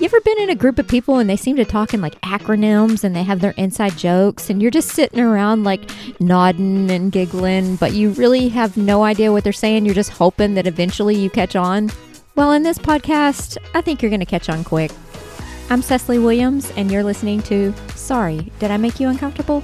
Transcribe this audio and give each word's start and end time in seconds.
You 0.00 0.06
ever 0.06 0.20
been 0.22 0.40
in 0.40 0.48
a 0.48 0.54
group 0.54 0.78
of 0.78 0.88
people 0.88 1.18
and 1.18 1.28
they 1.28 1.36
seem 1.36 1.56
to 1.56 1.64
talk 1.66 1.92
in 1.92 2.00
like 2.00 2.18
acronyms 2.22 3.04
and 3.04 3.14
they 3.14 3.22
have 3.22 3.40
their 3.40 3.50
inside 3.58 3.98
jokes 3.98 4.48
and 4.48 4.62
you're 4.62 4.70
just 4.70 4.88
sitting 4.88 5.20
around 5.20 5.64
like 5.64 5.82
nodding 6.18 6.90
and 6.90 7.12
giggling, 7.12 7.76
but 7.76 7.92
you 7.92 8.08
really 8.12 8.48
have 8.48 8.78
no 8.78 9.02
idea 9.02 9.30
what 9.30 9.44
they're 9.44 9.52
saying? 9.52 9.84
You're 9.84 9.94
just 9.94 10.08
hoping 10.08 10.54
that 10.54 10.66
eventually 10.66 11.16
you 11.16 11.28
catch 11.28 11.54
on? 11.54 11.90
Well, 12.34 12.52
in 12.52 12.62
this 12.62 12.78
podcast, 12.78 13.58
I 13.74 13.82
think 13.82 14.00
you're 14.00 14.08
going 14.08 14.20
to 14.20 14.26
catch 14.26 14.48
on 14.48 14.64
quick. 14.64 14.90
I'm 15.68 15.82
Cecily 15.82 16.18
Williams, 16.18 16.72
and 16.78 16.90
you're 16.90 17.04
listening 17.04 17.42
to 17.42 17.74
Sorry, 17.94 18.50
Did 18.58 18.70
I 18.70 18.78
Make 18.78 19.00
You 19.00 19.10
Uncomfortable? 19.10 19.62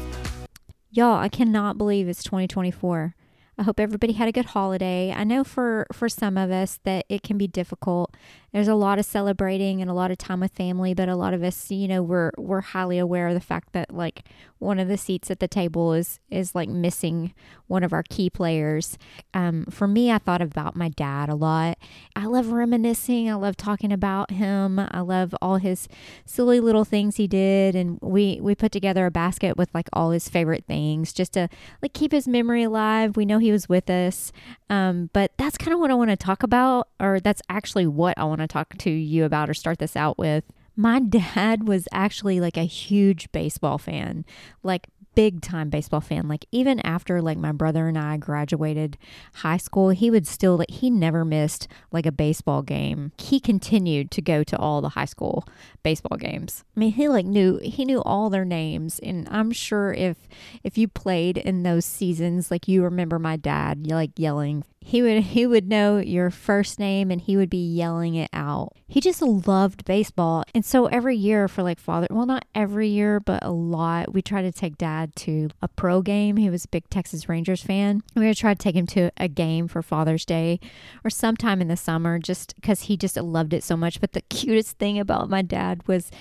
Y'all, 0.91 1.18
I 1.18 1.30
cannot 1.30 1.79
believe 1.79 2.09
it's 2.09 2.23
2024. 2.23 3.15
I 3.59 3.62
hope 3.62 3.80
everybody 3.80 4.12
had 4.12 4.29
a 4.29 4.32
good 4.32 4.46
holiday. 4.46 5.12
I 5.12 5.25
know 5.25 5.43
for 5.43 5.86
for 5.93 6.09
some 6.09 6.36
of 6.36 6.50
us 6.50 6.79
that 6.84 7.07
it 7.09 7.22
can 7.22 7.39
be 7.39 7.46
difficult 7.46 8.14
there's 8.57 8.68
a 8.68 8.75
lot 8.75 8.98
of 8.98 9.04
celebrating 9.04 9.82
and 9.82 9.90
a 9.90 9.93
lot 9.93 10.11
of 10.11 10.16
time 10.16 10.40
with 10.40 10.50
family, 10.50 10.95
but 10.95 11.11
a 11.11 11.14
lot 11.14 11.35
of 11.35 11.43
us, 11.43 11.71
you 11.71 11.86
know, 11.86 12.03
we're 12.03 12.30
we're 12.39 12.63
highly 12.63 12.96
aware 12.96 13.29
of 13.29 13.35
the 13.35 13.40
fact 13.40 13.75
that 13.75 13.94
like 13.94 14.25
one 14.61 14.79
of 14.79 14.89
the 14.89 14.96
seats 14.96 15.30
at 15.30 15.40
the 15.40 15.46
table 15.46 15.93
is 15.93 16.21
is 16.30 16.54
like 16.54 16.71
missing 16.71 17.35
one 17.66 17.85
of 17.85 17.93
our 17.93 18.03
key 18.03 18.30
players. 18.30 18.96
Um, 19.35 19.66
for 19.66 19.86
me, 19.86 20.11
I 20.11 20.16
thought 20.16 20.41
about 20.41 20.75
my 20.75 20.88
dad 20.88 21.29
a 21.29 21.35
lot. 21.35 21.77
I 22.14 22.25
love 22.25 22.50
reminiscing. 22.50 23.29
I 23.30 23.35
love 23.35 23.58
talking 23.58 23.93
about 23.93 24.30
him. 24.30 24.79
I 24.79 25.00
love 25.00 25.35
all 25.43 25.57
his 25.57 25.86
silly 26.25 26.58
little 26.58 26.86
things 26.86 27.16
he 27.16 27.27
did, 27.27 27.77
and 27.77 27.99
we 28.00 28.38
we 28.41 28.54
put 28.54 28.72
together 28.72 29.04
a 29.04 29.11
basket 29.11 29.58
with 29.58 29.68
like 29.75 29.91
all 29.93 30.13
his 30.13 30.30
favorite 30.30 30.64
things 30.66 31.13
just 31.13 31.35
to 31.35 31.50
like 31.82 31.93
keep 31.93 32.12
his 32.12 32.27
memory 32.27 32.62
alive. 32.62 33.19
We 33.19 33.27
know 33.27 33.38
he 33.38 33.45
was 33.53 33.69
with 33.69 33.89
us, 33.91 34.33
um, 34.70 35.11
but 35.12 35.33
that's 35.36 35.59
kind 35.59 35.73
of 35.73 35.81
what 35.81 35.91
I 35.91 35.95
want 35.95 36.11
to 36.11 36.17
talk 36.17 36.42
about, 36.42 36.89
or 37.00 37.20
that's 37.20 37.42
actually 37.48 37.86
what 37.86 38.19
I 38.19 38.25
want 38.25 38.41
to 38.41 38.47
talk 38.47 38.77
to 38.78 38.91
you 38.91 39.25
about 39.25 39.50
or 39.50 39.55
start 39.55 39.78
this 39.78 39.97
out 39.97 40.19
with. 40.19 40.45
My 40.77 40.98
dad 41.34 41.67
was 41.67 41.89
actually 41.92 42.41
like 42.41 42.56
a 42.56 42.64
huge 42.64 43.30
baseball 43.33 43.78
fan, 43.78 44.25
like 44.62 44.88
big 45.17 45.41
time 45.41 45.70
baseball 45.70 46.00
fan. 46.00 46.28
Like 46.28 46.47
even 46.53 46.78
after 46.81 47.20
like 47.20 47.39
my 47.39 47.50
brother 47.50 47.89
and 47.89 47.98
I 47.98 48.19
graduated 48.19 48.97
high 49.34 49.56
school, 49.56 49.89
he 49.89 50.11
would 50.11 50.27
still 50.27 50.59
like 50.59 50.70
he 50.70 50.91
never 50.91 51.25
missed 51.25 51.67
like 51.91 52.06
a 52.06 52.12
baseball 52.12 52.62
game. 52.62 53.11
He 53.19 53.41
continued 53.41 54.12
to 54.12 54.22
go 54.22 54.44
to 54.44 54.56
all 54.56 54.81
the 54.81 54.91
high 54.91 55.06
school 55.06 55.48
baseball 55.83 56.19
games. 56.19 56.62
I 56.77 56.81
mean, 56.81 56.92
he 56.92 57.09
like 57.09 57.27
knew 57.27 57.59
he 57.59 57.84
knew 57.84 58.03
all 58.03 58.31
their 58.31 58.44
names 58.44 59.00
and 59.00 59.27
I'm 59.31 59.50
sure 59.50 59.92
if 59.92 60.19
if 60.62 60.78
you 60.78 60.87
played 60.87 61.39
in 61.39 61.64
those 61.64 61.84
seasons 61.84 62.50
like 62.50 62.69
you 62.69 62.84
remember 62.84 63.19
my 63.19 63.37
dad 63.37 63.87
like 63.87 64.11
yelling 64.17 64.64
he 64.86 65.02
would 65.02 65.20
he 65.24 65.44
would 65.44 65.68
know 65.68 65.98
your 65.98 66.30
first 66.30 66.78
name 66.78 67.10
and 67.10 67.20
he 67.20 67.36
would 67.36 67.50
be 67.50 67.74
yelling 67.74 68.14
it 68.14 68.30
out. 68.32 68.70
He 68.86 69.00
just 69.00 69.20
loved 69.20 69.84
baseball. 69.84 70.44
And 70.54 70.64
so 70.64 70.86
every 70.86 71.16
year 71.16 71.48
for 71.48 71.64
like 71.64 71.80
father, 71.80 72.06
well 72.08 72.24
not 72.24 72.44
every 72.54 72.86
year, 72.86 73.18
but 73.18 73.42
a 73.42 73.50
lot, 73.50 74.14
we 74.14 74.22
try 74.22 74.42
to 74.42 74.52
take 74.52 74.78
dad 74.78 75.16
to 75.16 75.48
a 75.60 75.66
pro 75.66 76.02
game. 76.02 76.36
He 76.36 76.48
was 76.48 76.66
a 76.66 76.68
big 76.68 76.88
Texas 76.88 77.28
Rangers 77.28 77.64
fan. 77.64 78.04
We 78.14 78.28
would 78.28 78.36
try 78.36 78.54
to 78.54 78.62
take 78.62 78.76
him 78.76 78.86
to 78.88 79.10
a 79.16 79.26
game 79.26 79.66
for 79.66 79.82
Father's 79.82 80.24
Day 80.24 80.60
or 81.02 81.10
sometime 81.10 81.60
in 81.60 81.66
the 81.66 81.76
summer 81.76 82.20
just 82.20 82.54
cuz 82.62 82.82
he 82.82 82.96
just 82.96 83.16
loved 83.16 83.52
it 83.52 83.64
so 83.64 83.76
much. 83.76 84.00
But 84.00 84.12
the 84.12 84.20
cutest 84.30 84.78
thing 84.78 85.00
about 85.00 85.28
my 85.28 85.42
dad 85.42 85.82
was 85.88 86.12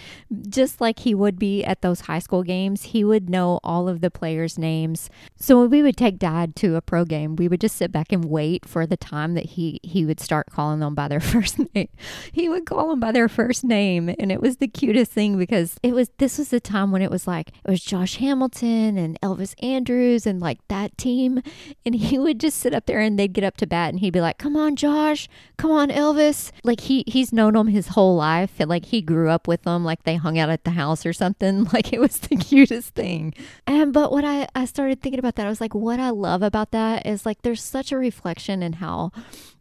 just 0.49 0.81
like 0.81 0.99
he 0.99 1.13
would 1.13 1.37
be 1.37 1.63
at 1.63 1.83
those 1.83 2.01
high 2.01 2.17
school 2.17 2.41
games, 2.41 2.81
he 2.81 3.03
would 3.03 3.29
know 3.29 3.59
all 3.63 3.87
of 3.87 4.01
the 4.01 4.09
players' 4.09 4.57
names. 4.57 5.07
So 5.35 5.61
when 5.61 5.69
we 5.69 5.83
would 5.83 5.97
take 5.97 6.17
dad 6.17 6.55
to 6.55 6.75
a 6.75 6.81
pro 6.81 7.05
game, 7.05 7.35
we 7.35 7.47
would 7.47 7.61
just 7.61 7.75
sit 7.75 7.91
back 7.91 8.11
and 8.11 8.25
wait 8.25 8.54
wait 8.55 8.69
for 8.69 8.85
the 8.85 8.97
time 8.97 9.33
that 9.33 9.45
he 9.45 9.79
he 9.83 10.05
would 10.05 10.19
start 10.19 10.47
calling 10.49 10.79
them 10.79 10.95
by 10.95 11.07
their 11.07 11.19
first 11.35 11.59
name. 11.73 11.89
He 12.31 12.47
would 12.49 12.65
call 12.65 12.89
them 12.89 12.99
by 12.99 13.11
their 13.11 13.27
first 13.27 13.63
name, 13.63 14.13
and 14.19 14.31
it 14.31 14.41
was 14.41 14.57
the 14.57 14.67
cutest 14.67 15.11
thing 15.11 15.37
because 15.37 15.77
it 15.83 15.93
was 15.93 16.09
this 16.17 16.37
was 16.37 16.49
the 16.49 16.59
time 16.59 16.91
when 16.91 17.01
it 17.01 17.11
was 17.11 17.27
like 17.27 17.49
it 17.49 17.69
was 17.69 17.83
Josh 17.83 18.17
Hamilton 18.17 18.97
and 18.97 19.19
Elvis 19.21 19.55
Andrus 19.63 20.25
and 20.25 20.39
like 20.39 20.59
that 20.69 20.97
team, 20.97 21.41
and 21.85 21.95
he 21.95 22.17
would 22.25 22.39
just 22.39 22.57
sit 22.59 22.73
up 22.73 22.85
there 22.85 22.99
and 22.99 23.19
they'd 23.19 23.33
get 23.33 23.43
up 23.43 23.57
to 23.57 23.67
bat 23.67 23.89
and 23.89 23.99
he'd 23.99 24.13
be 24.13 24.21
like, 24.21 24.37
"Come 24.37 24.55
on, 24.55 24.75
Josh, 24.75 25.27
come 25.57 25.71
on, 25.71 25.89
Elvis." 25.89 26.51
Like 26.63 26.81
he 26.81 27.03
he's 27.07 27.33
known 27.33 27.53
them 27.53 27.67
his 27.67 27.89
whole 27.89 28.15
life, 28.15 28.53
like 28.59 28.85
he 28.85 29.01
grew 29.01 29.29
up 29.29 29.47
with 29.47 29.63
them, 29.63 29.83
like 29.83 30.03
they 30.03 30.15
hung 30.15 30.39
out 30.39 30.49
at 30.49 30.63
the 30.63 30.71
house 30.71 31.05
or 31.05 31.13
something. 31.13 31.65
Like 31.75 31.91
it 31.91 31.99
was 31.99 32.19
the 32.19 32.37
cutest 32.37 32.95
thing. 32.95 33.33
And 33.67 33.91
but 33.91 34.09
what 34.09 34.23
I 34.23 34.47
I 34.55 34.63
started 34.63 35.01
thinking 35.01 35.19
about 35.19 35.35
that, 35.35 35.45
I 35.45 35.49
was 35.49 35.59
like, 35.59 35.75
what 35.75 35.99
I 35.99 36.09
love 36.09 36.41
about 36.41 36.71
that 36.71 37.05
is 37.05 37.25
like 37.25 37.41
there's 37.41 37.61
such 37.61 37.91
a 37.91 37.97
reflection 37.97 38.44
and 38.49 38.75
how 38.75 39.11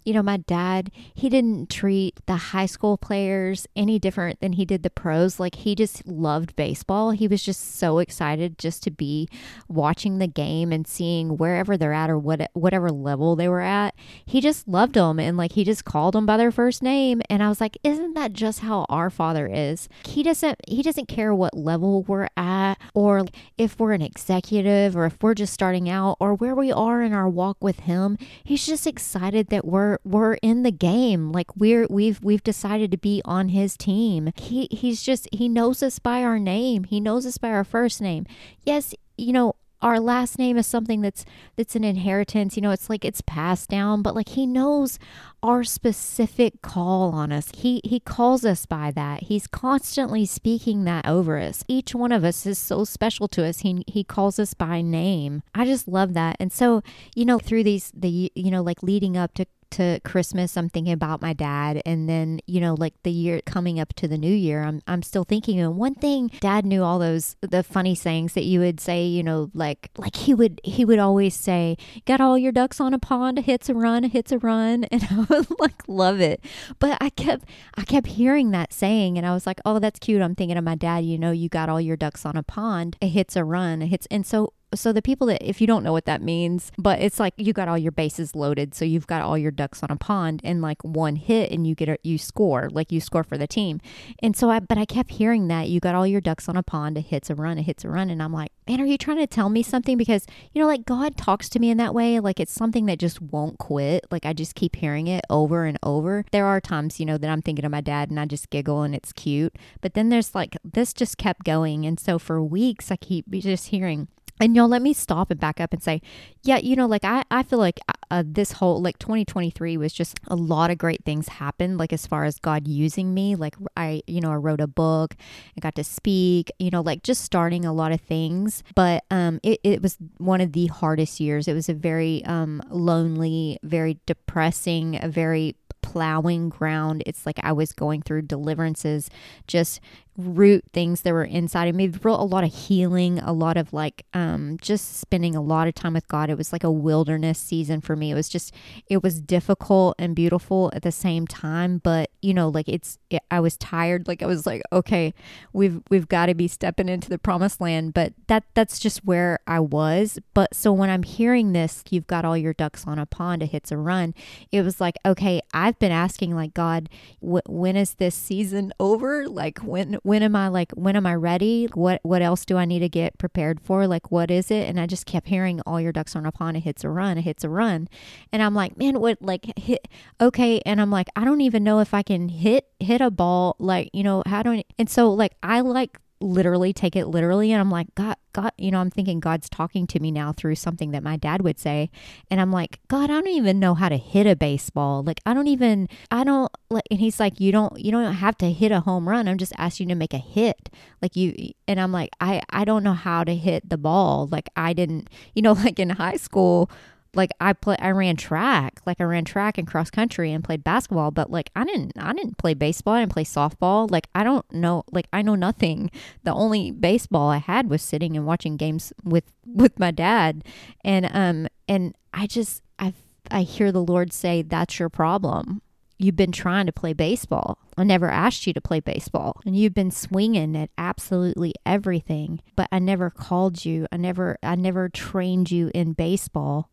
you 0.05 0.13
know, 0.13 0.23
my 0.23 0.37
dad, 0.37 0.91
he 1.15 1.29
didn't 1.29 1.71
treat 1.71 2.21
the 2.27 2.37
high 2.37 2.67
school 2.67 2.97
players 2.97 3.67
any 3.75 3.99
different 3.99 4.41
than 4.41 4.53
he 4.53 4.65
did 4.65 4.83
the 4.83 4.91
pros. 4.91 5.41
Like, 5.41 5.57
he 5.57 5.75
just 5.75 6.07
loved 6.07 6.55
baseball. 6.57 7.13
He 7.13 7.27
was 7.27 7.43
just 7.43 7.77
so 7.77 7.99
excited 7.99 8.59
just 8.59 8.83
to 8.85 8.91
be 8.91 9.29
watching 9.69 10.19
the 10.19 10.27
game 10.27 10.73
and 10.73 10.87
seeing 10.87 11.37
wherever 11.37 11.77
they're 11.77 11.93
at 11.93 12.11
or 12.11 12.19
what, 12.19 12.51
whatever 12.53 12.91
level 12.91 13.37
they 13.37 13.49
were 13.49 13.61
at. 13.61 13.95
He 14.25 14.41
just 14.41 14.69
loved 14.69 14.95
them 14.95 15.19
and, 15.19 15.37
like, 15.37 15.53
he 15.53 15.65
just 15.65 15.85
called 15.85 16.15
them 16.15 16.27
by 16.27 16.37
their 16.37 16.53
first 16.53 16.83
name. 16.83 17.23
And 17.31 17.43
I 17.43 17.49
was 17.49 17.61
like, 17.61 17.79
isn't 17.83 18.15
that 18.15 18.33
just 18.33 18.61
how 18.61 18.87
our 18.89 19.11
father 19.11 19.47
is? 19.47 19.89
He 20.07 20.23
doesn't, 20.23 20.61
he 20.69 20.83
doesn't 20.83 21.09
care 21.09 21.35
what 21.35 21.57
level 21.57 22.03
we're 22.03 22.29
at 22.37 22.75
or 22.93 23.25
if 23.57 23.79
we're 23.79 23.93
an 23.93 24.03
executive 24.03 24.97
or 24.97 25.07
if 25.07 25.23
we're 25.23 25.35
just 25.35 25.55
starting 25.55 25.89
out 25.89 26.17
or 26.21 26.35
where 26.35 26.55
we 26.55 26.71
are 26.71 27.03
in 27.03 27.13
our 27.13 27.29
walk 27.29 27.57
with 27.63 27.81
him. 27.81 28.19
He's 28.43 28.67
just 28.67 28.87
excited 28.87 29.49
that 29.49 29.65
we're 29.65 29.94
we're 30.05 30.35
in 30.35 30.63
the 30.63 30.73
game. 30.73 31.33
Like 31.33 31.55
we're 31.57 31.87
we've 31.89 32.23
we've 32.23 32.43
decided 32.43 32.91
to 32.91 32.97
be 32.97 33.23
on 33.25 33.51
his 33.51 33.77
team. 33.77 34.33
He 34.37 34.69
he's 34.71 35.03
just 35.03 35.29
he 35.33 35.49
knows 35.49 35.83
us 35.83 35.99
by 35.99 36.23
our 36.23 36.39
name. 36.39 36.85
He 36.85 37.01
knows 37.01 37.27
us 37.27 37.39
by 37.39 37.51
our 37.51 37.65
first 37.65 38.01
name. 38.01 38.27
Yes, 38.65 38.95
you 39.17 39.33
know, 39.33 39.57
our 39.85 40.01
last 40.01 40.39
name 40.39 40.57
is 40.57 40.67
something 40.67 41.03
that's 41.03 41.27
that's 41.57 41.77
an 41.77 41.85
inheritance 41.85 42.57
you 42.57 42.63
know 42.63 42.71
it's 42.71 42.89
like 42.89 43.05
it's 43.05 43.21
passed 43.21 43.69
down 43.69 44.01
but 44.01 44.15
like 44.15 44.31
he 44.31 44.47
knows 44.47 44.99
our 45.43 45.63
specific 45.63 46.63
call 46.63 47.13
on 47.13 47.31
us 47.31 47.51
he 47.55 47.83
he 47.85 48.01
calls 48.01 48.45
us 48.45 48.65
by 48.65 48.91
that 48.91 49.25
he's 49.25 49.47
constantly 49.47 50.25
speaking 50.25 50.85
that 50.85 51.07
over 51.07 51.39
us 51.39 51.63
each 51.69 51.95
one 51.95 52.13
of 52.13 52.25
us 52.25 52.47
is 52.47 52.59
so 52.59 52.83
special 52.83 53.29
to 53.29 53.45
us 53.45 53.61
he 53.61 53.85
he 53.87 54.03
calls 54.03 54.39
us 54.39 54.55
by 54.55 54.81
name 54.81 55.43
i 55.55 55.65
just 55.67 55.87
love 55.87 56.15
that 56.15 56.35
and 56.41 56.51
so 56.51 56.83
you 57.15 57.27
know 57.27 57.39
through 57.39 57.63
these 57.63 57.93
the 57.95 58.33
you 58.35 58.51
know 58.51 58.63
like 58.63 58.83
leading 58.83 59.17
up 59.19 59.35
to 59.35 59.45
to 59.75 60.01
Christmas, 60.05 60.57
I'm 60.57 60.69
thinking 60.69 60.93
about 60.93 61.21
my 61.21 61.33
dad. 61.33 61.83
And 61.85 62.09
then, 62.09 62.41
you 62.47 62.61
know, 62.61 62.75
like 62.75 62.95
the 63.03 63.11
year 63.11 63.41
coming 63.45 63.81
up 63.81 63.93
to 63.95 64.09
the 64.09 64.17
new 64.17 64.33
year, 64.33 64.63
I'm, 64.63 64.81
I'm 64.87 65.03
still 65.03 65.25
thinking, 65.25 65.59
and 65.61 65.77
one 65.77 65.95
thing 65.95 66.31
dad 66.41 66.65
knew 66.65 66.83
all 66.83 66.99
those, 66.99 67.37
the 67.41 67.63
funny 67.63 67.95
sayings 67.95 68.35
that 68.35 68.45
you 68.45 68.61
would 68.61 68.81
say, 68.81 69.05
you 69.05 69.23
know, 69.23 69.51
like, 69.53 69.91
like 69.97 70.15
he 70.15 70.33
would, 70.33 70.61
he 70.63 70.85
would 70.85 70.99
always 71.01 71.35
say, 71.35 71.77
got 72.07 72.21
all 72.21 72.39
your 72.39 72.53
ducks 72.53 72.81
on 72.81 72.95
a 72.95 72.99
pond, 72.99 73.41
hit's 73.41 73.69
a 73.69 73.75
run, 73.75 74.05
hit's 74.05 74.33
a 74.33 74.39
run. 74.39 74.87
And 74.95 75.09
I 75.11 75.27
would 75.29 75.59
like 75.59 75.83
love 75.89 76.21
it. 76.21 76.45
But 76.79 76.99
I 77.01 77.11
kept, 77.11 77.47
I 77.75 77.83
kept 77.83 78.07
hearing 78.07 78.53
that 78.53 78.73
saying 78.73 79.19
and 79.19 79.27
I 79.27 79.35
was 79.35 79.45
like, 79.45 79.61
oh, 79.65 79.81
that's 79.81 79.99
cute. 79.99 80.23
I'm 80.23 80.37
thinking 80.37 80.57
of 80.57 80.63
my 80.63 80.77
dad, 80.77 81.05
you 81.05 81.19
know, 81.19 81.33
you 81.33 81.49
got 81.49 81.69
all 81.69 81.81
your 81.81 81.97
ducks 81.97 82.25
on 82.25 82.37
a 82.37 82.45
pond, 82.45 82.97
a 83.03 83.09
hit's 83.09 83.35
a 83.35 83.43
run, 83.43 83.83
a 83.83 83.87
hit's, 83.87 84.07
and 84.13 84.25
so 84.25 84.53
so 84.75 84.93
the 84.93 85.03
people 85.03 85.27
that 85.29 85.43
if 85.43 85.61
you 85.61 85.67
don't 85.67 85.83
know 85.83 85.93
what 85.93 86.05
that 86.07 86.23
means, 86.23 86.73
but 86.79 87.01
it's 87.01 87.21
like 87.21 87.35
you 87.37 87.53
got 87.53 87.69
all 87.69 87.79
your 87.79 87.93
bases 87.93 88.35
loaded, 88.35 88.75
so 88.75 88.85
you've 88.85 89.07
got 89.07 89.23
all 89.23 89.39
your 89.39 89.51
ducks 89.51 89.83
on 89.83 89.91
a 89.91 89.97
pond 89.97 90.41
and 90.45 90.63
like 90.63 90.83
one 90.83 91.17
hit 91.17 91.51
and 91.51 91.67
you 91.67 91.75
get 91.75 91.89
a 91.89 91.99
you 92.03 92.19
score, 92.19 92.69
like 92.71 92.93
you 92.93 93.01
score 93.01 93.25
for 93.25 93.39
the 93.39 93.47
team. 93.47 93.81
And 94.21 94.37
so 94.37 94.51
I 94.51 94.61
but 94.61 94.79
I 94.79 94.85
kept 94.85 95.13
hearing 95.13 95.49
that 95.49 95.69
you 95.69 95.81
got 95.81 95.95
all 95.95 96.07
your 96.07 96.21
ducks 96.21 96.49
on 96.49 96.57
a 96.57 96.63
pond, 96.63 96.99
a 96.99 97.01
hit's 97.01 97.31
a 97.31 97.35
run, 97.35 97.59
a 97.59 97.63
hit's 97.63 97.85
a 97.85 97.89
run, 97.89 98.11
and 98.11 98.23
I'm 98.23 98.33
like, 98.33 98.53
man, 98.69 98.81
are 98.81 98.87
you 98.87 98.99
trying 98.99 99.19
to 99.19 99.27
tell 99.27 99.49
me 99.49 99.63
something? 99.63 99.97
Because 99.97 100.27
you 100.53 100.61
know, 100.61 100.67
like 100.67 100.85
God 100.85 101.17
talks 101.17 101.49
to 101.51 101.59
me 101.59 101.71
in 101.71 101.79
that 101.79 101.95
way, 101.95 102.21
like 102.21 102.41
it's 102.41 102.53
something 102.53 102.87
that 102.87 102.99
just 102.99 103.21
won't 103.21 103.59
quit. 103.59 104.07
Like 104.11 104.27
I 104.27 104.33
just 104.33 104.55
keep 104.55 104.77
hearing 104.77 105.07
it 105.07 105.25
over 105.31 105.65
and 105.65 105.79
over. 105.83 106.25
There 106.33 106.47
are 106.47 106.61
times, 106.61 107.01
you 107.01 107.07
know, 107.07 107.19
that 107.19 107.31
I'm 107.31 107.43
thinking 107.43 107.65
of 107.65 107.73
my 107.73 107.81
dad 107.81 108.11
and 108.11 108.19
I 108.19 108.27
just 108.27 108.51
giggle 108.51 108.83
and 108.83 108.95
it's 108.95 109.13
cute, 109.13 109.57
but 109.81 109.95
then 109.95 110.09
there's 110.09 110.35
like 110.35 110.57
this 110.65 110.93
just 110.93 111.19
kept 111.19 111.45
going, 111.45 111.87
and 111.87 111.99
so 111.99 112.19
for 112.19 112.43
weeks 112.43 112.91
I 112.91 112.97
keep 112.97 113.31
just 113.31 113.69
hearing 113.69 114.09
and 114.41 114.57
y'all 114.57 114.69
let 114.69 114.83
me 114.83 114.93
stop 114.93 115.31
and 115.31 115.41
back 115.41 115.61
up 115.61 115.73
and 115.73 115.83
say 115.83 116.01
yeah 116.43 116.57
you 116.59 116.75
know 116.77 116.87
like 116.87 117.05
i, 117.05 117.25
I 117.31 117.43
feel 117.43 117.59
like 117.59 117.81
uh, 117.89 117.93
uh 118.11 118.23
this 118.27 118.53
whole 118.53 118.83
like 118.83 118.99
2023 118.99 119.77
was 119.77 119.93
just 119.93 120.19
a 120.29 120.37
lot 120.37 120.71
of 120.71 120.79
great 120.79 121.05
things 121.05 121.29
happened 121.29 121.79
like 121.79 121.93
as 121.93 122.07
far 122.07 122.25
as 122.25 122.39
god 122.39 122.67
using 122.67 123.15
me. 123.15 123.37
Like 123.37 123.57
i 123.77 124.03
you 124.07 124.21
know 124.21 124.33
i 124.33 124.37
wrote 124.37 124.61
a 124.61 124.67
book 124.67 125.15
i 125.57 125.61
got 125.61 125.75
to 125.77 125.85
speak 125.85 126.51
you 126.59 126.71
know 126.71 126.81
like 126.81 127.03
just 127.03 127.23
starting 127.23 127.65
a 127.65 127.73
lot 127.73 127.93
of 127.93 128.01
things. 128.01 128.63
But 128.75 129.05
um 129.11 129.41
it, 129.43 129.61
it 129.63 129.83
was 129.83 129.97
one 130.19 130.41
of 130.41 130.53
the 130.53 130.67
hardest 130.67 131.21
years. 131.21 131.49
It 131.49 131.55
was 131.55 131.69
a 131.69 131.75
very 131.75 132.25
um 132.25 132.63
lonely 132.71 133.59
very 133.63 133.99
depressing 134.07 134.99
a 135.03 135.09
very 135.09 135.57
plowing 135.83 136.49
ground. 136.49 137.03
It's 137.05 137.27
like 137.27 137.39
I 137.43 137.53
was 137.53 137.73
going 137.73 138.03
through 138.03 138.23
deliverances 138.23 139.11
just 139.47 139.81
root 140.17 140.65
things 140.73 141.03
that 141.03 141.13
were 141.13 141.25
inside 141.25 141.67
of 141.67 141.75
me. 141.75 141.89
brought 141.89 142.21
A 142.21 142.25
lot 142.25 142.45
of 142.45 142.55
healing, 142.55 143.19
a 143.19 143.33
lot 143.33 143.57
of 143.57 143.73
like 143.73 144.07
um, 144.15 144.59
just 144.61 144.99
spending 145.01 145.35
a 145.35 145.43
lot 145.43 145.67
of 145.67 145.75
time 145.75 145.95
with 145.95 146.07
God. 146.09 146.31
It 146.31 146.39
was 146.39 146.53
like 146.53 146.65
a 146.65 146.71
wilderness 146.71 147.39
season 147.39 147.81
for 147.81 147.97
me. 147.97 148.13
It 148.13 148.15
was 148.15 148.29
just, 148.29 148.55
it 148.89 149.03
was 149.03 149.21
difficult 149.21 149.97
and 149.99 150.15
beautiful 150.15 150.71
at 150.75 150.83
the 150.83 150.93
same 150.93 151.27
time. 151.27 151.79
But 151.79 152.11
you 152.23 152.33
know, 152.33 152.49
like 152.49 152.69
it's, 152.69 152.99
it, 153.11 153.23
I 153.31 153.41
was 153.41 153.57
tired. 153.57 154.07
Like 154.07 154.23
I 154.23 154.27
was 154.27 154.47
like, 154.47 154.63
okay, 154.73 155.15
we've 155.53 155.81
we've 155.91 156.09
got 156.09 156.27
to 156.27 156.35
be 156.35 156.49
stepping 156.49 156.89
into 156.89 157.09
the 157.09 157.19
promised 157.19 157.61
land. 157.61 157.95
But 157.95 158.13
that 158.29 158.45
that's 158.55 158.79
just 158.79 159.05
where 159.05 159.41
I 159.47 159.61
was. 159.61 160.19
But 160.33 160.55
so 160.55 160.73
when 160.73 160.91
I'm 160.91 161.03
hearing 161.03 161.53
this, 161.53 161.83
you've 161.91 162.07
got 162.07 162.25
all 162.25 162.37
your 162.37 162.55
ducks 162.55 162.87
on 162.87 162.99
a 162.99 163.07
pond. 163.07 163.43
It 163.43 163.51
hits 163.51 163.73
a 163.73 163.77
run. 163.77 164.15
It 164.53 164.63
was 164.63 164.81
like, 164.81 164.97
okay, 165.05 165.41
I've 165.53 165.79
been 165.79 165.93
asking 165.93 166.35
like 166.35 166.55
God, 166.55 166.89
wh- 167.21 167.49
when 167.49 167.77
is 167.77 167.95
this 167.95 168.15
season 168.15 168.73
over? 168.79 169.29
Like 169.29 169.59
when 169.59 169.99
when 170.05 170.23
am 170.23 170.37
I 170.37 170.49
like 170.49 170.71
when 170.73 170.97
am 170.97 171.07
I 171.07 171.15
ready? 171.15 171.67
What 171.73 172.01
what 172.03 172.21
else 172.21 172.45
do 172.45 172.59
I 172.59 172.67
need 172.67 172.81
to 172.81 172.91
get 172.91 173.17
prepared 173.17 173.59
for? 173.59 173.87
Like 173.87 174.13
what 174.13 174.31
is 174.31 174.51
it? 174.51 174.69
And 174.69 174.79
I 174.79 174.87
just 174.87 175.07
kept 175.07 175.29
hearing 175.29 175.63
all 175.67 175.81
your 175.81 175.93
ducks 175.93 176.15
on 176.15 176.27
a 176.27 176.31
pond. 176.31 176.59
It 176.59 176.61
hits 176.61 176.85
a 176.85 176.91
run. 176.91 177.17
It 177.17 177.23
hits 177.23 177.43
a 177.43 177.49
run. 177.49 177.89
And 178.31 178.43
I'm 178.43 178.55
like, 178.55 178.77
man, 178.77 179.01
what 179.01 179.17
like 179.23 179.59
hit? 179.59 179.89
Okay. 180.21 180.61
And 180.67 180.79
I'm 180.79 180.91
like, 180.91 181.09
I 181.17 181.25
don't 181.25 181.41
even 181.41 181.65
know 181.65 181.81
if 181.81 181.95
I 181.95 182.03
can 182.03 182.29
hit 182.29 182.69
hit 182.79 183.01
a 183.01 183.11
ball. 183.11 183.57
Like 183.59 183.89
you 183.95 184.03
know 184.03 184.23
how 184.27 184.43
do 184.43 184.53
I? 184.53 184.65
And 184.79 184.91
so 184.91 185.11
like 185.11 185.37
I 185.43 185.63
like 185.63 185.99
literally 186.21 186.73
take 186.73 186.97
it 186.97 187.07
literally. 187.07 187.53
And 187.53 187.61
I'm 187.61 187.71
like 187.71 187.95
God 187.95 188.17
God 188.33 188.53
you 188.57 188.71
know 188.71 188.79
I'm 188.79 188.91
thinking 188.91 189.21
God's 189.21 189.49
talking 189.49 189.87
to 189.89 190.01
me 190.01 190.11
now 190.11 190.33
through 190.33 190.55
something 190.57 190.91
that 190.93 191.03
my 191.03 191.17
dad 191.17 191.43
would 191.43 191.59
say. 191.59 191.91
And 192.31 192.41
I'm 192.41 192.51
like 192.51 192.81
God 192.89 193.05
I 193.05 193.15
don't 193.15 193.29
even 193.29 193.59
know 193.59 193.75
how 193.75 193.89
to 193.89 193.97
hit 193.97 194.27
a 194.27 194.37
baseball. 194.37 195.03
Like 195.03 195.21
I 195.27 195.35
don't 195.35 195.49
even 195.49 195.89
I 196.11 196.25
don't 196.25 196.51
like 196.71 196.85
and 196.91 197.01
he's 197.01 197.21
like 197.21 197.41
you 197.41 197.53
don't 197.53 197.79
you 197.79 197.91
don't 197.91 198.13
have 198.13 198.39
to 198.39 198.51
hit 198.51 198.73
a 198.73 198.81
home 198.81 199.09
run. 199.09 199.29
I'm 199.29 199.39
just 199.39 199.53
asking 199.59 199.89
you 199.89 199.95
to 199.95 199.99
make 199.99 200.15
a 200.15 200.19
hit. 200.19 200.71
Like 201.03 201.17
you 201.17 201.53
and 201.69 201.81
I'm 201.81 201.93
like 201.93 202.11
I 202.21 202.43
I 202.51 202.65
don't 202.65 202.85
know 202.85 202.95
how 202.95 203.25
to 203.25 203.35
hit 203.35 203.69
the 203.69 203.79
ball. 203.79 204.29
Like 204.31 204.49
I 204.57 204.73
didn't 204.73 205.11
you 205.35 205.43
know 205.43 205.53
like 205.65 205.79
in 205.79 205.91
high 205.91 206.17
school 206.17 206.71
like 207.15 207.31
I 207.41 207.53
play 207.53 207.77
I 207.79 207.91
ran 207.91 208.17
track 208.17 208.81
like 208.87 209.01
I 209.01 209.05
ran 209.05 209.25
track 209.25 209.59
and 209.59 209.67
cross 209.67 209.91
country 209.91 210.33
and 210.33 210.45
played 210.45 210.65
basketball 210.65 211.11
but 211.11 211.31
like 211.31 211.51
I 211.55 211.65
didn't 211.65 211.93
I 211.99 212.13
didn't 212.13 212.39
play 212.39 212.55
baseball 212.55 212.95
I 212.95 213.01
didn't 213.01 213.13
play 213.13 213.25
softball 213.25 213.91
like 213.91 214.09
I 214.15 214.25
don't 214.25 214.51
know 214.53 214.85
like 214.93 215.07
I 215.13 215.23
know 215.23 215.35
nothing 215.35 215.91
the 216.23 216.33
only 216.33 216.71
baseball 216.71 217.31
I 217.31 217.39
had 217.39 217.71
was 217.71 217.83
sitting 217.83 218.17
and 218.17 218.27
watching 218.27 218.57
games 218.57 218.93
with 219.03 219.25
with 219.47 219.79
my 219.79 219.91
dad 219.91 220.45
and 220.85 221.09
um 221.13 221.49
and 221.69 221.95
I 222.13 222.27
just 222.27 222.63
I 222.79 222.93
I 223.31 223.43
hear 223.43 223.73
the 223.73 223.83
Lord 223.83 224.13
say 224.13 224.43
that's 224.43 224.79
your 224.79 224.89
problem 224.89 225.63
you've 225.99 226.17
been 226.17 226.33
trying 226.33 226.67
to 226.67 226.73
play 226.73 226.93
baseball. 226.93 227.59
I 227.77 227.85
never 227.85 228.11
asked 228.11 228.47
you 228.47 228.53
to 228.53 228.61
play 228.61 228.81
baseball. 228.81 229.41
And 229.47 229.57
you've 229.57 229.75
been 229.75 229.91
swinging 229.91 230.57
at 230.57 230.71
absolutely 230.77 231.55
everything, 231.65 232.41
but 232.57 232.69
I 232.73 232.79
never 232.79 233.11
called 233.11 233.65
you. 233.65 233.87
I 233.93 233.97
never 233.97 234.39
I 234.43 234.55
never 234.55 234.89
trained 234.89 235.51
you 235.51 235.71
in 235.75 235.93
baseball 235.93 236.71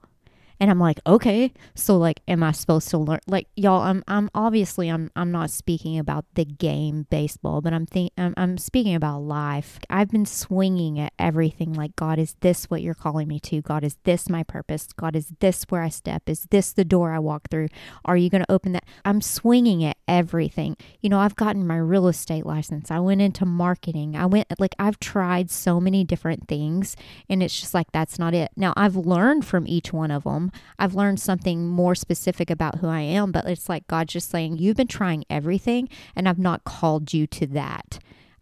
and 0.62 0.70
I'm 0.70 0.80
like, 0.80 1.00
okay, 1.08 1.52
so 1.74 1.98
like, 1.98 2.22
am 2.28 2.44
I 2.44 2.52
supposed 2.52 2.88
to 2.90 3.00
learn? 3.00 3.20
Like, 3.26 3.48
y'all, 3.56 3.82
I'm, 3.82 4.04
I'm 4.08 4.30
obviously, 4.36 4.90
I'm, 4.90 5.10
I'm 5.16 5.32
not 5.32 5.50
speaking 5.50 5.98
about 5.98 6.26
the 6.36 6.46
game 6.46 7.08
baseball, 7.10 7.62
but 7.62 7.74
I'm 7.74 7.88
think, 7.88 8.14
I'm, 8.16 8.36
I'm 8.38 8.60
speaking 8.60 8.94
about 8.94 9.24
life. 9.24 9.80
I've 9.90 10.10
been 10.12 10.28
swinging 10.28 11.00
at 11.00 11.14
everything. 11.18 11.74
Like, 11.74 11.96
God, 11.96 12.20
is 12.20 12.36
this 12.42 12.66
what 12.70 12.84
you're 12.84 12.94
calling 12.94 13.28
me 13.28 13.40
to? 13.40 13.64
God, 13.64 13.84
is 13.84 13.98
this 14.04 14.30
my 14.30 14.44
purpose? 14.44 14.90
God, 14.96 15.16
is 15.16 15.34
this 15.40 15.64
where 15.70 15.82
I 15.82 15.90
step? 15.90 16.30
Is 16.30 16.46
this 16.52 16.74
the 16.74 16.86
door 16.86 17.12
I 17.12 17.18
walk 17.18 17.50
through? 17.50 17.70
Are 18.06 18.16
you 18.16 18.30
going 18.30 18.44
to 18.44 18.52
open 18.52 18.74
that? 18.74 18.86
I'm 19.04 19.20
swinging 19.20 19.84
at 19.84 19.98
everything. 20.08 20.78
You 21.02 21.10
know, 21.10 21.20
I've 21.20 21.36
gotten 21.36 21.66
my 21.66 21.78
real 21.78 22.08
estate 22.08 22.46
license. 22.46 22.92
I 22.92 23.00
went 23.00 23.22
into 23.22 23.46
marketing. 23.46 24.16
I 24.16 24.28
went 24.28 24.48
like 24.60 24.76
I've 24.78 25.00
tried 25.00 25.50
so 25.50 25.80
many 25.80 26.04
different 26.04 26.48
things, 26.48 26.96
and 27.28 27.42
it's 27.42 27.60
just 27.60 27.74
like 27.74 27.92
that's 27.92 28.20
not 28.20 28.36
it. 28.36 28.52
Now 28.56 28.74
I've 28.78 28.96
learned 28.96 29.44
from 29.44 29.66
each 29.68 29.92
one 29.92 30.12
of 30.12 30.26
them 30.26 30.51
I've 30.80 30.96
learned 30.96 31.20
something 31.20 31.68
more 31.68 31.96
specific 31.96 32.50
about 32.50 32.80
who 32.80 32.88
I 32.88 33.02
am, 33.02 33.32
but 33.32 33.46
it's 33.46 33.70
like 33.70 33.88
God 33.88 34.08
just 34.08 34.30
saying, 34.30 34.58
You've 34.58 34.78
been 34.78 34.88
trying 34.88 35.26
everything, 35.30 35.90
and 36.16 36.28
I've 36.28 36.40
not 36.40 36.64
called 36.64 37.14
you 37.14 37.28
to 37.28 37.48
that. 37.48 38.00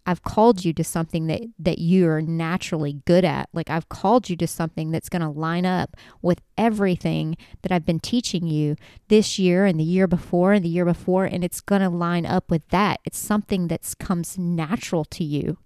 I've 0.10 0.24
called 0.24 0.66
you 0.66 0.74
to 0.74 0.84
something 0.84 1.28
that, 1.28 1.42
that 1.60 1.78
you're 1.78 2.20
naturally 2.20 2.94
good 3.06 3.24
at. 3.24 3.48
Like 3.54 3.70
I've 3.70 3.90
called 3.90 4.28
you 4.28 4.36
to 4.38 4.48
something 4.48 4.90
that's 4.90 5.08
going 5.08 5.22
to 5.22 5.30
line 5.30 5.68
up 5.68 5.96
with 6.24 6.42
everything 6.58 7.38
that 7.62 7.72
I've 7.72 7.86
been 7.86 8.00
teaching 8.00 8.48
you 8.48 8.76
this 9.08 9.38
year 9.38 9.66
and 9.66 9.80
the 9.80 9.84
year 9.84 10.08
before 10.08 10.54
and 10.54 10.66
the 10.66 10.70
year 10.70 10.86
before. 10.86 11.26
And 11.26 11.44
it's 11.44 11.62
going 11.62 11.84
to 11.84 11.90
line 11.90 12.26
up 12.26 12.50
with 12.50 12.68
that. 12.70 13.02
It's 13.06 13.20
something 13.20 13.68
that 13.68 13.94
comes 14.00 14.36
natural 14.36 15.06
to 15.06 15.24
you. 15.24 15.58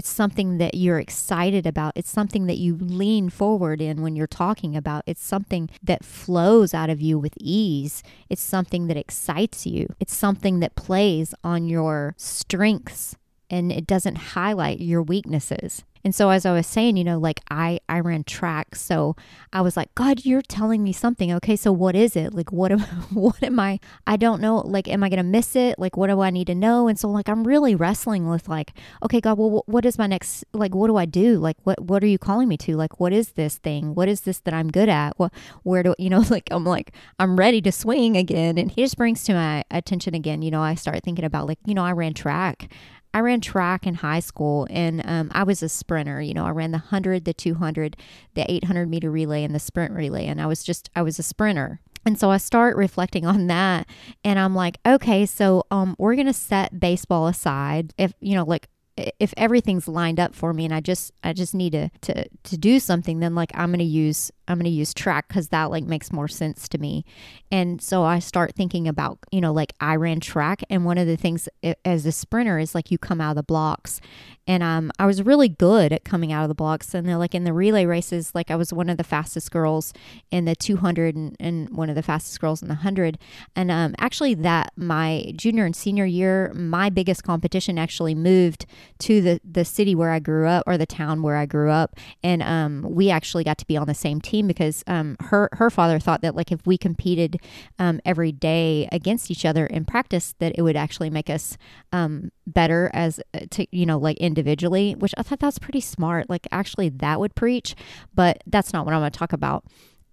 It's 0.00 0.08
something 0.08 0.56
that 0.56 0.76
you're 0.76 0.98
excited 0.98 1.66
about. 1.66 1.92
It's 1.94 2.08
something 2.08 2.46
that 2.46 2.56
you 2.56 2.74
lean 2.80 3.28
forward 3.28 3.82
in 3.82 4.00
when 4.00 4.16
you're 4.16 4.26
talking 4.26 4.74
about. 4.74 5.04
It's 5.06 5.22
something 5.22 5.68
that 5.82 6.06
flows 6.06 6.72
out 6.72 6.88
of 6.88 7.02
you 7.02 7.18
with 7.18 7.34
ease. 7.38 8.02
It's 8.30 8.40
something 8.40 8.86
that 8.86 8.96
excites 8.96 9.66
you. 9.66 9.88
It's 10.00 10.16
something 10.16 10.60
that 10.60 10.74
plays 10.74 11.34
on 11.44 11.68
your 11.68 12.14
strengths 12.16 13.14
and 13.50 13.70
it 13.70 13.86
doesn't 13.86 14.32
highlight 14.32 14.80
your 14.80 15.02
weaknesses. 15.02 15.84
And 16.04 16.14
so 16.14 16.30
as 16.30 16.46
I 16.46 16.52
was 16.52 16.66
saying, 16.66 16.96
you 16.96 17.04
know, 17.04 17.18
like 17.18 17.40
I 17.50 17.80
I 17.88 18.00
ran 18.00 18.24
track, 18.24 18.74
so 18.74 19.16
I 19.52 19.60
was 19.60 19.76
like, 19.76 19.94
God, 19.94 20.24
you're 20.24 20.42
telling 20.42 20.82
me 20.82 20.92
something. 20.92 21.32
Okay, 21.34 21.56
so 21.56 21.72
what 21.72 21.94
is 21.94 22.16
it? 22.16 22.34
Like 22.34 22.52
what 22.52 22.72
am 22.72 22.80
what 23.12 23.42
am 23.42 23.60
I 23.60 23.80
I 24.06 24.16
don't 24.16 24.40
know. 24.40 24.58
Like 24.58 24.88
am 24.88 25.04
I 25.04 25.08
going 25.08 25.18
to 25.18 25.22
miss 25.22 25.54
it? 25.56 25.78
Like 25.78 25.96
what 25.96 26.08
do 26.08 26.20
I 26.20 26.30
need 26.30 26.46
to 26.46 26.54
know? 26.54 26.88
And 26.88 26.98
so 26.98 27.08
like 27.08 27.28
I'm 27.28 27.44
really 27.44 27.74
wrestling 27.74 28.28
with 28.28 28.48
like, 28.48 28.72
okay, 29.02 29.20
God, 29.20 29.38
well 29.38 29.62
what 29.66 29.84
is 29.84 29.98
my 29.98 30.06
next 30.06 30.44
like 30.52 30.74
what 30.74 30.88
do 30.88 30.96
I 30.96 31.04
do? 31.04 31.38
Like 31.38 31.56
what 31.64 31.80
what 31.80 32.02
are 32.02 32.08
you 32.08 32.18
calling 32.18 32.48
me 32.48 32.56
to? 32.58 32.76
Like 32.76 33.00
what 33.00 33.12
is 33.12 33.32
this 33.32 33.58
thing? 33.58 33.94
What 33.94 34.08
is 34.08 34.22
this 34.22 34.40
that 34.40 34.54
I'm 34.54 34.70
good 34.70 34.88
at? 34.88 35.18
What 35.18 35.32
where 35.62 35.82
do 35.82 35.94
you 35.98 36.10
know 36.10 36.24
like 36.30 36.48
I'm 36.50 36.64
like 36.64 36.92
I'm 37.18 37.36
ready 37.36 37.60
to 37.62 37.72
swing 37.72 38.16
again 38.16 38.58
and 38.58 38.70
he 38.70 38.82
just 38.82 38.96
brings 38.96 39.24
to 39.24 39.34
my 39.34 39.64
attention 39.70 40.14
again, 40.14 40.42
you 40.42 40.50
know, 40.50 40.62
I 40.62 40.74
start 40.74 41.02
thinking 41.02 41.24
about 41.24 41.46
like, 41.46 41.58
you 41.66 41.74
know, 41.74 41.84
I 41.84 41.92
ran 41.92 42.14
track 42.14 42.70
I 43.12 43.20
ran 43.20 43.40
track 43.40 43.86
in 43.86 43.94
high 43.94 44.20
school 44.20 44.66
and 44.70 45.02
um, 45.04 45.30
I 45.34 45.42
was 45.42 45.62
a 45.62 45.68
sprinter. 45.68 46.20
You 46.20 46.34
know, 46.34 46.46
I 46.46 46.50
ran 46.50 46.70
the 46.70 46.78
100, 46.78 47.24
the 47.24 47.34
200, 47.34 47.96
the 48.34 48.50
800 48.50 48.88
meter 48.88 49.10
relay, 49.10 49.44
and 49.44 49.54
the 49.54 49.58
sprint 49.58 49.92
relay. 49.92 50.26
And 50.26 50.40
I 50.40 50.46
was 50.46 50.62
just, 50.62 50.90
I 50.94 51.02
was 51.02 51.18
a 51.18 51.22
sprinter. 51.22 51.80
And 52.06 52.18
so 52.18 52.30
I 52.30 52.38
start 52.38 52.76
reflecting 52.76 53.26
on 53.26 53.48
that 53.48 53.86
and 54.24 54.38
I'm 54.38 54.54
like, 54.54 54.78
okay, 54.86 55.26
so 55.26 55.64
um, 55.70 55.96
we're 55.98 56.14
going 56.14 56.26
to 56.26 56.32
set 56.32 56.80
baseball 56.80 57.26
aside. 57.26 57.92
If, 57.98 58.14
you 58.20 58.34
know, 58.34 58.44
like 58.44 58.68
if 58.96 59.32
everything's 59.36 59.88
lined 59.88 60.20
up 60.20 60.34
for 60.34 60.52
me 60.52 60.64
and 60.64 60.74
I 60.74 60.80
just 60.80 61.12
I 61.22 61.32
just 61.32 61.54
need 61.54 61.72
to 61.72 61.90
to 62.02 62.28
to 62.28 62.58
do 62.58 62.78
something 62.80 63.20
then 63.20 63.34
like 63.34 63.50
I'm 63.54 63.70
going 63.70 63.78
to 63.78 63.84
use 63.84 64.30
I'm 64.50 64.58
going 64.58 64.64
to 64.64 64.70
use 64.70 64.92
track 64.92 65.28
cuz 65.28 65.48
that 65.48 65.70
like 65.70 65.84
makes 65.84 66.12
more 66.12 66.28
sense 66.28 66.68
to 66.68 66.78
me. 66.78 67.04
And 67.50 67.80
so 67.80 68.04
I 68.04 68.18
start 68.18 68.54
thinking 68.54 68.86
about, 68.88 69.18
you 69.30 69.40
know, 69.40 69.52
like 69.52 69.72
I 69.80 69.96
ran 69.96 70.20
track 70.20 70.62
and 70.68 70.84
one 70.84 70.98
of 70.98 71.06
the 71.06 71.16
things 71.16 71.48
as 71.84 72.06
a 72.06 72.12
sprinter 72.12 72.58
is 72.58 72.74
like 72.74 72.90
you 72.90 72.98
come 72.98 73.20
out 73.20 73.30
of 73.30 73.36
the 73.36 73.42
blocks. 73.42 74.00
And 74.46 74.62
um 74.62 74.90
I 74.98 75.06
was 75.06 75.22
really 75.22 75.48
good 75.48 75.92
at 75.92 76.04
coming 76.04 76.32
out 76.32 76.42
of 76.42 76.48
the 76.48 76.54
blocks 76.54 76.94
and 76.94 77.08
they're 77.08 77.16
like 77.16 77.34
in 77.34 77.44
the 77.44 77.52
relay 77.52 77.86
races 77.86 78.34
like 78.34 78.50
I 78.50 78.56
was 78.56 78.72
one 78.72 78.90
of 78.90 78.96
the 78.96 79.04
fastest 79.04 79.50
girls 79.50 79.92
in 80.30 80.44
the 80.44 80.56
200 80.56 81.14
and, 81.14 81.36
and 81.38 81.70
one 81.70 81.88
of 81.88 81.94
the 81.94 82.02
fastest 82.02 82.40
girls 82.40 82.62
in 82.62 82.68
the 82.68 82.74
100. 82.74 83.18
And 83.54 83.70
um 83.70 83.94
actually 83.98 84.34
that 84.34 84.72
my 84.76 85.32
junior 85.36 85.64
and 85.64 85.76
senior 85.76 86.04
year 86.04 86.52
my 86.54 86.90
biggest 86.90 87.22
competition 87.24 87.78
actually 87.78 88.14
moved 88.14 88.66
to 88.98 89.20
the 89.20 89.40
the 89.44 89.64
city 89.64 89.94
where 89.94 90.10
I 90.10 90.18
grew 90.18 90.46
up 90.46 90.64
or 90.66 90.76
the 90.76 90.86
town 90.86 91.22
where 91.22 91.36
I 91.36 91.46
grew 91.46 91.70
up, 91.70 91.96
and 92.22 92.42
um, 92.42 92.86
we 92.88 93.10
actually 93.10 93.44
got 93.44 93.58
to 93.58 93.66
be 93.66 93.76
on 93.76 93.86
the 93.86 93.94
same 93.94 94.20
team 94.20 94.39
because 94.46 94.82
um, 94.86 95.16
her 95.20 95.48
her 95.52 95.70
father 95.70 95.98
thought 95.98 96.22
that 96.22 96.34
like 96.34 96.52
if 96.52 96.66
we 96.66 96.78
competed 96.78 97.40
um, 97.78 98.00
every 98.04 98.32
day 98.32 98.88
against 98.92 99.30
each 99.30 99.44
other 99.44 99.66
in 99.66 99.84
practice, 99.84 100.34
that 100.38 100.52
it 100.56 100.62
would 100.62 100.76
actually 100.76 101.10
make 101.10 101.30
us 101.30 101.56
um, 101.92 102.30
better 102.46 102.90
as 102.92 103.20
uh, 103.34 103.40
to 103.50 103.66
you 103.70 103.86
know 103.86 103.98
like 103.98 104.16
individually, 104.18 104.94
which 104.94 105.14
I 105.16 105.22
thought 105.22 105.40
that's 105.40 105.58
pretty 105.58 105.80
smart. 105.80 106.28
Like 106.28 106.46
actually 106.50 106.88
that 106.88 107.20
would 107.20 107.34
preach, 107.34 107.74
but 108.14 108.42
that's 108.46 108.72
not 108.72 108.84
what 108.84 108.94
I'm 108.94 109.00
going 109.00 109.10
to 109.12 109.18
talk 109.18 109.32
about 109.32 109.64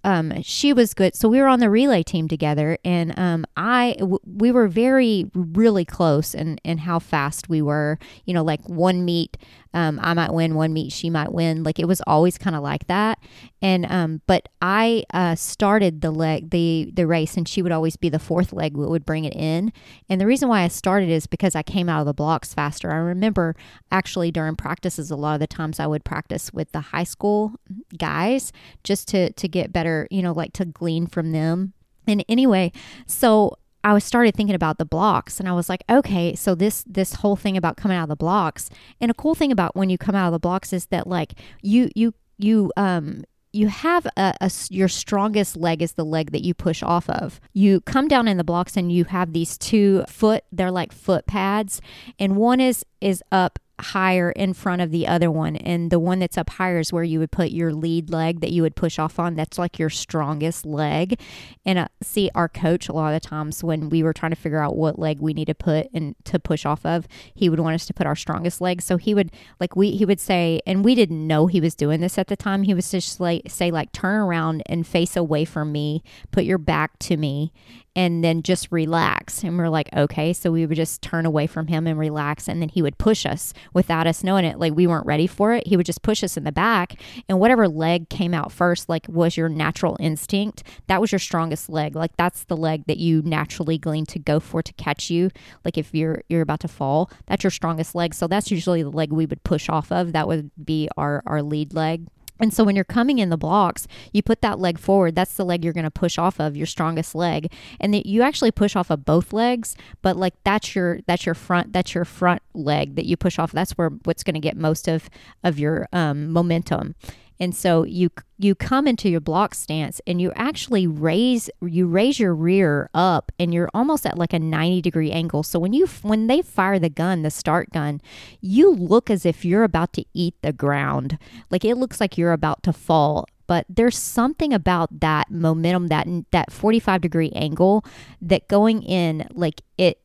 um, 0.08 0.42
she 0.42 0.72
was 0.72 0.94
good. 0.94 1.18
So 1.18 1.28
we 1.28 1.42
were 1.42 1.48
on 1.48 1.60
the 1.60 1.70
relay 1.70 2.02
team 2.02 2.30
together, 2.30 2.78
and 2.86 3.18
um, 3.20 3.46
I 3.58 3.98
w- 4.00 4.22
we 4.26 4.54
were 4.54 4.70
very 4.70 5.30
really 5.34 5.84
close 5.84 6.34
in 6.34 6.60
in 6.64 6.78
how 6.78 7.00
fast 7.00 7.50
we 7.50 7.62
were. 7.62 8.00
You 8.24 8.34
know, 8.34 8.42
like 8.42 8.62
one 8.70 9.04
meet, 9.04 9.36
um, 9.74 10.00
I 10.02 10.14
might 10.14 10.34
win, 10.34 10.56
one 10.56 10.72
meet 10.72 10.94
she 10.94 11.10
might 11.10 11.34
win. 11.34 11.64
Like 11.64 11.78
it 11.78 11.90
was 11.90 12.00
always 12.08 12.38
kind 12.38 12.56
of 12.56 12.64
like 12.64 12.88
that. 12.88 13.20
And 13.62 13.86
um, 13.92 14.22
but 14.28 14.48
I 14.62 15.04
uh, 15.14 15.36
started 15.36 16.00
the 16.00 16.12
leg 16.12 16.52
the 16.52 16.90
the 16.94 17.06
race, 17.06 17.36
and 17.36 17.46
she 17.46 17.62
would 17.62 17.74
always 17.74 17.98
be 17.98 18.08
the 18.08 18.18
fourth 18.18 18.54
leg 18.54 18.78
that 18.78 18.90
would 18.90 19.06
bring 19.06 19.26
it 19.26 19.36
in. 19.36 19.74
And 20.08 20.22
the 20.22 20.26
reason 20.26 20.48
why 20.48 20.62
I 20.62 20.70
started 20.70 21.10
is 21.10 21.28
because 21.28 21.54
I 21.54 21.64
came 21.64 21.90
out 21.90 22.00
of 22.00 22.06
the 22.06 22.14
blocks 22.14 22.54
faster. 22.54 22.94
I 22.94 22.96
remember 22.96 23.58
actually 23.92 24.32
during 24.32 24.56
practices, 24.56 25.12
a 25.12 25.18
lot 25.18 25.34
of 25.34 25.42
the 25.42 25.48
times 25.48 25.82
I 25.82 25.88
would 25.88 26.06
practice 26.06 26.54
with 26.54 26.72
the 26.72 26.80
high 26.80 27.04
school 27.04 27.56
guys 27.98 28.54
just 28.86 29.10
to 29.10 29.34
to 29.34 29.48
get 29.50 29.74
better 29.74 29.97
you 30.12 30.22
know, 30.22 30.34
like 30.34 30.54
to 30.54 30.66
glean 30.66 31.08
from 31.08 31.32
them. 31.32 31.74
And 32.08 32.24
anyway, 32.30 32.72
so 33.06 33.58
I 33.84 33.94
was 33.94 34.04
started 34.04 34.36
thinking 34.36 34.56
about 34.56 34.78
the 34.78 34.86
blocks 34.86 35.40
and 35.40 35.48
I 35.48 35.54
was 35.54 35.70
like, 35.70 35.84
okay, 35.90 36.36
so 36.36 36.56
this 36.56 36.84
this 36.86 37.16
whole 37.16 37.36
thing 37.36 37.56
about 37.56 37.78
coming 37.78 37.98
out 37.98 38.04
of 38.04 38.10
the 38.10 38.16
blocks. 38.16 38.70
And 39.00 39.10
a 39.10 39.14
cool 39.14 39.36
thing 39.36 39.52
about 39.52 39.76
when 39.76 39.90
you 39.90 39.98
come 39.98 40.16
out 40.16 40.28
of 40.28 40.34
the 40.34 40.40
blocks 40.40 40.74
is 40.74 40.88
that 40.88 41.08
like 41.08 41.34
you 41.62 41.90
you 41.96 42.14
you 42.38 42.72
um 42.76 43.24
you 43.54 43.70
have 43.70 44.06
a, 44.18 44.34
a, 44.42 44.52
your 44.70 44.88
strongest 44.88 45.56
leg 45.56 45.82
is 45.82 45.94
the 45.94 46.04
leg 46.04 46.32
that 46.32 46.44
you 46.44 46.54
push 46.54 46.84
off 46.84 47.10
of. 47.10 47.40
You 47.54 47.82
come 47.82 48.08
down 48.08 48.28
in 48.28 48.38
the 48.38 48.44
blocks 48.44 48.76
and 48.76 48.92
you 48.92 49.06
have 49.06 49.34
these 49.34 49.58
two 49.58 50.04
foot 50.08 50.44
they're 50.52 50.72
like 50.72 50.92
foot 50.92 51.26
pads 51.26 51.82
and 52.20 52.36
one 52.36 52.60
is 52.60 52.86
is 53.00 53.24
up 53.32 53.60
higher 53.80 54.32
in 54.32 54.54
front 54.54 54.82
of 54.82 54.90
the 54.90 55.06
other 55.06 55.30
one 55.30 55.56
and 55.58 55.92
the 55.92 56.00
one 56.00 56.18
that's 56.18 56.38
up 56.38 56.50
higher 56.50 56.80
is 56.80 56.92
where 56.92 57.04
you 57.04 57.20
would 57.20 57.32
put 57.32 57.52
your 57.52 57.72
lead 57.72 58.10
leg 58.10 58.42
that 58.42 58.52
you 58.52 58.64
would 58.64 58.76
push 58.76 58.98
off 58.98 59.20
on 59.20 59.36
that's 59.36 59.60
like 59.60 59.78
your 59.78 59.90
strongest 59.90 60.66
leg 60.66 61.20
and 61.64 61.78
uh, 61.78 61.88
see 62.02 62.32
our 62.34 62.50
coach 62.50 62.90
a 62.90 62.94
lot 62.94 63.14
of 63.14 63.22
times 63.22 63.64
when 63.64 63.88
we 63.90 64.02
were 64.02 64.14
trying 64.14 64.32
to 64.32 64.36
figure 64.36 64.62
out 64.62 64.76
what 64.76 64.98
leg 64.98 65.20
we 65.20 65.32
need 65.32 65.46
to 65.46 65.54
put 65.54 65.88
and 65.94 66.16
to 66.24 66.40
push 66.40 66.66
off 66.66 66.84
of 66.88 67.08
he 67.36 67.50
would 67.50 67.60
want 67.60 67.76
us 67.76 67.86
to 67.86 67.94
put 67.94 68.08
our 68.08 68.16
strongest 68.16 68.60
leg 68.62 68.82
so 68.82 68.98
he 68.98 69.14
would 69.14 69.32
like 69.60 69.76
we 69.76 69.92
he 69.92 70.06
would 70.06 70.20
say 70.20 70.60
and 70.66 70.84
we 70.84 70.96
didn't 70.96 71.28
know 71.28 71.46
he 71.46 71.62
was 71.62 71.76
doing 71.76 72.02
this 72.02 72.18
at 72.18 72.28
the 72.28 72.36
time 72.36 72.64
he 72.64 72.74
was 72.74 72.90
just 72.90 73.20
like 73.20 73.44
say 73.48 73.70
like 73.70 73.92
turn 73.92 74.16
around 74.16 74.64
and 74.66 74.88
face 74.88 75.16
away 75.16 75.46
from 75.46 75.72
me 75.72 76.02
put 76.32 76.46
your 76.46 76.58
back 76.58 76.98
to 76.98 77.16
me 77.16 77.54
and 77.98 78.24
then 78.24 78.44
just 78.44 78.72
relax. 78.72 79.44
And 79.44 79.58
we're 79.58 79.70
like, 79.70 79.90
okay. 79.94 80.32
So 80.32 80.52
we 80.52 80.68
would 80.68 80.76
just 80.76 81.02
turn 81.02 81.26
away 81.26 81.48
from 81.48 81.66
him 81.66 81.88
and 81.88 81.98
relax. 81.98 82.48
And 82.48 82.62
then 82.62 82.70
he 82.70 82.84
would 82.84 83.00
push 83.00 83.26
us 83.26 83.54
without 83.74 84.08
us 84.08 84.24
knowing 84.24 84.46
it. 84.46 84.60
Like 84.60 84.74
we 84.74 84.88
weren't 84.88 85.06
ready 85.06 85.28
for 85.28 85.54
it. 85.54 85.68
He 85.68 85.78
would 85.78 85.86
just 85.86 86.02
push 86.02 86.24
us 86.24 86.38
in 86.38 86.44
the 86.44 86.52
back. 86.52 87.02
And 87.28 87.40
whatever 87.40 87.68
leg 87.68 88.10
came 88.10 88.34
out 88.34 88.52
first, 88.52 88.90
like 88.90 89.08
was 89.08 89.38
your 89.38 89.50
natural 89.50 89.98
instinct, 90.00 90.64
that 90.88 91.02
was 91.02 91.12
your 91.12 91.20
strongest 91.20 91.70
leg. 91.70 91.96
Like 91.96 92.16
that's 92.18 92.44
the 92.46 92.58
leg 92.58 92.86
that 92.88 92.98
you 92.98 93.22
naturally 93.24 93.78
glean 93.78 94.06
to 94.08 94.20
go 94.20 94.40
for 94.40 94.62
to 94.62 94.74
catch 94.74 95.10
you. 95.10 95.30
Like 95.64 95.78
if 95.78 95.94
you're 95.94 96.24
you're 96.30 96.42
about 96.42 96.62
to 96.62 96.68
fall, 96.68 97.12
that's 97.26 97.44
your 97.44 97.52
strongest 97.52 97.96
leg. 97.96 98.14
So 98.14 98.28
that's 98.28 98.52
usually 98.52 98.84
the 98.84 98.90
leg 98.90 99.12
we 99.12 99.26
would 99.26 99.44
push 99.44 99.70
off 99.70 99.92
of. 99.92 100.14
That 100.14 100.28
would 100.28 100.52
be 100.64 100.90
our, 100.98 101.24
our 101.26 101.42
lead 101.42 101.74
leg. 101.74 102.08
And 102.40 102.54
so 102.54 102.64
when 102.64 102.76
you're 102.76 102.86
coming 102.86 103.20
in 103.20 103.30
the 103.30 103.38
blocks, 103.38 103.88
you 104.12 104.22
put 104.22 104.42
that 104.42 104.60
leg 104.60 104.80
forward. 104.80 105.16
That's 105.16 105.34
the 105.36 105.46
leg 105.46 105.64
you're 105.64 105.74
going 105.74 105.84
to 105.84 105.92
push 105.92 106.18
off 106.18 106.40
of, 106.40 106.56
your 106.56 106.68
strongest 106.68 107.16
leg. 107.16 107.52
And 107.80 107.96
you 108.06 108.22
actually 108.22 108.52
push 108.52 108.76
off 108.76 108.90
of 108.90 109.06
both 109.06 109.34
legs, 109.34 109.76
but 110.02 110.18
like 110.18 110.34
that's 110.44 110.76
your 110.76 111.00
that's 111.08 111.26
your 111.26 111.36
front 111.36 111.74
that's 111.74 111.94
your 111.94 112.06
front 112.06 112.42
leg 112.54 112.96
that 112.96 113.06
you 113.06 113.18
push 113.18 113.40
off. 113.40 113.52
That's 113.52 113.72
where 113.72 113.90
what's 114.04 114.24
going 114.24 114.36
to 114.36 114.40
get 114.40 114.58
most 114.58 114.88
of 114.88 115.10
of 115.44 115.60
your 115.60 115.88
um, 115.94 116.32
momentum. 116.32 116.96
And 117.40 117.56
so 117.56 117.84
you 117.84 118.10
you 118.38 118.56
come 118.56 118.88
into 118.88 119.10
your 119.10 119.20
block 119.20 119.56
stance 119.56 120.00
and 120.06 120.22
you 120.22 120.32
actually 120.36 120.88
raise 120.88 121.50
you 121.62 121.88
raise 121.88 122.20
your 122.20 122.36
rear 122.36 122.90
up 122.94 123.32
and 123.40 123.54
you're 123.54 123.70
almost 123.74 124.06
at 124.06 124.18
like 124.18 124.34
a 124.34 124.40
90 124.40 124.82
degree 124.82 125.12
angle. 125.12 125.44
So 125.44 125.60
when 125.60 125.74
you 125.74 125.88
when 126.02 126.28
they 126.28 126.42
fire 126.42 126.80
the 126.80 126.90
gun, 126.90 127.22
the 127.22 127.32
start 127.32 127.72
gun, 127.72 128.02
you 128.42 128.72
look 128.72 129.10
as 129.10 129.26
if 129.26 129.46
you're 129.46 129.64
about 129.64 129.94
to 129.94 130.06
eat 130.14 130.36
the 130.42 130.54
ground. 130.54 131.18
Like 131.50 131.66
it 131.66 131.76
looks 131.76 132.00
like 132.00 132.18
you're 132.18 132.34
about 132.34 132.64
to 132.64 132.74
fall 132.74 133.28
but 133.48 133.66
there's 133.70 133.98
something 133.98 134.54
about 134.54 135.00
that 135.00 135.32
momentum 135.32 135.88
that 135.88 136.06
that 136.32 136.52
45 136.52 137.02
degree 137.02 137.32
angle 137.32 137.84
that 138.22 138.48
going 138.48 138.84
in 138.84 139.28
like 139.34 139.62
it 139.78 140.00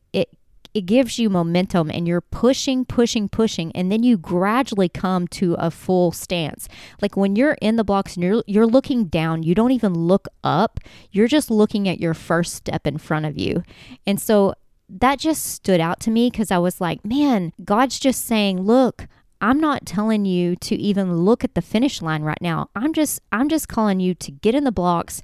it 0.74 0.86
gives 0.86 1.18
you 1.18 1.28
momentum 1.28 1.90
and 1.90 2.08
you're 2.08 2.20
pushing, 2.20 2.84
pushing, 2.84 3.28
pushing, 3.28 3.72
and 3.72 3.92
then 3.92 4.02
you 4.02 4.16
gradually 4.16 4.88
come 4.88 5.28
to 5.28 5.54
a 5.54 5.70
full 5.70 6.12
stance. 6.12 6.68
Like 7.00 7.16
when 7.16 7.36
you're 7.36 7.58
in 7.60 7.76
the 7.76 7.84
blocks 7.84 8.14
and 8.14 8.24
you're 8.24 8.42
you're 8.46 8.66
looking 8.66 9.04
down, 9.04 9.42
you 9.42 9.54
don't 9.54 9.72
even 9.72 9.94
look 9.94 10.28
up. 10.42 10.80
You're 11.10 11.28
just 11.28 11.50
looking 11.50 11.88
at 11.88 12.00
your 12.00 12.14
first 12.14 12.54
step 12.54 12.86
in 12.86 12.98
front 12.98 13.26
of 13.26 13.38
you. 13.38 13.62
And 14.06 14.20
so 14.20 14.54
that 14.88 15.18
just 15.18 15.44
stood 15.44 15.80
out 15.80 16.00
to 16.00 16.10
me 16.10 16.30
because 16.30 16.50
I 16.50 16.58
was 16.58 16.80
like, 16.80 17.04
man, 17.04 17.52
God's 17.64 17.98
just 17.98 18.26
saying, 18.26 18.62
look, 18.62 19.06
I'm 19.40 19.58
not 19.58 19.86
telling 19.86 20.24
you 20.24 20.54
to 20.56 20.76
even 20.76 21.16
look 21.16 21.42
at 21.42 21.54
the 21.54 21.62
finish 21.62 22.00
line 22.00 22.22
right 22.22 22.40
now. 22.40 22.70
I'm 22.76 22.92
just 22.92 23.20
I'm 23.32 23.48
just 23.48 23.68
calling 23.68 24.00
you 24.00 24.14
to 24.14 24.30
get 24.30 24.54
in 24.54 24.64
the 24.64 24.72
blocks 24.72 25.20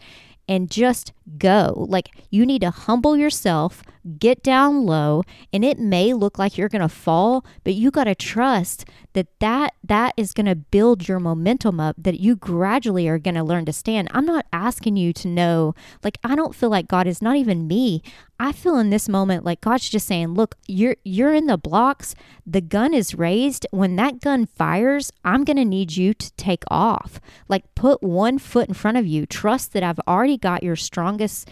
and 0.48 0.70
just 0.70 1.12
go. 1.36 1.86
Like 1.88 2.10
you 2.30 2.44
need 2.44 2.62
to 2.62 2.70
humble 2.70 3.16
yourself, 3.16 3.82
get 4.18 4.42
down 4.42 4.86
low, 4.86 5.22
and 5.52 5.64
it 5.64 5.78
may 5.78 6.12
look 6.12 6.38
like 6.38 6.56
you're 6.56 6.68
going 6.68 6.82
to 6.82 6.88
fall, 6.88 7.44
but 7.64 7.74
you 7.74 7.90
got 7.90 8.04
to 8.04 8.14
trust 8.14 8.84
that 9.14 9.40
that 9.40 9.74
that 9.82 10.14
is 10.16 10.32
going 10.32 10.46
to 10.46 10.54
build 10.54 11.08
your 11.08 11.18
momentum 11.18 11.80
up 11.80 11.96
that 11.98 12.20
you 12.20 12.36
gradually 12.36 13.08
are 13.08 13.18
going 13.18 13.34
to 13.34 13.42
learn 13.42 13.64
to 13.64 13.72
stand. 13.72 14.08
I'm 14.12 14.26
not 14.26 14.46
asking 14.52 14.96
you 14.96 15.12
to 15.14 15.28
know 15.28 15.74
like 16.04 16.18
I 16.22 16.36
don't 16.36 16.54
feel 16.54 16.70
like 16.70 16.88
God 16.88 17.06
is 17.06 17.20
not 17.20 17.36
even 17.36 17.66
me. 17.66 18.02
I 18.38 18.52
feel 18.52 18.78
in 18.78 18.90
this 18.90 19.08
moment 19.08 19.44
like 19.44 19.60
God's 19.60 19.88
just 19.88 20.06
saying, 20.06 20.34
"Look, 20.34 20.54
you're 20.68 20.96
you're 21.04 21.34
in 21.34 21.46
the 21.46 21.58
blocks. 21.58 22.14
The 22.46 22.60
gun 22.60 22.94
is 22.94 23.14
raised. 23.14 23.66
When 23.72 23.96
that 23.96 24.20
gun 24.20 24.46
fires, 24.46 25.10
I'm 25.24 25.44
going 25.44 25.56
to 25.56 25.64
need 25.64 25.96
you 25.96 26.14
to 26.14 26.32
take 26.36 26.62
off. 26.68 27.20
Like 27.48 27.74
put 27.74 28.02
one 28.02 28.38
foot 28.38 28.68
in 28.68 28.74
front 28.74 28.96
of 28.96 29.06
you. 29.06 29.26
Trust 29.26 29.72
that 29.72 29.82
I've 29.82 30.00
already 30.06 30.38
got 30.38 30.62
your 30.62 30.76
strongest 30.76 31.48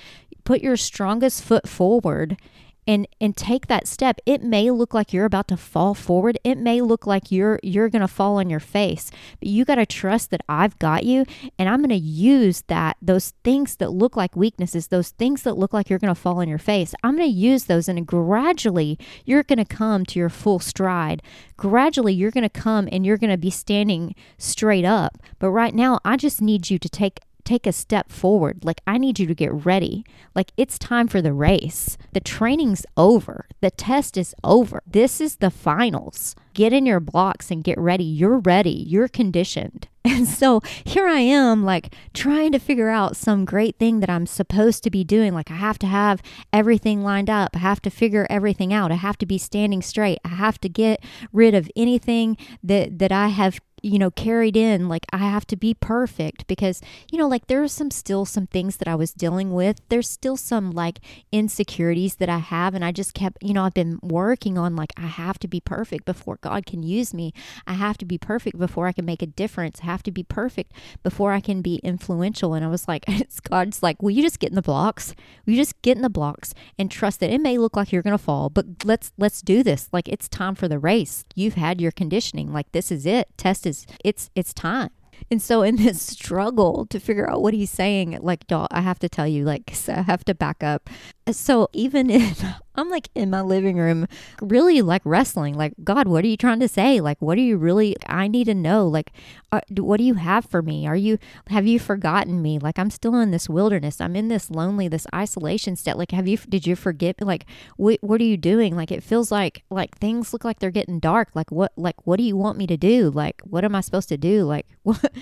put 0.47 0.63
your 0.63 0.77
strongest 0.79 1.43
foot 1.43 1.69
forward 1.69 2.39
and 2.87 3.09
and 3.21 3.37
take 3.37 3.67
that 3.67 3.89
step. 3.89 4.21
It 4.27 4.43
may 4.43 4.71
look 4.71 4.95
like 4.95 5.13
you're 5.13 5.25
about 5.25 5.49
to 5.49 5.57
fall 5.57 5.93
forward. 5.93 6.39
It 6.45 6.57
may 6.57 6.81
look 6.81 7.05
like 7.05 7.33
you're 7.33 7.59
you're 7.65 7.89
going 7.89 8.01
to 8.01 8.09
fall 8.09 8.37
on 8.37 8.49
your 8.49 8.61
face 8.61 9.11
but 9.41 9.49
you 9.49 9.65
got 9.65 9.75
to 9.75 9.87
trust 9.87 10.31
that 10.31 10.43
I've 10.49 10.79
got 10.79 11.05
you 11.05 11.25
and 11.59 11.69
I'm 11.69 11.81
going 11.81 11.91
to 11.91 11.97
use 11.97 12.63
that 12.69 12.97
those 13.03 13.33
things 13.43 13.77
that 13.77 13.91
look 13.91 14.17
like 14.17 14.37
weaknesses 14.37 14.87
those 14.87 15.11
things 15.11 15.43
that 15.43 15.59
look 15.59 15.73
like 15.73 15.91
you're 15.91 15.99
going 15.99 16.15
to 16.15 16.21
fall 16.21 16.41
on 16.41 16.49
your 16.49 16.59
face. 16.59 16.95
I'm 17.03 17.17
going 17.17 17.29
to 17.29 17.37
use 17.37 17.65
those 17.65 17.89
and 17.89 18.07
gradually 18.07 18.99
you're 19.25 19.43
going 19.43 19.59
to 19.59 19.65
come 19.65 20.07
to 20.07 20.19
your 20.21 20.31
full 20.31 20.61
stride. 20.61 21.23
Gradually 21.57 22.15
you're 22.15 22.31
going 22.31 22.49
to 22.49 22.61
come 22.61 22.89
and 22.93 23.05
you're 23.05 23.19
going 23.19 23.31
to 23.31 23.37
be 23.37 23.51
standing 23.51 24.15
straight 24.39 24.85
up. 24.85 25.19
But 25.41 25.51
right 25.51 25.75
now 25.75 25.99
I 26.05 26.17
just 26.17 26.41
need 26.41 26.71
you 26.71 26.79
to 26.79 26.89
take 26.89 27.19
take 27.47 27.67
a 27.67 27.73
step 27.73 28.11
forward. 28.11 28.65
Like, 28.65 28.83
I 28.87 28.99
need 28.99 29.19
you 29.19 29.27
to 29.27 29.35
get 29.35 29.53
ready. 29.53 30.05
Like, 30.35 30.53
it's 30.57 30.79
time 30.79 31.09
for 31.09 31.23
the 31.23 31.33
race. 31.33 31.97
The 32.13 32.21
training's 32.21 32.85
over. 32.97 33.47
The 33.61 33.71
test 33.71 34.17
is 34.17 34.35
over. 34.45 34.83
This 34.87 35.21
is 35.21 35.37
the 35.37 35.51
finals. 35.51 36.35
Get 36.53 36.73
in 36.73 36.87
your 36.87 37.01
blocks 37.01 37.51
and 37.51 37.65
get 37.65 37.79
ready. 37.79 38.05
You're 38.05 38.39
ready. 38.39 38.85
You're 38.87 39.09
conditioned. 39.09 39.89
And 40.07 40.29
so 40.29 40.61
here 40.85 41.09
I 41.09 41.19
am, 41.19 41.65
like 41.65 41.93
trying 42.15 42.53
to 42.53 42.61
figure 42.61 42.89
out 42.89 43.17
some 43.17 43.45
great 43.45 43.77
thing 43.77 43.99
that 44.01 44.09
I'm 44.09 44.25
supposed 44.25 44.85
to 44.85 44.91
be 44.91 45.03
doing. 45.03 45.35
Like, 45.35 45.51
I 45.51 45.57
have 45.57 45.81
to 45.81 45.87
have 45.87 46.23
everything 46.53 47.03
lined 47.03 47.29
up. 47.29 47.51
I 47.55 47.59
have 47.59 47.83
to 47.83 47.91
figure 47.91 48.25
everything 48.31 48.73
out. 48.73 48.93
I 48.93 48.95
have 48.95 49.19
to 49.19 49.27
be 49.27 49.37
standing 49.37 49.83
straight. 49.83 50.19
I 50.25 50.29
have 50.29 50.61
to 50.61 50.69
get 50.69 51.05
rid 51.33 51.55
of 51.55 51.69
anything 51.75 52.37
that, 52.63 53.01
that 53.01 53.11
I 53.11 53.29
have 53.29 53.59
you 53.87 54.01
know, 54.01 54.11
carried 54.11 54.57
in 54.57 54.89
like 54.89 55.07
I 55.13 55.19
have 55.19 55.47
to 55.47 55.57
be 55.57 55.73
perfect 55.73 56.47
because, 56.49 56.83
you 57.11 57.19
know, 57.19 57.29
like 57.29 57.47
there 57.47 57.63
are 57.63 57.69
some 57.69 57.93
still 57.93 58.25
some 58.25 58.49
things 58.49 58.79
that 58.79 58.89
I 58.89 58.97
was 58.97 59.13
dealing 59.13 59.53
with. 59.53 59.81
There's 59.89 60.11
still 60.11 60.37
some 60.37 60.73
like 60.73 60.99
insecurities 61.31 62.17
that 62.17 62.29
I 62.29 62.39
have. 62.39 62.75
And 62.75 62.85
I 62.85 62.91
just 62.91 63.15
kept, 63.15 63.39
you 63.41 63.55
know, 63.55 63.63
I've 63.63 63.75
been 63.75 64.01
working 64.03 64.59
on 64.59 64.75
like 64.75 64.93
I 64.97 65.07
have 65.07 65.39
to 65.39 65.49
be 65.49 65.61
perfect 65.61 66.05
before 66.05 66.39
God 66.41 66.67
can 66.67 66.83
use 66.83 67.15
me. 67.15 67.33
I 67.65 67.75
have 67.75 67.97
to 67.99 68.05
be 68.05 68.19
perfect 68.19 68.59
before 68.59 68.89
I 68.89 68.93
can 68.93 69.05
make 69.05 69.23
a 69.23 69.27
difference. 69.27 69.79
I 69.83 69.87
have 69.87 70.03
to 70.05 70.11
be 70.11 70.25
perfect 70.25 70.73
before 71.05 71.33
I 71.33 71.39
can 71.39 71.63
be 71.63 71.77
influential. 71.77 72.55
And 72.55 72.65
I 72.65 72.69
was 72.69 72.89
like, 72.89 73.05
it's 73.09 73.39
God's 73.39 73.85
like, 73.85 74.03
will 74.03 74.11
you 74.11 74.23
just 74.23 74.41
get 74.41 74.51
in 74.51 74.57
the 74.57 74.63
blocks? 74.63 75.15
Will 75.47 75.53
you 75.53 75.61
just 75.61 75.81
get 75.83 75.97
in 75.97 76.03
the 76.03 76.11
blocks 76.11 76.55
and 76.77 76.91
trust 76.91 77.21
that 77.21 77.31
it 77.31 77.41
may 77.41 77.57
look 77.57 77.77
like 77.77 77.93
you're 77.93 78.03
gonna 78.03 78.19
fall, 78.19 78.51
but 78.51 78.67
let's 78.85 79.13
let's 79.17 79.43
do 79.43 79.63
this. 79.63 79.89
Like 79.93 80.09
it's 80.09 80.29
time 80.29 80.57
for 80.57 80.67
the 80.67 80.81
race. 80.81 81.25
You've 81.37 81.55
had 81.55 81.81
your 81.81 81.93
conditioning. 81.93 82.53
Like 82.53 82.73
this 82.73 82.91
is 82.91 83.07
it. 83.07 83.29
Test 83.37 83.65
is 83.65 83.76
it's 84.05 84.31
it's 84.35 84.55
time. 84.55 84.91
And 85.31 85.43
so 85.43 85.63
in 85.63 85.77
this 85.85 86.01
struggle 86.01 86.87
to 86.87 87.01
figure 87.01 87.29
out 87.29 87.43
what 87.43 87.55
he's 87.55 87.71
saying, 87.71 88.19
like 88.23 88.45
y'all, 88.51 88.69
I 88.71 88.81
have 88.81 88.99
to 89.01 89.09
tell 89.09 89.27
you, 89.27 89.45
like 89.45 89.77
I 89.89 90.03
have 90.03 90.25
to 90.27 90.35
back 90.35 90.63
up. 90.63 90.89
So 91.33 91.69
even 91.73 92.09
if 92.09 92.45
I'm 92.77 92.91
like 92.91 93.09
in 93.15 93.31
my 93.31 93.41
living 93.41 93.79
room, 93.79 94.07
really 94.41 94.83
like 94.83 95.03
wrestling, 95.05 95.55
like 95.55 95.73
God, 95.83 96.07
what 96.07 96.25
are 96.25 96.29
you 96.29 96.37
trying 96.37 96.61
to 96.61 96.69
say? 96.69 97.01
Like, 97.01 97.21
what 97.21 97.39
are 97.39 97.43
you 97.43 97.57
really? 97.57 97.97
I 98.07 98.29
need 98.29 98.45
to 98.45 98.55
know. 98.55 98.87
Like, 98.87 99.13
uh, 99.51 99.61
what 99.79 99.97
do 99.97 100.05
you 100.05 100.15
have 100.15 100.45
for 100.45 100.61
me? 100.61 100.87
Are 100.87 100.97
you 100.97 101.19
have 101.49 101.67
you 101.67 101.81
forgotten 101.81 102.43
me? 102.43 102.59
Like, 102.59 102.79
I'm 102.79 102.91
still 102.91 103.17
in 103.17 103.31
this 103.31 103.49
wilderness. 103.49 104.01
I'm 104.01 104.15
in 104.15 104.29
this 104.29 104.51
lonely, 104.51 104.89
this 104.89 105.07
isolation 105.15 105.75
state. 105.75 105.97
Like, 105.97 106.11
have 106.11 106.29
you? 106.29 106.37
Did 106.37 106.67
you 106.67 106.77
forget? 106.77 107.21
Like, 107.21 107.47
what 107.77 107.99
what 108.03 108.21
are 108.21 108.25
you 108.25 108.37
doing? 108.37 108.77
Like, 108.77 108.93
it 108.93 109.03
feels 109.03 109.33
like 109.33 109.65
like 109.71 109.97
things 109.99 110.33
look 110.33 110.45
like 110.45 110.59
they're 110.59 110.71
getting 110.71 111.01
dark. 111.01 111.31
Like, 111.35 111.51
what 111.51 111.73
like 111.77 112.07
what 112.07 112.19
do 112.19 112.25
you 112.25 112.37
want 112.37 112.59
me 112.59 112.67
to 112.67 112.77
do? 112.77 113.11
Like, 113.11 113.41
what 113.43 113.65
am 113.65 113.75
I 113.75 113.81
supposed 113.81 114.11
to 114.11 114.19
do? 114.19 114.45
Like, 114.45 114.67
what? 114.83 115.13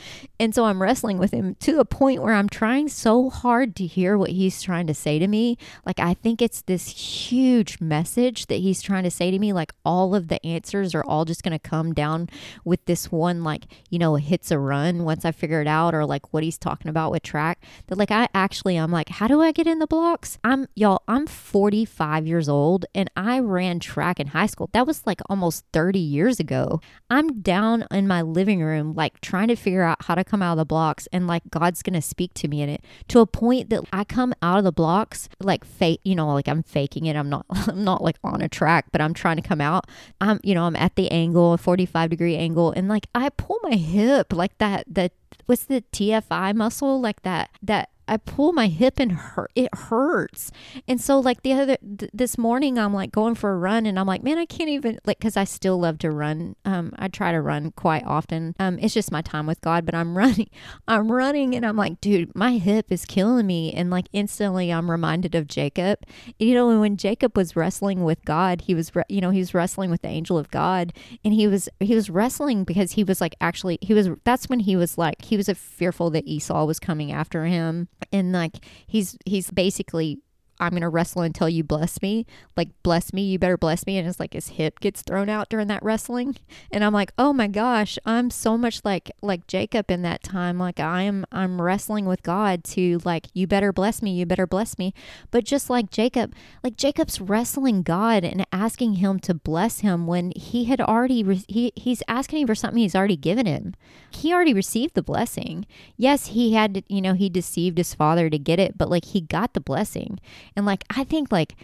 And 0.41 0.55
so 0.55 0.65
I'm 0.65 0.83
wrestling 0.83 1.19
with 1.19 1.31
him 1.31 1.55
to 1.61 1.79
a 1.79 1.85
point 1.85 2.21
where 2.21 2.35
I'm 2.35 2.49
trying 2.49 2.89
so 2.89 3.31
hard 3.31 3.77
to 3.77 3.87
hear 3.87 4.19
what 4.19 4.31
he's 4.31 4.61
trying 4.61 4.89
to 4.89 4.95
say 4.95 5.19
to 5.21 5.29
me. 5.29 5.57
Like 5.87 5.94
like 5.97 6.07
I 6.07 6.15
think 6.15 6.43
it's 6.43 6.63
this 6.63 6.89
huge 6.89 7.81
message 7.81 8.47
that 8.47 8.57
he's 8.57 8.83
trying 8.83 9.05
to 9.05 9.11
say 9.11 9.31
to 9.31 9.39
me 9.39 9.53
like 9.53 9.73
all 9.85 10.15
of 10.15 10.29
the 10.29 10.45
answers 10.45 10.95
are 10.95 11.05
all 11.05 11.25
just 11.25 11.43
going 11.43 11.53
to 11.53 11.59
come 11.59 11.93
down 11.93 12.29
with 12.65 12.85
this 12.87 13.13
one 13.13 13.45
like, 13.45 13.67
you 13.91 13.99
know, 13.99 14.17
hits 14.17 14.51
a 14.51 14.59
run 14.59 15.05
once 15.05 15.25
I 15.25 15.33
figure 15.33 15.61
it 15.61 15.67
out 15.67 15.95
or 15.95 16.07
like 16.07 16.33
what 16.33 16.43
he's 16.43 16.59
talking 16.59 16.89
about 16.89 17.11
with 17.11 17.23
track. 17.23 17.63
That 17.87 17.99
like 17.99 18.11
I 18.11 18.29
actually 18.35 18.77
I'm 18.77 18.91
like, 18.91 19.09
how 19.09 19.29
do 19.29 19.41
I 19.41 19.53
get 19.53 19.67
in 19.67 19.79
the 19.79 19.87
blocks? 19.87 20.39
I'm 20.43 20.67
y'all, 20.75 21.03
I'm 21.07 21.27
45 21.27 22.27
years 22.27 22.49
old 22.49 22.87
and 22.95 23.11
I 23.17 23.39
ran 23.39 23.79
track 23.79 24.19
in 24.19 24.29
high 24.29 24.47
school. 24.47 24.71
That 24.73 24.87
was 24.87 25.07
like 25.07 25.21
almost 25.29 25.65
30 25.73 25.99
years 25.99 26.41
ago. 26.41 26.81
I'm 27.11 27.41
down 27.41 27.87
in 27.91 28.09
my 28.09 28.23
living 28.23 28.63
room 28.63 28.95
like 28.95 29.21
trying 29.21 29.49
to 29.49 29.57
figure 29.57 29.83
out 29.83 30.05
how 30.05 30.15
to 30.15 30.25
come 30.25 30.43
out 30.43 30.53
of 30.53 30.59
the 30.59 30.65
blocks 30.65 31.07
and 31.13 31.27
like 31.27 31.43
God's 31.51 31.83
going 31.83 31.95
to 31.95 32.03
speak 32.03 32.35
to 32.35 32.49
me 32.49 32.63
in 32.63 32.69
it 32.69 32.85
to 33.09 33.21
a 33.21 33.27
point 33.27 33.71
that 33.71 33.85
I 33.93 34.05
come 34.05 34.35
out 34.43 34.59
of 34.59 34.65
the 34.65 34.73
blocks 34.73 35.29
like 35.41 35.65
fake, 35.85 36.01
you 36.05 36.15
know, 36.15 36.33
like 36.33 36.49
I'm 36.49 36.63
faking 36.63 37.07
it. 37.07 37.17
I'm 37.17 37.29
not 37.29 37.47
I'm 37.51 37.85
not 37.85 38.03
like 38.03 38.17
on 38.25 38.41
a 38.41 38.49
track, 38.49 38.87
but 38.93 39.01
I'm 39.01 39.15
trying 39.15 39.37
to 39.37 39.43
come 39.43 39.61
out. 39.61 39.87
I'm, 40.21 40.41
you 40.43 40.55
know, 40.55 40.65
I'm 40.65 40.77
at 40.77 40.97
the 40.97 41.11
angle, 41.11 41.53
a 41.53 41.59
45 41.59 42.11
degree 42.11 42.37
angle 42.37 42.73
and 42.73 42.89
like 42.89 43.07
I 43.15 43.29
pull 43.31 43.59
my 43.63 43.77
hip 43.77 44.33
like 44.33 44.57
that 44.59 44.85
the 44.89 45.11
what's 45.47 45.65
the 45.65 45.83
TFI 45.93 46.55
muscle 46.55 47.01
like 47.01 47.23
that 47.23 47.51
that 47.63 47.91
I 48.07 48.17
pull 48.19 48.53
my 48.53 48.69
hip 48.69 49.01
and 49.01 49.13
hurt, 49.13 49.51
it 49.55 49.75
hurts. 49.75 50.51
And 50.87 51.01
so 51.01 51.19
like 51.19 51.43
the 51.43 51.53
other 51.53 51.77
th- 51.99 52.11
this 52.13 52.37
morning 52.37 52.79
I'm 52.79 52.93
like 52.93 53.13
going 53.13 53.35
for 53.35 53.53
a 53.53 53.57
run 53.57 53.87
and 53.87 53.99
I'm 53.99 54.07
like, 54.07 54.23
man, 54.23 54.39
I 54.39 54.47
can't 54.47 54.69
even 54.69 54.99
like 55.07 55.21
cuz 55.21 55.37
I 55.37 55.45
still 55.45 55.79
love 55.79 55.99
to 56.01 56.11
run. 56.11 56.57
Um 56.65 56.93
I 56.99 57.09
try 57.09 57.33
to 57.33 57.41
run 57.41 57.73
quite 57.73 58.05
often. 58.05 58.55
Um 58.59 58.79
it's 58.79 58.95
just 58.95 59.13
my 59.13 59.23
time 59.23 59.47
with 59.47 59.61
God, 59.61 59.87
but 59.87 59.95
I'm 59.95 60.17
running. 60.25 60.51
I'm 60.87 61.11
running 61.11 61.55
and 61.55 61.65
I'm 61.65 61.77
like, 61.77 62.01
dude, 62.01 62.35
my 62.35 62.59
hip 62.59 62.93
is 62.93 63.05
killing 63.05 63.47
me 63.47 63.73
and 63.73 63.91
like 63.91 64.09
instantly 64.13 64.71
I'm 64.73 64.91
reminded 64.91 65.35
of 65.35 65.49
Jacob. 65.49 66.01
You 66.39 66.55
know, 66.55 66.79
when 66.81 66.97
Jacob 66.97 67.37
was 67.37 67.57
wrestling 67.57 68.05
with 68.05 68.25
God, 68.25 68.63
he 68.63 68.75
was 68.75 68.95
re- 68.95 69.05
you 69.09 69.21
know, 69.21 69.31
he 69.31 69.41
was 69.41 69.55
wrestling 69.55 69.91
with 69.91 70.03
the 70.03 70.09
angel 70.09 70.37
of 70.39 70.51
God 70.51 70.93
and 71.25 71.33
he 71.33 71.47
was 71.47 71.69
he 71.81 71.95
was 71.95 72.11
wrestling 72.11 72.65
because 72.65 72.93
he 72.93 73.05
was 73.05 73.21
like 73.21 73.35
actually 73.41 73.79
he 73.81 73.95
was 73.95 74.11
that's 74.25 74.49
when 74.49 74.61
he 74.61 74.77
was 74.77 74.99
like 74.99 75.25
he 75.25 75.37
was 75.37 75.49
fearful 75.55 76.11
that 76.11 76.27
Esau 76.27 76.65
was 76.65 76.79
coming 76.79 77.13
after 77.13 77.45
him 77.45 77.89
and 78.13 78.33
like 78.33 78.65
he's 78.87 79.17
he's 79.25 79.51
basically 79.51 80.19
I'm 80.61 80.73
gonna 80.73 80.89
wrestle 80.89 81.23
until 81.23 81.49
you 81.49 81.65
bless 81.65 82.01
me. 82.01 82.27
Like 82.57 82.69
bless 82.83 83.13
me, 83.13 83.23
you 83.23 83.39
better 83.39 83.57
bless 83.57 83.87
me. 83.87 83.99
And 83.99 84.09
it's 84.09 84.21
like 84.21 84.35
his 84.35 84.49
hip 84.49 84.81
gets 84.81 85.03
thrown 85.03 85.29
out 85.29 85.49
during 85.49 85.69
that 85.69 85.83
wrestling. 85.83 86.37
And 86.71 86.85
I'm 86.85 86.93
like, 86.93 87.13
oh 87.19 87.33
my 87.33 87.49
gosh, 87.49 87.99
I'm 88.07 88.31
so 88.31 88.57
much 88.57 88.85
like 88.85 89.11
like 89.23 89.47
Jacob 89.47 89.91
in 89.91 90.03
that 90.03 90.23
time. 90.23 90.59
Like 90.59 90.79
I 90.79 91.03
am 91.03 91.27
I'm 91.33 91.61
wrestling 91.61 92.07
with 92.07 92.23
God 92.23 92.65
to 92.65 93.01
like, 93.05 93.27
you 93.35 93.47
better 93.47 93.73
bless 93.73 94.03
me, 94.03 94.13
you 94.13 94.27
better 94.27 94.47
bless 94.47 94.79
me. 94.79 94.95
But 95.31 95.45
just 95.45 95.69
like 95.69 95.91
Jacob, 95.91 96.35
like 96.63 96.77
Jacob's 96.77 97.21
wrestling 97.21 97.83
God 97.83 98.25
and 98.25 98.47
asking 98.53 98.95
him 98.95 99.19
to 99.21 99.35
bless 99.35 99.81
him 99.81 100.07
when 100.07 100.33
he 100.37 100.65
had 100.65 100.81
already 100.81 101.23
re- 101.23 101.45
he 101.49 101.73
he's 101.75 102.03
asking 102.09 102.43
him 102.43 102.47
for 102.47 102.55
something 102.55 102.79
he's 102.79 102.95
already 102.95 103.17
given 103.17 103.47
him. 103.47 103.75
He 104.11 104.33
already 104.33 104.55
received 104.55 104.95
the 104.95 105.03
blessing. 105.03 105.67
Yes, 105.97 106.29
he 106.29 106.55
had 106.55 106.85
you 106.89 107.03
know, 107.03 107.15
he 107.15 107.29
deceived 107.29 107.79
his 107.79 107.95
father 107.95 108.31
to 108.31 108.39
get 108.39 108.61
it, 108.61 108.79
but 108.79 108.89
like 108.89 109.07
he 109.07 109.21
got 109.21 109.55
the 109.55 109.61
blessing. 109.61 110.21
And 110.57 110.67
like, 110.67 110.85
I 110.91 111.05
think 111.05 111.31
like, 111.33 111.57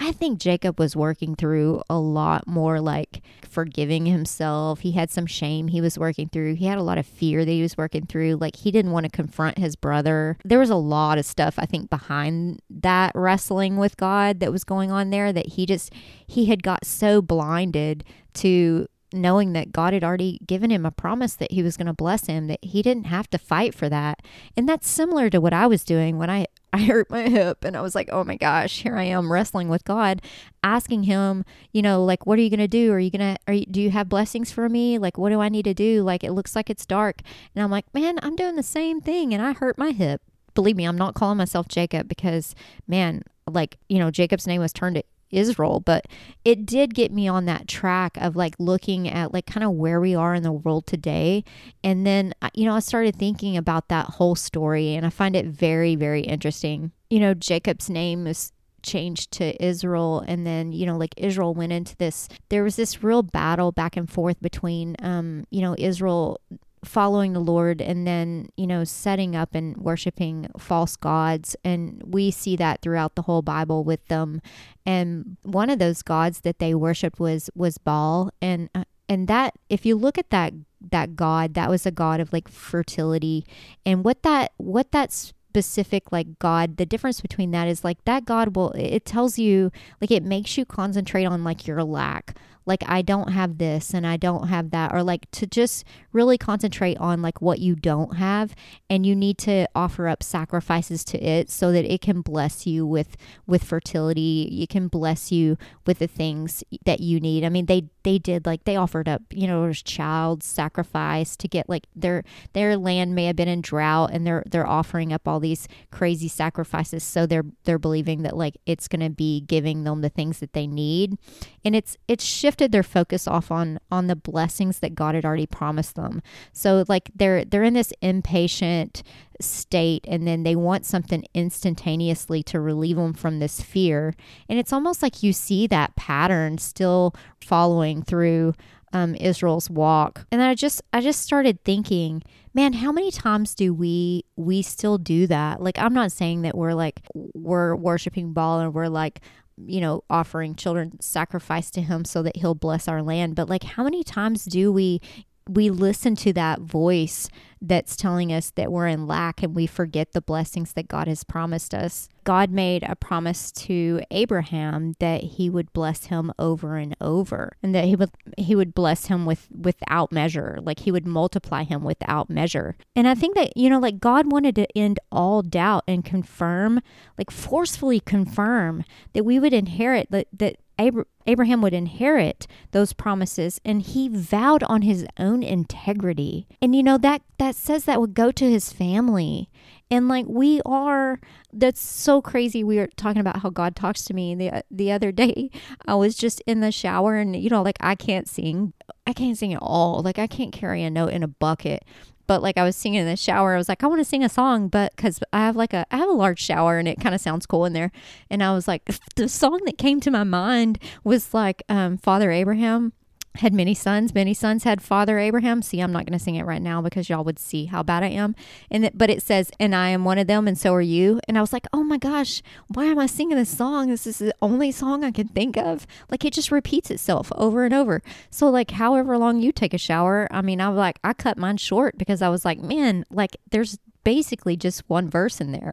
I 0.00 0.12
think 0.12 0.38
Jacob 0.38 0.78
was 0.78 0.94
working 0.94 1.34
through 1.34 1.82
a 1.90 1.98
lot 1.98 2.46
more 2.46 2.80
like 2.80 3.20
forgiving 3.48 4.06
himself. 4.06 4.80
He 4.80 4.92
had 4.92 5.10
some 5.10 5.26
shame 5.26 5.68
he 5.68 5.80
was 5.80 5.98
working 5.98 6.28
through. 6.28 6.54
He 6.54 6.66
had 6.66 6.78
a 6.78 6.82
lot 6.82 6.98
of 6.98 7.06
fear 7.06 7.44
that 7.44 7.50
he 7.50 7.62
was 7.62 7.76
working 7.76 8.06
through. 8.06 8.36
Like 8.36 8.54
he 8.56 8.70
didn't 8.70 8.92
want 8.92 9.04
to 9.04 9.10
confront 9.10 9.58
his 9.58 9.74
brother. 9.74 10.38
There 10.44 10.60
was 10.60 10.70
a 10.70 10.76
lot 10.76 11.18
of 11.18 11.26
stuff 11.26 11.56
I 11.58 11.66
think 11.66 11.90
behind 11.90 12.60
that 12.70 13.10
wrestling 13.16 13.76
with 13.76 13.96
God 13.96 14.38
that 14.38 14.52
was 14.52 14.62
going 14.62 14.92
on 14.92 15.10
there 15.10 15.32
that 15.32 15.48
he 15.48 15.66
just 15.66 15.92
he 16.24 16.46
had 16.46 16.62
got 16.62 16.84
so 16.84 17.20
blinded 17.20 18.04
to 18.34 18.86
knowing 19.12 19.52
that 19.54 19.72
God 19.72 19.94
had 19.94 20.04
already 20.04 20.38
given 20.46 20.70
him 20.70 20.84
a 20.84 20.90
promise 20.90 21.34
that 21.34 21.52
he 21.52 21.62
was 21.62 21.76
going 21.76 21.86
to 21.86 21.92
bless 21.92 22.26
him, 22.26 22.46
that 22.46 22.62
he 22.62 22.82
didn't 22.82 23.04
have 23.04 23.28
to 23.30 23.38
fight 23.38 23.74
for 23.74 23.88
that. 23.88 24.20
And 24.56 24.68
that's 24.68 24.88
similar 24.88 25.30
to 25.30 25.40
what 25.40 25.52
I 25.52 25.66
was 25.66 25.82
doing 25.82 26.18
when 26.18 26.30
I, 26.30 26.46
I 26.72 26.78
hurt 26.82 27.10
my 27.10 27.28
hip 27.28 27.64
and 27.64 27.76
I 27.76 27.80
was 27.80 27.94
like, 27.94 28.08
oh 28.12 28.24
my 28.24 28.36
gosh, 28.36 28.82
here 28.82 28.96
I 28.96 29.04
am 29.04 29.32
wrestling 29.32 29.68
with 29.68 29.84
God, 29.84 30.20
asking 30.62 31.04
him, 31.04 31.44
you 31.72 31.80
know, 31.80 32.04
like, 32.04 32.26
what 32.26 32.38
are 32.38 32.42
you 32.42 32.50
going 32.50 32.58
to 32.58 32.68
do? 32.68 32.92
Are 32.92 33.00
you 33.00 33.10
going 33.10 33.36
to, 33.36 33.66
do 33.70 33.80
you 33.80 33.90
have 33.90 34.08
blessings 34.08 34.52
for 34.52 34.68
me? 34.68 34.98
Like, 34.98 35.16
what 35.16 35.30
do 35.30 35.40
I 35.40 35.48
need 35.48 35.64
to 35.64 35.74
do? 35.74 36.02
Like, 36.02 36.22
it 36.22 36.32
looks 36.32 36.54
like 36.54 36.68
it's 36.68 36.84
dark. 36.84 37.22
And 37.54 37.64
I'm 37.64 37.70
like, 37.70 37.92
man, 37.94 38.18
I'm 38.22 38.36
doing 38.36 38.56
the 38.56 38.62
same 38.62 39.00
thing 39.00 39.32
and 39.32 39.42
I 39.42 39.52
hurt 39.52 39.78
my 39.78 39.92
hip. 39.92 40.20
Believe 40.54 40.76
me, 40.76 40.84
I'm 40.84 40.98
not 40.98 41.14
calling 41.14 41.38
myself 41.38 41.68
Jacob 41.68 42.08
because, 42.08 42.54
man, 42.86 43.22
like, 43.46 43.78
you 43.88 43.98
know, 43.98 44.10
Jacob's 44.10 44.46
name 44.46 44.60
was 44.60 44.72
turned 44.72 44.96
to 44.96 45.04
Israel, 45.30 45.80
but 45.80 46.06
it 46.44 46.66
did 46.66 46.94
get 46.94 47.12
me 47.12 47.28
on 47.28 47.44
that 47.46 47.68
track 47.68 48.16
of 48.18 48.36
like 48.36 48.54
looking 48.58 49.08
at 49.08 49.32
like 49.32 49.46
kind 49.46 49.64
of 49.64 49.72
where 49.72 50.00
we 50.00 50.14
are 50.14 50.34
in 50.34 50.42
the 50.42 50.52
world 50.52 50.86
today. 50.86 51.44
And 51.82 52.06
then, 52.06 52.34
you 52.54 52.64
know, 52.64 52.74
I 52.74 52.80
started 52.80 53.16
thinking 53.16 53.56
about 53.56 53.88
that 53.88 54.06
whole 54.06 54.34
story 54.34 54.94
and 54.94 55.04
I 55.06 55.10
find 55.10 55.36
it 55.36 55.46
very, 55.46 55.96
very 55.96 56.22
interesting. 56.22 56.92
You 57.10 57.20
know, 57.20 57.34
Jacob's 57.34 57.90
name 57.90 58.26
is 58.26 58.52
changed 58.82 59.32
to 59.32 59.62
Israel 59.62 60.24
and 60.28 60.46
then 60.46 60.70
you 60.70 60.86
know 60.86 60.96
like 60.96 61.12
Israel 61.16 61.52
went 61.52 61.72
into 61.72 61.96
this 61.96 62.28
there 62.48 62.62
was 62.62 62.76
this 62.76 63.02
real 63.02 63.24
battle 63.24 63.72
back 63.72 63.96
and 63.96 64.08
forth 64.08 64.40
between 64.40 64.94
um 65.02 65.44
you 65.50 65.60
know 65.60 65.74
Israel 65.76 66.40
following 66.84 67.32
the 67.32 67.40
Lord 67.40 67.80
and 67.80 68.06
then, 68.06 68.48
you 68.56 68.66
know, 68.66 68.84
setting 68.84 69.34
up 69.34 69.54
and 69.54 69.76
worshiping 69.76 70.48
false 70.58 70.96
gods. 70.96 71.56
And 71.64 72.02
we 72.04 72.30
see 72.30 72.56
that 72.56 72.82
throughout 72.82 73.14
the 73.14 73.22
whole 73.22 73.42
Bible 73.42 73.84
with 73.84 74.04
them. 74.06 74.40
And 74.86 75.36
one 75.42 75.70
of 75.70 75.78
those 75.78 76.02
gods 76.02 76.40
that 76.40 76.58
they 76.58 76.74
worshiped 76.74 77.20
was 77.20 77.50
was 77.54 77.78
Baal. 77.78 78.30
And 78.40 78.70
uh, 78.74 78.84
and 79.08 79.28
that 79.28 79.54
if 79.68 79.86
you 79.86 79.96
look 79.96 80.18
at 80.18 80.30
that 80.30 80.52
that 80.90 81.16
god, 81.16 81.54
that 81.54 81.70
was 81.70 81.86
a 81.86 81.90
god 81.90 82.20
of 82.20 82.32
like 82.32 82.48
fertility. 82.48 83.44
And 83.84 84.04
what 84.04 84.22
that 84.22 84.52
what 84.56 84.92
that's 84.92 85.32
specific 85.48 86.12
like 86.12 86.38
god 86.38 86.76
the 86.76 86.84
difference 86.84 87.22
between 87.22 87.50
that 87.52 87.66
is 87.66 87.82
like 87.82 88.04
that 88.04 88.26
god 88.26 88.54
will 88.54 88.70
it 88.72 89.04
tells 89.04 89.38
you 89.38 89.72
like 90.00 90.10
it 90.10 90.22
makes 90.22 90.58
you 90.58 90.64
concentrate 90.64 91.24
on 91.24 91.42
like 91.42 91.66
your 91.66 91.82
lack 91.82 92.36
like 92.68 92.84
I 92.86 93.00
don't 93.00 93.32
have 93.32 93.56
this 93.56 93.94
and 93.94 94.06
I 94.06 94.18
don't 94.18 94.48
have 94.48 94.70
that 94.70 94.92
or 94.92 95.02
like 95.02 95.28
to 95.32 95.46
just 95.46 95.84
really 96.12 96.36
concentrate 96.36 96.98
on 96.98 97.22
like 97.22 97.40
what 97.40 97.58
you 97.58 97.74
don't 97.74 98.16
have 98.16 98.54
and 98.90 99.06
you 99.06 99.16
need 99.16 99.38
to 99.38 99.66
offer 99.74 100.06
up 100.06 100.22
sacrifices 100.22 101.02
to 101.04 101.18
it 101.18 101.50
so 101.50 101.72
that 101.72 101.90
it 101.90 102.02
can 102.02 102.20
bless 102.20 102.66
you 102.66 102.86
with 102.86 103.16
with 103.46 103.64
fertility. 103.64 104.60
It 104.62 104.68
can 104.68 104.88
bless 104.88 105.32
you 105.32 105.56
with 105.86 105.98
the 105.98 106.06
things 106.06 106.62
that 106.84 107.00
you 107.00 107.20
need. 107.20 107.42
I 107.42 107.48
mean 107.48 107.66
they 107.66 107.84
they 108.02 108.18
did 108.18 108.44
like 108.44 108.64
they 108.64 108.76
offered 108.76 109.08
up 109.08 109.22
you 109.30 109.46
know 109.46 109.72
child 109.72 110.42
sacrifice 110.42 111.36
to 111.36 111.48
get 111.48 111.68
like 111.68 111.86
their 111.96 112.22
their 112.52 112.76
land 112.76 113.14
may 113.14 113.24
have 113.24 113.36
been 113.36 113.48
in 113.48 113.62
drought 113.62 114.10
and 114.12 114.26
they're 114.26 114.44
they're 114.46 114.66
offering 114.66 115.12
up 115.12 115.26
all 115.26 115.40
these 115.40 115.68
crazy 115.90 116.28
sacrifices 116.28 117.02
so 117.02 117.24
they're 117.24 117.44
they're 117.64 117.78
believing 117.78 118.22
that 118.22 118.36
like 118.36 118.58
it's 118.66 118.88
going 118.88 119.00
to 119.00 119.10
be 119.10 119.40
giving 119.40 119.84
them 119.84 120.02
the 120.02 120.10
things 120.10 120.40
that 120.40 120.52
they 120.52 120.66
need. 120.66 121.16
And 121.64 121.74
it's 121.74 121.96
it's 122.06 122.24
shifted 122.24 122.57
shifted 122.58 122.72
their 122.72 122.82
focus 122.82 123.28
off 123.28 123.50
on 123.52 123.78
on 123.90 124.08
the 124.08 124.16
blessings 124.16 124.80
that 124.80 124.94
God 124.94 125.14
had 125.14 125.24
already 125.24 125.46
promised 125.46 125.94
them. 125.94 126.20
So 126.52 126.84
like 126.88 127.10
they're 127.14 127.44
they're 127.44 127.62
in 127.62 127.74
this 127.74 127.92
impatient 128.02 129.02
state 129.40 130.04
and 130.08 130.26
then 130.26 130.42
they 130.42 130.56
want 130.56 130.84
something 130.84 131.24
instantaneously 131.34 132.42
to 132.42 132.58
relieve 132.58 132.96
them 132.96 133.14
from 133.14 133.38
this 133.38 133.60
fear. 133.60 134.14
And 134.48 134.58
it's 134.58 134.72
almost 134.72 135.02
like 135.02 135.22
you 135.22 135.32
see 135.32 135.68
that 135.68 135.94
pattern 135.94 136.58
still 136.58 137.14
following 137.40 138.02
through 138.02 138.54
um, 138.92 139.14
Israel's 139.14 139.70
walk. 139.70 140.26
And 140.32 140.42
I 140.42 140.56
just 140.56 140.82
I 140.92 141.00
just 141.00 141.22
started 141.22 141.62
thinking, 141.62 142.24
man, 142.54 142.72
how 142.72 142.90
many 142.90 143.12
times 143.12 143.54
do 143.54 143.72
we 143.72 144.24
we 144.34 144.62
still 144.62 144.98
do 144.98 145.28
that? 145.28 145.62
Like 145.62 145.78
I'm 145.78 145.94
not 145.94 146.10
saying 146.10 146.42
that 146.42 146.56
we're 146.56 146.74
like 146.74 147.02
we're 147.14 147.76
worshiping 147.76 148.32
Baal 148.32 148.58
and 148.58 148.74
we're 148.74 148.88
like 148.88 149.20
you 149.66 149.80
know, 149.80 150.02
offering 150.08 150.54
children 150.54 151.00
sacrifice 151.00 151.70
to 151.72 151.80
him 151.80 152.04
so 152.04 152.22
that 152.22 152.36
he'll 152.36 152.54
bless 152.54 152.88
our 152.88 153.02
land. 153.02 153.34
But 153.34 153.48
like, 153.48 153.64
how 153.64 153.84
many 153.84 154.02
times 154.04 154.44
do 154.44 154.72
we 154.72 155.00
we 155.48 155.70
listen 155.70 156.14
to 156.16 156.32
that 156.34 156.60
voice 156.60 157.28
that's 157.60 157.96
telling 157.96 158.32
us 158.32 158.50
that 158.50 158.70
we're 158.70 158.86
in 158.86 159.06
lack 159.06 159.42
and 159.42 159.54
we 159.54 159.66
forget 159.66 160.12
the 160.12 160.20
blessings 160.20 160.74
that 160.74 160.88
God 160.88 161.08
has 161.08 161.24
promised 161.24 161.74
us. 161.74 162.08
God 162.24 162.50
made 162.50 162.84
a 162.84 162.94
promise 162.94 163.50
to 163.52 164.00
Abraham 164.10 164.94
that 165.00 165.22
he 165.22 165.50
would 165.50 165.72
bless 165.72 166.06
him 166.06 166.32
over 166.38 166.76
and 166.76 166.94
over 167.00 167.56
and 167.62 167.74
that 167.74 167.86
he 167.86 167.96
would 167.96 168.10
he 168.36 168.54
would 168.54 168.74
bless 168.74 169.06
him 169.06 169.24
with 169.26 169.48
without 169.50 170.12
measure, 170.12 170.58
like 170.62 170.80
he 170.80 170.92
would 170.92 171.06
multiply 171.06 171.64
him 171.64 171.82
without 171.82 172.28
measure. 172.28 172.76
And 172.94 173.08
I 173.08 173.14
think 173.14 173.34
that 173.34 173.56
you 173.56 173.70
know 173.70 173.78
like 173.78 173.98
God 173.98 174.30
wanted 174.30 174.54
to 174.56 174.78
end 174.78 175.00
all 175.10 175.42
doubt 175.42 175.84
and 175.88 176.04
confirm, 176.04 176.80
like 177.16 177.30
forcefully 177.30 178.00
confirm 178.00 178.84
that 179.14 179.24
we 179.24 179.38
would 179.40 179.54
inherit 179.54 180.10
that 180.10 180.28
that 180.32 180.56
Abraham 180.78 181.60
would 181.60 181.74
inherit 181.74 182.46
those 182.70 182.92
promises 182.92 183.60
and 183.64 183.82
he 183.82 184.08
vowed 184.08 184.62
on 184.64 184.82
his 184.82 185.06
own 185.18 185.42
integrity. 185.42 186.46
And 186.62 186.74
you 186.74 186.82
know 186.82 186.98
that 186.98 187.22
that 187.38 187.56
says 187.56 187.84
that 187.84 188.00
would 188.00 188.14
go 188.14 188.30
to 188.30 188.50
his 188.50 188.72
family. 188.72 189.50
And 189.90 190.08
like 190.08 190.26
we 190.28 190.60
are 190.64 191.20
that's 191.52 191.80
so 191.80 192.22
crazy. 192.22 192.62
We 192.62 192.76
were 192.76 192.88
talking 192.96 193.20
about 193.20 193.40
how 193.40 193.50
God 193.50 193.74
talks 193.74 194.04
to 194.04 194.14
me 194.14 194.34
the 194.34 194.62
the 194.70 194.92
other 194.92 195.10
day. 195.10 195.50
I 195.86 195.94
was 195.96 196.14
just 196.14 196.40
in 196.46 196.60
the 196.60 196.72
shower 196.72 197.16
and 197.16 197.34
you 197.34 197.50
know 197.50 197.62
like 197.62 197.78
I 197.80 197.94
can't 197.94 198.28
sing. 198.28 198.72
I 199.06 199.12
can't 199.12 199.36
sing 199.36 199.52
at 199.52 199.62
all. 199.62 200.02
Like 200.02 200.18
I 200.18 200.26
can't 200.26 200.52
carry 200.52 200.82
a 200.82 200.90
note 200.90 201.12
in 201.12 201.22
a 201.22 201.28
bucket 201.28 201.84
but 202.28 202.42
like 202.42 202.56
I 202.56 202.62
was 202.62 202.76
singing 202.76 203.00
in 203.00 203.06
the 203.06 203.16
shower. 203.16 203.54
I 203.54 203.56
was 203.56 203.68
like, 203.68 203.82
I 203.82 203.88
want 203.88 204.00
to 204.00 204.04
sing 204.04 204.22
a 204.22 204.28
song, 204.28 204.68
but 204.68 204.94
because 204.94 205.18
I 205.32 205.40
have 205.40 205.56
like 205.56 205.72
a 205.72 205.84
I 205.90 205.96
have 205.96 206.08
a 206.08 206.12
large 206.12 206.40
shower 206.40 206.78
and 206.78 206.86
it 206.86 207.00
kind 207.00 207.14
of 207.14 207.20
sounds 207.20 207.46
cool 207.46 207.64
in 207.64 207.72
there. 207.72 207.90
And 208.30 208.44
I 208.44 208.52
was 208.54 208.68
like, 208.68 208.88
the 209.16 209.28
song 209.28 209.60
that 209.64 209.78
came 209.78 209.98
to 210.00 210.12
my 210.12 210.22
mind 210.22 210.78
was 211.02 211.34
like 211.34 211.64
um, 211.68 211.96
Father 211.96 212.30
Abraham 212.30 212.92
had 213.36 213.54
many 213.54 213.74
sons. 213.74 214.14
Many 214.14 214.34
sons 214.34 214.64
had 214.64 214.82
Father 214.82 215.18
Abraham. 215.18 215.62
See, 215.62 215.80
I'm 215.80 215.92
not 215.92 216.06
going 216.06 216.18
to 216.18 216.24
sing 216.24 216.34
it 216.34 216.44
right 216.44 216.62
now 216.62 216.82
because 216.82 217.08
y'all 217.08 217.24
would 217.24 217.38
see 217.38 217.66
how 217.66 217.82
bad 217.82 218.02
I 218.02 218.08
am. 218.08 218.34
And 218.70 218.84
it, 218.86 218.98
but 218.98 219.10
it 219.10 219.22
says, 219.22 219.50
"And 219.60 219.74
I 219.74 219.90
am 219.90 220.04
one 220.04 220.18
of 220.18 220.26
them, 220.26 220.48
and 220.48 220.58
so 220.58 220.74
are 220.74 220.80
you." 220.80 221.20
And 221.28 221.38
I 221.38 221.40
was 221.40 221.52
like, 221.52 221.66
"Oh 221.72 221.82
my 221.82 221.98
gosh, 221.98 222.42
why 222.68 222.86
am 222.86 222.98
I 222.98 223.06
singing 223.06 223.36
this 223.36 223.56
song? 223.56 223.88
This 223.88 224.06
is 224.06 224.18
the 224.18 224.34
only 224.42 224.72
song 224.72 225.04
I 225.04 225.10
can 225.10 225.28
think 225.28 225.56
of. 225.56 225.86
Like 226.10 226.24
it 226.24 226.32
just 226.32 226.50
repeats 226.50 226.90
itself 226.90 227.30
over 227.36 227.64
and 227.64 227.74
over. 227.74 228.02
So 228.30 228.50
like, 228.50 228.72
however 228.72 229.16
long 229.18 229.40
you 229.40 229.52
take 229.52 229.74
a 229.74 229.78
shower, 229.78 230.28
I 230.30 230.42
mean, 230.42 230.60
I 230.60 230.68
was 230.68 230.78
like, 230.78 230.98
I 231.04 231.12
cut 231.12 231.38
mine 231.38 231.56
short 231.58 231.96
because 231.98 232.22
I 232.22 232.28
was 232.28 232.44
like, 232.44 232.60
man, 232.60 233.04
like 233.10 233.36
there's 233.50 233.78
basically 234.04 234.56
just 234.56 234.88
one 234.88 235.08
verse 235.08 235.40
in 235.40 235.52
there. 235.52 235.72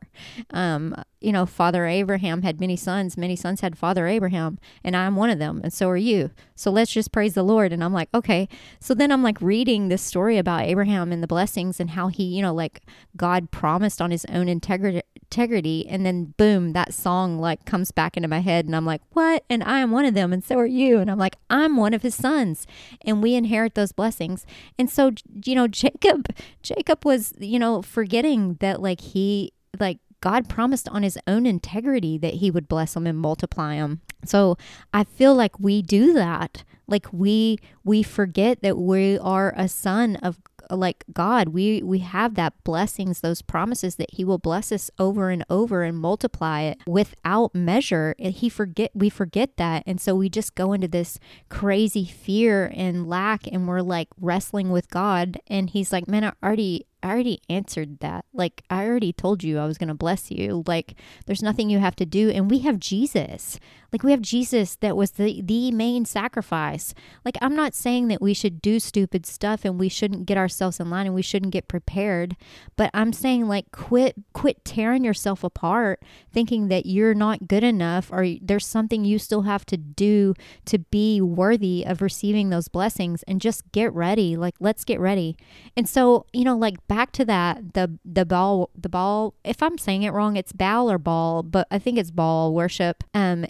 Um, 0.51 0.95
you 1.21 1.31
know, 1.31 1.45
Father 1.45 1.85
Abraham 1.85 2.41
had 2.41 2.59
many 2.59 2.75
sons, 2.75 3.17
many 3.17 3.35
sons 3.35 3.61
had 3.61 3.77
Father 3.77 4.07
Abraham, 4.07 4.59
and 4.83 4.95
I'm 4.95 5.15
one 5.15 5.29
of 5.29 5.39
them, 5.39 5.61
and 5.63 5.73
so 5.73 5.89
are 5.89 5.97
you. 5.97 6.31
So 6.55 6.69
let's 6.71 6.91
just 6.91 7.11
praise 7.11 7.33
the 7.33 7.43
Lord. 7.43 7.73
And 7.73 7.83
I'm 7.83 7.93
like, 7.93 8.09
okay. 8.13 8.47
So 8.79 8.93
then 8.93 9.11
I'm 9.11 9.23
like 9.23 9.41
reading 9.41 9.87
this 9.87 10.01
story 10.01 10.37
about 10.37 10.63
Abraham 10.63 11.11
and 11.11 11.23
the 11.23 11.27
blessings 11.27 11.79
and 11.79 11.91
how 11.91 12.09
he, 12.09 12.23
you 12.23 12.41
know, 12.41 12.53
like 12.53 12.81
God 13.17 13.51
promised 13.51 14.01
on 14.01 14.11
his 14.11 14.25
own 14.25 14.47
integrity 14.47 15.01
integrity 15.29 15.85
and 15.87 16.05
then 16.05 16.33
boom 16.37 16.73
that 16.73 16.93
song 16.93 17.39
like 17.39 17.65
comes 17.65 17.91
back 17.91 18.15
into 18.15 18.29
my 18.29 18.39
head 18.39 18.65
and 18.65 18.75
i'm 18.75 18.85
like 18.85 19.01
what? 19.11 19.43
And 19.49 19.63
i 19.63 19.79
am 19.79 19.91
one 19.91 20.05
of 20.05 20.13
them 20.13 20.31
and 20.31 20.43
so 20.43 20.57
are 20.57 20.65
you. 20.65 20.99
And 20.99 21.09
i'm 21.09 21.17
like 21.17 21.35
i'm 21.49 21.77
one 21.77 21.93
of 21.93 22.01
his 22.01 22.15
sons 22.15 22.67
and 23.01 23.21
we 23.21 23.35
inherit 23.35 23.75
those 23.75 23.91
blessings. 23.91 24.45
And 24.77 24.89
so 24.89 25.11
you 25.45 25.55
know 25.55 25.67
jacob 25.67 26.27
jacob 26.61 27.05
was 27.05 27.33
you 27.39 27.59
know 27.59 27.81
forgetting 27.81 28.55
that 28.59 28.81
like 28.81 29.01
he 29.01 29.53
like 29.79 29.99
God 30.25 30.49
promised 30.49 30.89
on 30.89 31.03
his 31.03 31.19
own 31.27 31.45
integrity 31.45 32.17
that 32.17 32.33
he 32.35 32.49
would 32.49 32.67
bless 32.67 32.95
them 32.95 33.05
and 33.05 33.15
multiply 33.15 33.75
them. 33.75 34.01
So 34.25 34.57
I 34.91 35.03
feel 35.03 35.35
like 35.35 35.59
we 35.59 35.83
do 35.83 36.13
that. 36.13 36.63
Like 36.87 37.05
we 37.13 37.59
we 37.83 38.01
forget 38.01 38.63
that 38.63 38.75
we 38.75 39.19
are 39.19 39.53
a 39.55 39.67
son 39.67 40.15
of 40.15 40.39
like 40.71 41.03
God. 41.13 41.49
We 41.49 41.83
we 41.83 41.99
have 41.99 42.33
that 42.35 42.53
blessings, 42.63 43.21
those 43.21 43.43
promises 43.43 43.97
that 43.97 44.13
He 44.13 44.23
will 44.23 44.39
bless 44.39 44.71
us 44.71 44.89
over 44.97 45.29
and 45.29 45.45
over 45.47 45.83
and 45.83 45.97
multiply 45.97 46.61
it 46.61 46.79
without 46.87 47.53
measure. 47.53 48.15
He 48.17 48.49
forget 48.49 48.91
we 48.95 49.09
forget 49.09 49.57
that, 49.57 49.83
and 49.85 50.01
so 50.01 50.15
we 50.15 50.29
just 50.29 50.55
go 50.55 50.73
into 50.73 50.87
this 50.87 51.19
crazy 51.49 52.05
fear 52.05 52.71
and 52.73 53.07
lack, 53.07 53.47
and 53.47 53.67
we're 53.67 53.81
like 53.81 54.07
wrestling 54.19 54.71
with 54.71 54.89
God. 54.89 55.39
And 55.47 55.69
He's 55.69 55.91
like, 55.91 56.07
"Man, 56.07 56.23
I 56.23 56.33
already 56.43 56.87
I 57.05 57.09
already 57.09 57.39
answered 57.47 57.99
that. 57.99 58.25
Like, 58.33 58.63
I 58.67 58.83
already 58.87 59.13
told 59.13 59.43
you 59.43 59.59
I 59.59 59.67
was 59.67 59.77
going 59.77 59.89
to 59.89 59.93
bless 59.93 60.31
you. 60.31 60.63
Like, 60.65 60.95
there's 61.27 61.43
nothing 61.43 61.69
you 61.69 61.77
have 61.77 61.95
to 61.97 62.05
do. 62.05 62.31
And 62.31 62.49
we 62.49 62.59
have 62.59 62.79
Jesus. 62.79 63.59
Like, 63.93 64.01
we 64.01 64.09
have 64.09 64.21
Jesus 64.21 64.75
that 64.77 64.97
was 64.97 65.11
the, 65.11 65.39
the 65.43 65.69
main 65.71 66.05
sacrifice. 66.05 66.95
Like, 67.23 67.37
I'm 67.43 67.55
not 67.55 67.75
saying 67.75 68.07
that 68.07 68.23
we 68.23 68.33
should 68.33 68.59
do 68.59 68.79
stupid 68.79 69.27
stuff 69.27 69.65
and 69.65 69.79
we 69.79 69.87
shouldn't 69.87 70.25
get 70.25 70.35
ourselves 70.35 70.79
in 70.79 70.89
line 70.89 71.05
and 71.05 71.13
we 71.13 71.21
shouldn't 71.21 71.53
get 71.53 71.67
prepared. 71.67 72.35
But 72.75 72.89
I'm 72.95 73.13
saying, 73.13 73.47
like, 73.47 73.71
quit, 73.71 74.15
quit 74.33 74.65
tearing 74.65 75.05
yourself 75.05 75.43
apart 75.43 76.01
thinking 76.33 76.69
that 76.69 76.87
you're 76.87 77.13
not 77.13 77.47
good 77.47 77.63
enough 77.63 78.11
or 78.11 78.25
there's 78.41 78.65
something 78.65 79.05
you 79.05 79.19
still 79.19 79.43
have 79.43 79.65
to 79.67 79.77
do 79.77 80.33
to 80.65 80.79
be 80.79 81.21
worthy 81.21 81.85
of 81.85 82.01
receiving 82.01 82.49
those 82.49 82.67
blessings 82.67 83.21
and 83.27 83.39
just 83.39 83.71
get 83.71 83.93
ready. 83.93 84.35
Like, 84.35 84.55
let's 84.59 84.83
get 84.83 84.99
ready. 84.99 85.37
And 85.77 85.87
so, 85.87 86.25
you 86.33 86.43
know, 86.43 86.57
like, 86.57 86.75
back 86.87 86.94
to 87.13 87.25
that 87.25 87.73
the 87.73 87.99
the 88.03 88.25
Baal 88.25 88.69
the 88.75 88.89
Baal 88.89 89.33
if 89.43 89.61
i'm 89.61 89.77
saying 89.77 90.03
it 90.03 90.11
wrong 90.11 90.35
it's 90.35 90.51
ball 90.51 90.89
or 90.89 90.97
ball 90.97 91.43
but 91.43 91.67
i 91.69 91.79
think 91.79 91.97
it's 91.97 92.11
Baal 92.11 92.53
worship. 92.53 93.03
Um 93.13 93.45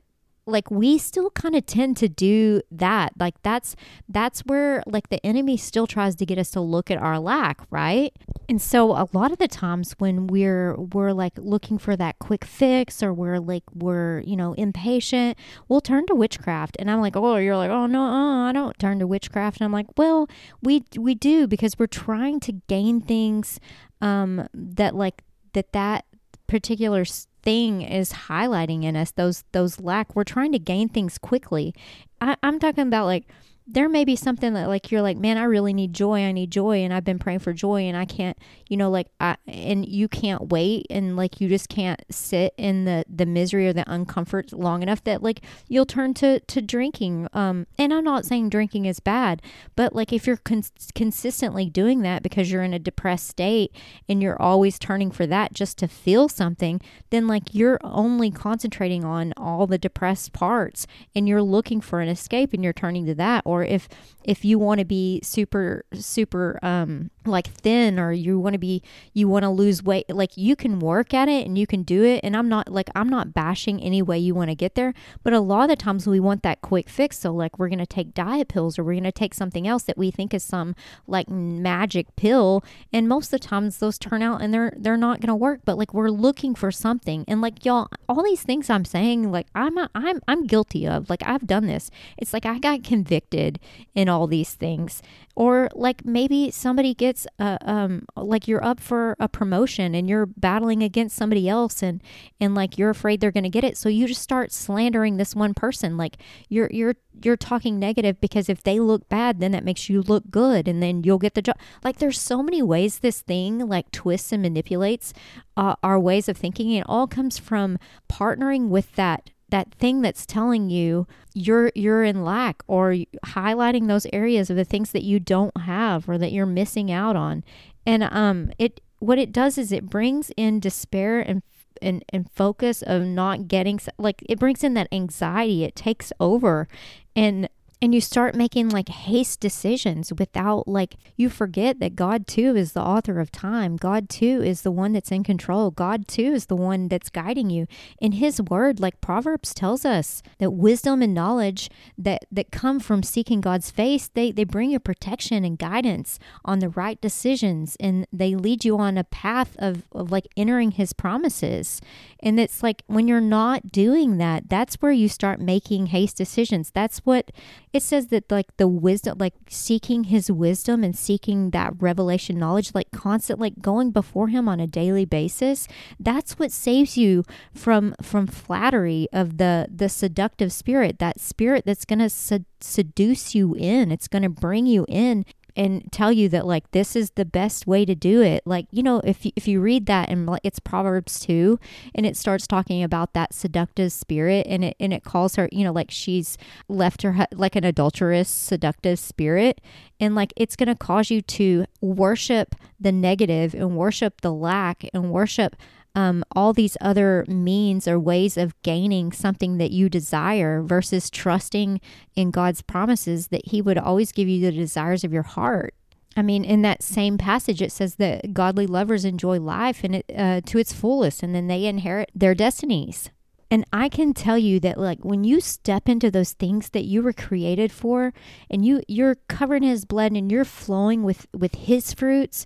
like 0.48 0.70
we 0.70 0.98
still 0.98 1.32
kind 1.32 1.56
of 1.56 1.66
tend 1.66 1.98
to 1.98 2.08
do 2.08 2.62
that 2.72 3.14
like 3.20 3.34
that's 3.42 3.76
that's 4.08 4.42
where 4.42 4.84
like 4.86 5.10
the 5.10 5.24
enemy 5.26 5.58
still 5.58 5.88
tries 5.88 6.16
to 6.16 6.26
get 6.26 6.38
us 6.38 6.52
to 6.52 6.62
look 6.62 6.92
at 6.92 6.98
our 6.98 7.20
lack 7.20 7.62
right? 7.72 8.14
And 8.48 8.62
so 8.62 8.92
a 8.92 9.08
lot 9.12 9.32
of 9.32 9.40
the 9.40 9.48
times 9.48 9.94
when 9.98 10.28
we're 10.28 10.76
we're 10.76 11.14
like 11.14 11.34
looking 11.38 11.78
for 11.78 11.96
that 11.96 12.20
quick 12.20 12.46
fix 12.46 13.02
or 13.02 13.12
we're 13.12 13.40
like 13.40 13.64
we're 13.74 14.20
you 14.20 14.36
know 14.36 14.54
impatient 14.54 15.38
we'll 15.68 15.82
turn 15.82 16.06
to 16.08 16.16
witchcraft. 16.16 16.78
And 16.80 16.90
i'm 16.92 17.02
like 17.02 17.16
oh 17.16 17.38
you're 17.38 17.58
like 17.58 17.72
oh 17.72 17.88
no 17.88 18.02
uh, 18.02 18.50
i 18.50 18.52
don't 18.52 18.78
turn 18.78 19.00
to 19.00 19.08
witchcraft. 19.08 19.60
And 19.60 19.66
i'm 19.66 19.72
like 19.72 19.88
well 19.98 20.28
we 20.62 20.84
we 20.98 21.16
do 21.16 21.48
because 21.48 21.80
we're 21.80 21.88
trying 21.88 22.40
to 22.42 22.52
gain 22.68 23.02
things 23.02 23.60
um 24.02 24.48
that 24.54 24.96
like 24.96 25.24
that 25.54 25.72
that 25.72 26.06
particular 26.48 27.04
thing 27.46 27.82
is 27.82 28.12
highlighting 28.12 28.84
in 28.84 28.96
us 28.96 29.12
those 29.12 29.44
those 29.54 29.80
lack 29.80 30.16
we're 30.16 30.24
trying 30.24 30.52
to 30.52 30.60
gain 30.60 30.90
things 30.90 31.18
quickly. 31.18 31.74
I, 32.22 32.36
i'm 32.44 32.60
talking 32.60 32.88
about 32.88 33.06
like 33.06 33.28
there 33.68 33.90
may 33.90 34.06
be 34.06 34.16
something 34.16 34.54
that 34.54 34.68
like 34.68 34.92
you're 34.92 35.02
like 35.02 35.18
man 35.18 35.38
i 35.38 35.44
really 35.44 35.74
need 35.74 35.92
joy. 35.92 36.20
I 36.24 36.32
need 36.32 36.52
joy 36.52 36.78
and 36.78 36.94
i've 36.94 37.04
been 37.04 37.18
praying 37.18 37.40
for 37.40 37.52
joy 37.52 37.82
and 37.82 37.98
i 37.98 38.06
can't 38.06 38.38
you 38.68 38.78
know 38.78 38.92
like 38.92 39.08
i 39.20 39.38
and 39.48 39.88
you 39.88 40.08
can't 40.08 40.50
wait 40.50 40.86
and 40.90 41.16
like 41.16 41.42
you 41.42 41.50
just 41.50 41.68
can't 41.68 42.02
sit 42.12 42.54
in 42.58 42.86
the 42.86 43.06
the 43.10 43.26
misery 43.26 43.68
or 43.68 43.74
the 43.74 43.84
uncomfort 43.86 44.54
long 44.54 44.84
enough 44.84 45.04
that 45.04 45.24
like 45.24 45.42
you'll 45.68 45.86
turn 45.86 46.14
to 46.14 46.40
to 46.42 46.62
drinking. 46.62 47.28
Um 47.34 47.66
and 47.80 47.94
i'm 47.94 48.04
not 48.04 48.26
saying 48.26 48.50
drinking 48.50 48.86
is 48.86 49.00
bad 49.00 49.42
but 49.76 49.96
like 49.96 50.14
if 50.14 50.28
you're 50.28 50.38
con- 50.38 50.64
consistently 50.94 51.70
doing 51.70 52.02
that 52.02 52.22
because 52.22 52.52
you're 52.52 52.64
in 52.64 52.74
a 52.74 52.80
depressed 52.80 53.28
state 53.28 53.76
and 54.08 54.22
you're 54.22 54.42
always 54.42 54.78
turning 54.78 55.10
for 55.10 55.26
that 55.26 55.54
just 55.54 55.78
to 55.80 55.88
feel 55.88 56.30
something 56.30 56.80
then 57.10 57.26
like 57.26 57.54
you're 57.54 57.80
only 57.84 58.30
concentrating 58.30 59.04
on 59.04 59.34
all 59.38 59.66
the 59.66 59.78
depressed 59.78 60.34
parts 60.34 60.86
and 61.16 61.28
you're 61.28 61.42
looking 61.42 61.82
for 61.82 62.02
an 62.02 62.10
escape 62.10 62.54
and 62.54 62.64
you're 62.64 62.74
turning 62.74 63.06
to 63.06 63.16
that 63.16 63.42
or 63.46 63.55
or 63.56 63.64
if 63.64 63.88
if 64.24 64.44
you 64.44 64.58
want 64.58 64.80
to 64.80 64.86
be 64.86 65.20
super 65.24 65.86
super 65.94 66.60
um 66.64 67.10
like 67.26 67.48
thin 67.48 68.00
or 68.00 68.12
you 68.12 68.40
want 68.40 68.54
to 68.54 68.60
be 68.60 68.82
you 69.14 69.28
want 69.28 69.44
to 69.44 69.50
lose 69.50 69.84
weight 69.84 70.06
like 70.10 70.36
you 70.36 70.56
can 70.56 70.80
work 70.80 71.14
at 71.14 71.28
it 71.28 71.46
and 71.46 71.58
you 71.58 71.66
can 71.66 71.84
do 71.84 72.04
it 72.04 72.20
and 72.24 72.36
I'm 72.36 72.50
not 72.50 72.72
like 72.72 72.90
I'm 72.96 73.10
not 73.10 73.34
bashing 73.34 73.82
any 73.82 74.02
way 74.02 74.18
you 74.20 74.36
want 74.36 74.50
to 74.50 74.56
get 74.56 74.76
there 74.76 74.94
but 75.24 75.34
a 75.34 75.40
lot 75.40 75.64
of 75.64 75.70
the 75.70 75.76
times 75.76 76.08
we 76.08 76.20
want 76.20 76.44
that 76.44 76.62
quick 76.62 76.90
fix 76.90 77.20
so 77.20 77.32
like 77.32 77.58
we're 77.58 77.70
going 77.70 77.80
to 77.80 77.86
take 77.86 78.14
diet 78.14 78.48
pills 78.48 78.78
or 78.78 78.84
we're 78.84 78.94
going 78.94 79.04
to 79.04 79.12
take 79.12 79.34
something 79.34 79.68
else 79.68 79.84
that 79.84 79.98
we 79.98 80.12
think 80.12 80.34
is 80.34 80.44
some 80.44 80.76
like 81.08 81.30
magic 81.30 82.16
pill 82.16 82.64
and 82.94 83.08
most 83.08 83.28
of 83.28 83.42
the 83.42 83.48
times 83.48 83.78
those 83.78 83.98
turn 83.98 84.22
out 84.22 84.42
and 84.42 84.54
they're 84.54 84.74
they're 84.78 84.98
not 84.98 85.20
going 85.20 85.28
to 85.30 85.36
work 85.36 85.62
but 85.66 85.78
like 85.78 85.94
we're 85.94 86.10
looking 86.10 86.54
for 86.54 86.72
something 86.72 87.26
and 87.28 87.42
like 87.42 87.66
y'all 87.66 87.88
all 88.08 88.24
these 88.24 88.44
things 88.44 88.70
I'm 88.70 88.86
saying 88.86 89.32
like 89.32 89.48
I'm 89.56 89.78
a, 89.78 89.90
I'm 89.96 90.22
I'm 90.28 90.46
guilty 90.46 90.88
of 90.88 91.10
like 91.10 91.22
I've 91.26 91.46
done 91.46 91.68
this. 91.68 91.92
It's 92.18 92.34
like 92.34 92.46
I 92.46 92.60
got 92.60 92.84
convicted 92.84 93.45
in 93.94 94.10
all 94.10 94.28
these 94.28 94.54
things. 94.54 95.02
Or 95.36 95.70
like 95.74 96.06
maybe 96.06 96.52
somebody 96.52 96.94
gets 96.94 97.28
a, 97.40 97.58
um 97.62 98.06
like 98.16 98.48
you're 98.48 98.64
up 98.64 98.80
for 98.80 99.16
a 99.20 99.28
promotion 99.28 99.94
and 99.96 100.08
you're 100.10 100.26
battling 100.26 100.82
against 100.82 101.16
somebody 101.16 101.50
else 101.50 101.84
and 101.84 102.02
and 102.40 102.56
like 102.56 102.78
you're 102.78 102.90
afraid 102.90 103.20
they're 103.20 103.32
going 103.32 103.44
to 103.44 103.50
get 103.50 103.64
it. 103.64 103.78
So 103.78 103.90
you 103.90 104.08
just 104.08 104.22
start 104.22 104.52
slandering 104.52 105.18
this 105.18 105.36
one 105.36 105.54
person. 105.54 105.98
Like 105.98 106.18
you're 106.50 106.70
you're 106.72 106.96
you're 107.24 107.38
talking 107.38 107.80
negative 107.80 108.20
because 108.20 108.50
if 108.50 108.64
they 108.64 108.80
look 108.80 109.08
bad 109.10 109.40
then 109.40 109.52
that 109.52 109.64
makes 109.64 109.90
you 109.90 110.02
look 110.02 110.30
good 110.30 110.68
and 110.68 110.82
then 110.82 111.04
you'll 111.04 111.18
get 111.20 111.34
the 111.34 111.42
job. 111.42 111.58
Like 111.84 111.98
there's 111.98 112.20
so 112.20 112.42
many 112.42 112.62
ways 112.62 113.00
this 113.00 113.22
thing 113.22 113.60
like 113.60 113.92
twists 113.92 114.32
and 114.32 114.42
manipulates 114.42 115.14
uh, 115.58 115.76
our 115.84 116.00
ways 116.00 116.30
of 116.30 116.38
thinking. 116.38 116.72
It 116.72 116.86
all 116.88 117.08
comes 117.08 117.38
from 117.38 117.78
partnering 118.10 118.70
with 118.70 118.96
that 118.96 119.30
that 119.50 119.74
thing 119.76 120.02
that's 120.02 120.26
telling 120.26 120.70
you 120.70 121.08
you're 121.34 121.72
you're 121.76 122.04
in 122.04 122.24
lack 122.24 122.64
or 122.68 122.96
highlighting 123.28 123.88
those 123.88 124.08
areas 124.12 124.50
of 124.50 124.56
the 124.56 124.66
things 124.66 124.92
that 124.92 125.04
you 125.04 125.20
don't 125.20 125.56
have 125.62 126.10
or 126.10 126.18
that 126.18 126.32
you're 126.32 126.46
missing 126.46 126.92
out 126.92 127.16
on. 127.16 127.44
And 127.86 128.04
um 128.04 128.52
it 128.58 128.82
what 129.00 129.20
it 129.20 129.32
does 129.32 129.58
is 129.58 129.72
it 129.72 129.90
brings 129.90 130.32
in 130.36 130.60
despair 130.60 131.20
and 131.20 131.44
and, 131.82 132.06
and 132.10 132.32
focus 132.32 132.82
of 132.82 133.04
not 133.04 133.48
getting 133.48 133.80
like 133.98 134.24
it 134.28 134.40
brings 134.40 134.64
in 134.64 134.74
that 134.76 134.88
anxiety. 134.92 135.64
It 135.64 135.76
takes 135.76 136.12
over. 136.20 136.68
And 137.16 137.50
and 137.82 137.94
you 137.94 138.02
start 138.02 138.36
making 138.36 138.70
like 138.70 138.90
haste 138.90 139.40
decisions 139.40 140.12
without 140.18 140.68
like 140.68 140.96
you 141.16 141.30
forget 141.30 141.80
that 141.80 141.96
God 141.96 142.28
too 142.28 142.56
is 142.56 142.74
the 142.74 142.82
author 142.82 143.20
of 143.20 143.32
time. 143.32 143.76
God 143.76 144.10
too 144.10 144.42
is 144.44 144.62
the 144.62 144.72
one 144.72 144.94
that's 144.94 145.12
in 145.12 145.24
control. 145.24 145.72
God 145.72 146.08
too 146.08 146.34
is 146.34 146.46
the 146.46 146.56
one 146.56 146.88
that's 146.88 147.10
guiding 147.10 147.50
you. 147.50 147.68
In 148.00 148.14
his 148.14 148.42
word, 148.42 148.80
like 148.80 149.02
Proverbs 149.02 149.54
tells 149.54 149.86
us 149.86 150.24
that 150.40 150.52
wisdom 150.52 151.02
and 151.02 151.14
knowledge 151.14 151.70
that 151.98 152.26
that 152.32 152.52
come 152.52 152.80
from 152.80 153.04
seeking 153.04 153.42
God's 153.42 153.72
face, 153.72 154.10
they 154.14 154.32
they 154.32 154.46
bring 154.46 154.72
you 154.72 154.80
protection 154.80 155.44
and 155.44 155.58
guidance 155.58 156.18
on 156.44 156.60
the 156.60 156.70
right 156.70 157.00
decisions 157.02 157.76
and 157.80 158.08
they 158.12 158.36
lead 158.36 158.64
you 158.64 158.78
on 158.78 158.98
a 158.98 159.04
path 159.04 159.56
of, 159.60 159.84
of 159.92 160.12
like 160.12 160.28
entering 160.38 160.72
his 160.72 160.94
promises. 160.94 161.82
And 162.26 162.40
it's 162.40 162.64
like 162.64 162.82
when 162.88 163.08
you're 163.08 163.22
not 163.22 163.72
doing 163.72 164.18
that, 164.18 164.50
that's 164.50 164.76
where 164.82 164.92
you 164.92 165.08
start 165.08 165.40
making 165.40 165.88
haste 165.88 166.18
decisions. 166.18 166.72
That's 166.72 166.98
what 167.00 167.32
it 167.76 167.84
says 167.84 168.08
that 168.08 168.32
like 168.32 168.56
the 168.56 168.68
wisdom 168.70 169.18
like 169.20 169.34
seeking 169.50 170.06
his 170.06 170.32
wisdom 170.32 170.84
and 170.84 170.98
seeking 170.98 171.50
that 171.52 171.74
revelation 171.80 172.40
knowledge 172.40 172.74
like 172.74 172.90
constant 172.92 173.38
like 173.38 173.62
going 173.62 173.92
before 173.92 174.30
him 174.30 174.48
on 174.48 174.62
a 174.62 174.66
daily 174.66 175.04
basis 175.04 175.68
that's 176.00 176.40
what 176.40 176.54
saves 176.54 176.98
you 176.98 177.26
from 177.54 177.94
from 178.02 178.26
flattery 178.26 179.10
of 179.12 179.38
the 179.38 179.68
the 179.70 179.90
seductive 179.90 180.54
spirit 180.54 181.00
that 181.00 181.20
spirit 181.20 181.66
that's 181.66 181.84
going 181.84 182.00
to 182.00 182.10
sed- 182.10 182.46
seduce 182.62 183.36
you 183.36 183.54
in 183.56 183.92
it's 183.92 184.08
going 184.08 184.24
to 184.24 184.30
bring 184.30 184.66
you 184.66 184.86
in 184.88 185.26
and 185.56 185.92
tell 185.92 186.12
you 186.12 186.30
that 186.30 186.46
like 186.46 186.72
this 186.72 186.96
is 186.96 187.12
the 187.12 187.26
best 187.26 187.68
way 187.68 187.86
to 187.86 187.96
do 187.96 188.22
it. 188.22 188.44
Like 188.46 188.68
you 188.72 188.84
know 188.84 189.02
if 189.04 189.26
you, 189.26 189.32
if 189.36 189.48
you 189.48 189.62
read 189.62 189.86
that 189.88 190.10
and 190.10 190.26
like 190.26 190.42
it's 190.44 190.60
proverbs 190.60 191.20
2 191.20 191.60
and 191.94 192.06
it 192.06 192.18
starts 192.18 192.48
talking 192.48 192.84
about 192.84 193.14
that 193.14 193.34
seductive 193.34 193.92
spirit 193.92 194.46
and 194.50 194.64
it 194.64 194.76
and 194.80 194.94
it 194.94 195.04
calls 195.04 195.36
her 195.36 195.50
you 195.52 195.64
know 195.64 195.72
like 195.72 195.92
she's 195.92 196.38
left 196.68 197.02
her 197.02 197.28
like 197.34 197.56
an 197.56 197.64
adulterous 197.64 198.30
seductive 198.30 199.00
spirit 199.00 199.62
and 200.00 200.16
like 200.16 200.34
it's 200.36 200.56
going 200.56 200.68
to 200.68 200.76
cause 200.76 201.10
you 201.10 201.22
to 201.22 201.66
worship 201.82 202.56
the 202.80 202.92
negative 202.92 203.54
and 203.54 203.78
worship 203.78 204.22
the 204.22 204.34
lack 204.34 204.88
and 204.94 205.12
worship 205.12 205.56
um, 205.96 206.24
all 206.36 206.54
these 206.54 206.78
other 206.82 207.26
means 207.28 207.88
or 207.88 207.98
ways 208.00 208.38
of 208.38 208.62
gaining 208.62 209.12
something 209.12 209.58
that 209.58 209.72
you 209.72 209.90
desire 209.90 210.62
versus 210.62 211.10
trusting 211.10 211.80
in 212.16 212.32
God's 212.32 212.62
promises 212.62 213.28
that 213.28 213.48
He 213.48 213.62
would 213.62 213.78
always 213.78 214.12
give 214.12 214.28
you 214.28 214.42
the 214.42 214.52
desires 214.52 215.04
of 215.04 215.14
your 215.14 215.24
heart. 215.24 215.74
I 216.18 216.22
mean, 216.22 216.46
in 216.46 216.62
that 216.62 216.84
same 216.84 217.18
passage, 217.18 217.62
it 217.62 217.72
says 217.72 217.96
that 217.96 218.34
godly 218.34 218.68
lovers 218.68 219.04
enjoy 219.04 219.40
life 219.40 219.84
and 219.84 219.96
it, 219.96 220.06
uh, 220.16 220.42
to 220.46 220.58
its 220.58 220.72
fullest, 220.72 221.24
and 221.24 221.36
then 221.36 221.48
they 221.48 221.66
inherit 221.66 222.10
their 222.16 222.36
destinies. 222.36 223.10
And 223.52 223.66
I 223.72 223.90
can 223.90 224.14
tell 224.14 224.38
you 224.38 224.60
that, 224.62 224.78
like, 224.78 225.04
when 225.04 225.24
you 225.24 225.40
step 225.40 225.88
into 225.88 226.10
those 226.10 226.34
things 226.34 226.70
that 226.72 226.86
you 226.86 227.02
were 227.02 227.14
created 227.14 227.72
for, 227.72 228.14
and 228.50 228.66
you 228.66 228.82
you're 228.88 229.16
covered 229.28 229.58
in 229.64 229.70
His 229.70 229.86
blood, 229.86 230.14
and 230.14 230.32
you're 230.32 230.46
flowing 230.46 231.04
with 231.04 231.28
with 231.34 231.54
His 231.56 231.94
fruits, 231.94 232.46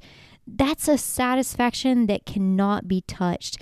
that's 0.55 0.87
a 0.87 0.97
satisfaction 0.97 2.07
that 2.07 2.25
cannot 2.25 2.87
be 2.87 3.01
touched. 3.01 3.57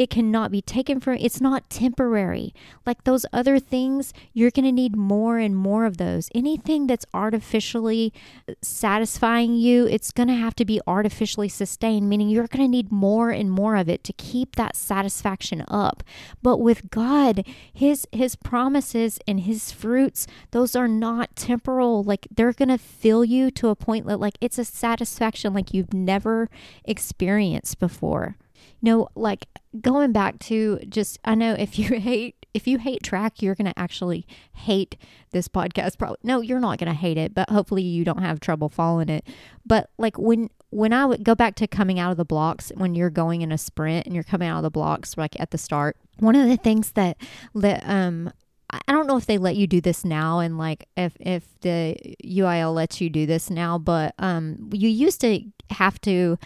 It 0.00 0.08
cannot 0.08 0.50
be 0.50 0.62
taken 0.62 0.98
from 0.98 1.18
it's 1.20 1.42
not 1.42 1.68
temporary. 1.68 2.54
Like 2.86 3.04
those 3.04 3.26
other 3.34 3.58
things, 3.58 4.14
you're 4.32 4.50
going 4.50 4.64
to 4.64 4.72
need 4.72 4.96
more 4.96 5.36
and 5.36 5.54
more 5.54 5.84
of 5.84 5.98
those. 5.98 6.30
Anything 6.34 6.86
that's 6.86 7.04
artificially 7.12 8.10
uh, 8.48 8.54
satisfying 8.62 9.56
you, 9.56 9.86
it's 9.86 10.10
going 10.10 10.28
to 10.28 10.34
have 10.34 10.56
to 10.56 10.64
be 10.64 10.80
artificially 10.86 11.50
sustained, 11.50 12.08
meaning 12.08 12.30
you're 12.30 12.46
going 12.46 12.64
to 12.64 12.68
need 12.68 12.90
more 12.90 13.28
and 13.28 13.50
more 13.50 13.76
of 13.76 13.90
it 13.90 14.02
to 14.04 14.14
keep 14.14 14.56
that 14.56 14.74
satisfaction 14.74 15.66
up. 15.68 16.02
But 16.42 16.60
with 16.60 16.90
God, 16.90 17.44
his 17.70 18.08
his 18.10 18.36
promises 18.36 19.18
and 19.28 19.40
his 19.40 19.70
fruits, 19.70 20.26
those 20.52 20.74
are 20.74 20.88
not 20.88 21.36
temporal. 21.36 22.02
Like 22.02 22.26
they're 22.34 22.54
going 22.54 22.70
to 22.70 22.78
fill 22.78 23.22
you 23.22 23.50
to 23.50 23.68
a 23.68 23.76
point 23.76 24.06
that 24.06 24.18
like 24.18 24.38
it's 24.40 24.58
a 24.58 24.64
satisfaction 24.64 25.52
like 25.52 25.74
you've 25.74 25.92
never 25.92 26.48
experienced 26.86 27.78
before. 27.78 28.38
Know, 28.82 29.08
like 29.14 29.46
going 29.80 30.12
back 30.12 30.38
to 30.40 30.78
just, 30.88 31.18
I 31.24 31.34
know 31.34 31.54
if 31.54 31.78
you 31.78 31.88
hate, 32.00 32.46
if 32.52 32.66
you 32.66 32.78
hate 32.78 33.02
track, 33.02 33.42
you're 33.42 33.54
going 33.54 33.72
to 33.72 33.78
actually 33.78 34.26
hate 34.54 34.96
this 35.30 35.48
podcast. 35.48 35.98
Probably, 35.98 36.18
no, 36.22 36.40
you're 36.40 36.60
not 36.60 36.78
going 36.78 36.92
to 36.92 36.98
hate 36.98 37.16
it, 37.16 37.34
but 37.34 37.50
hopefully 37.50 37.82
you 37.82 38.04
don't 38.04 38.22
have 38.22 38.40
trouble 38.40 38.68
following 38.68 39.08
it. 39.08 39.26
But 39.64 39.90
like 39.98 40.18
when, 40.18 40.50
when 40.70 40.92
I 40.92 41.04
would 41.06 41.24
go 41.24 41.34
back 41.34 41.54
to 41.56 41.66
coming 41.66 41.98
out 41.98 42.10
of 42.10 42.16
the 42.16 42.24
blocks, 42.24 42.72
when 42.74 42.94
you're 42.94 43.10
going 43.10 43.42
in 43.42 43.52
a 43.52 43.58
sprint 43.58 44.06
and 44.06 44.14
you're 44.14 44.24
coming 44.24 44.48
out 44.48 44.58
of 44.58 44.62
the 44.62 44.70
blocks, 44.70 45.16
like 45.16 45.38
at 45.38 45.50
the 45.50 45.58
start, 45.58 45.96
one 46.18 46.34
of 46.34 46.48
the 46.48 46.56
things 46.56 46.92
that, 46.92 47.16
that, 47.54 47.82
um, 47.86 48.32
I 48.72 48.92
don't 48.92 49.06
know 49.06 49.16
if 49.16 49.26
they 49.26 49.38
let 49.38 49.56
you 49.56 49.66
do 49.66 49.80
this 49.80 50.04
now 50.04 50.38
and 50.38 50.56
like 50.56 50.88
if 50.96 51.16
if 51.18 51.44
the 51.60 51.96
UIL 52.24 52.74
lets 52.74 53.00
you 53.00 53.10
do 53.10 53.26
this 53.26 53.50
now, 53.50 53.78
but 53.78 54.14
um 54.18 54.70
you 54.72 54.88
used 54.88 55.20
to 55.22 55.42
have 55.70 56.00
to 56.02 56.38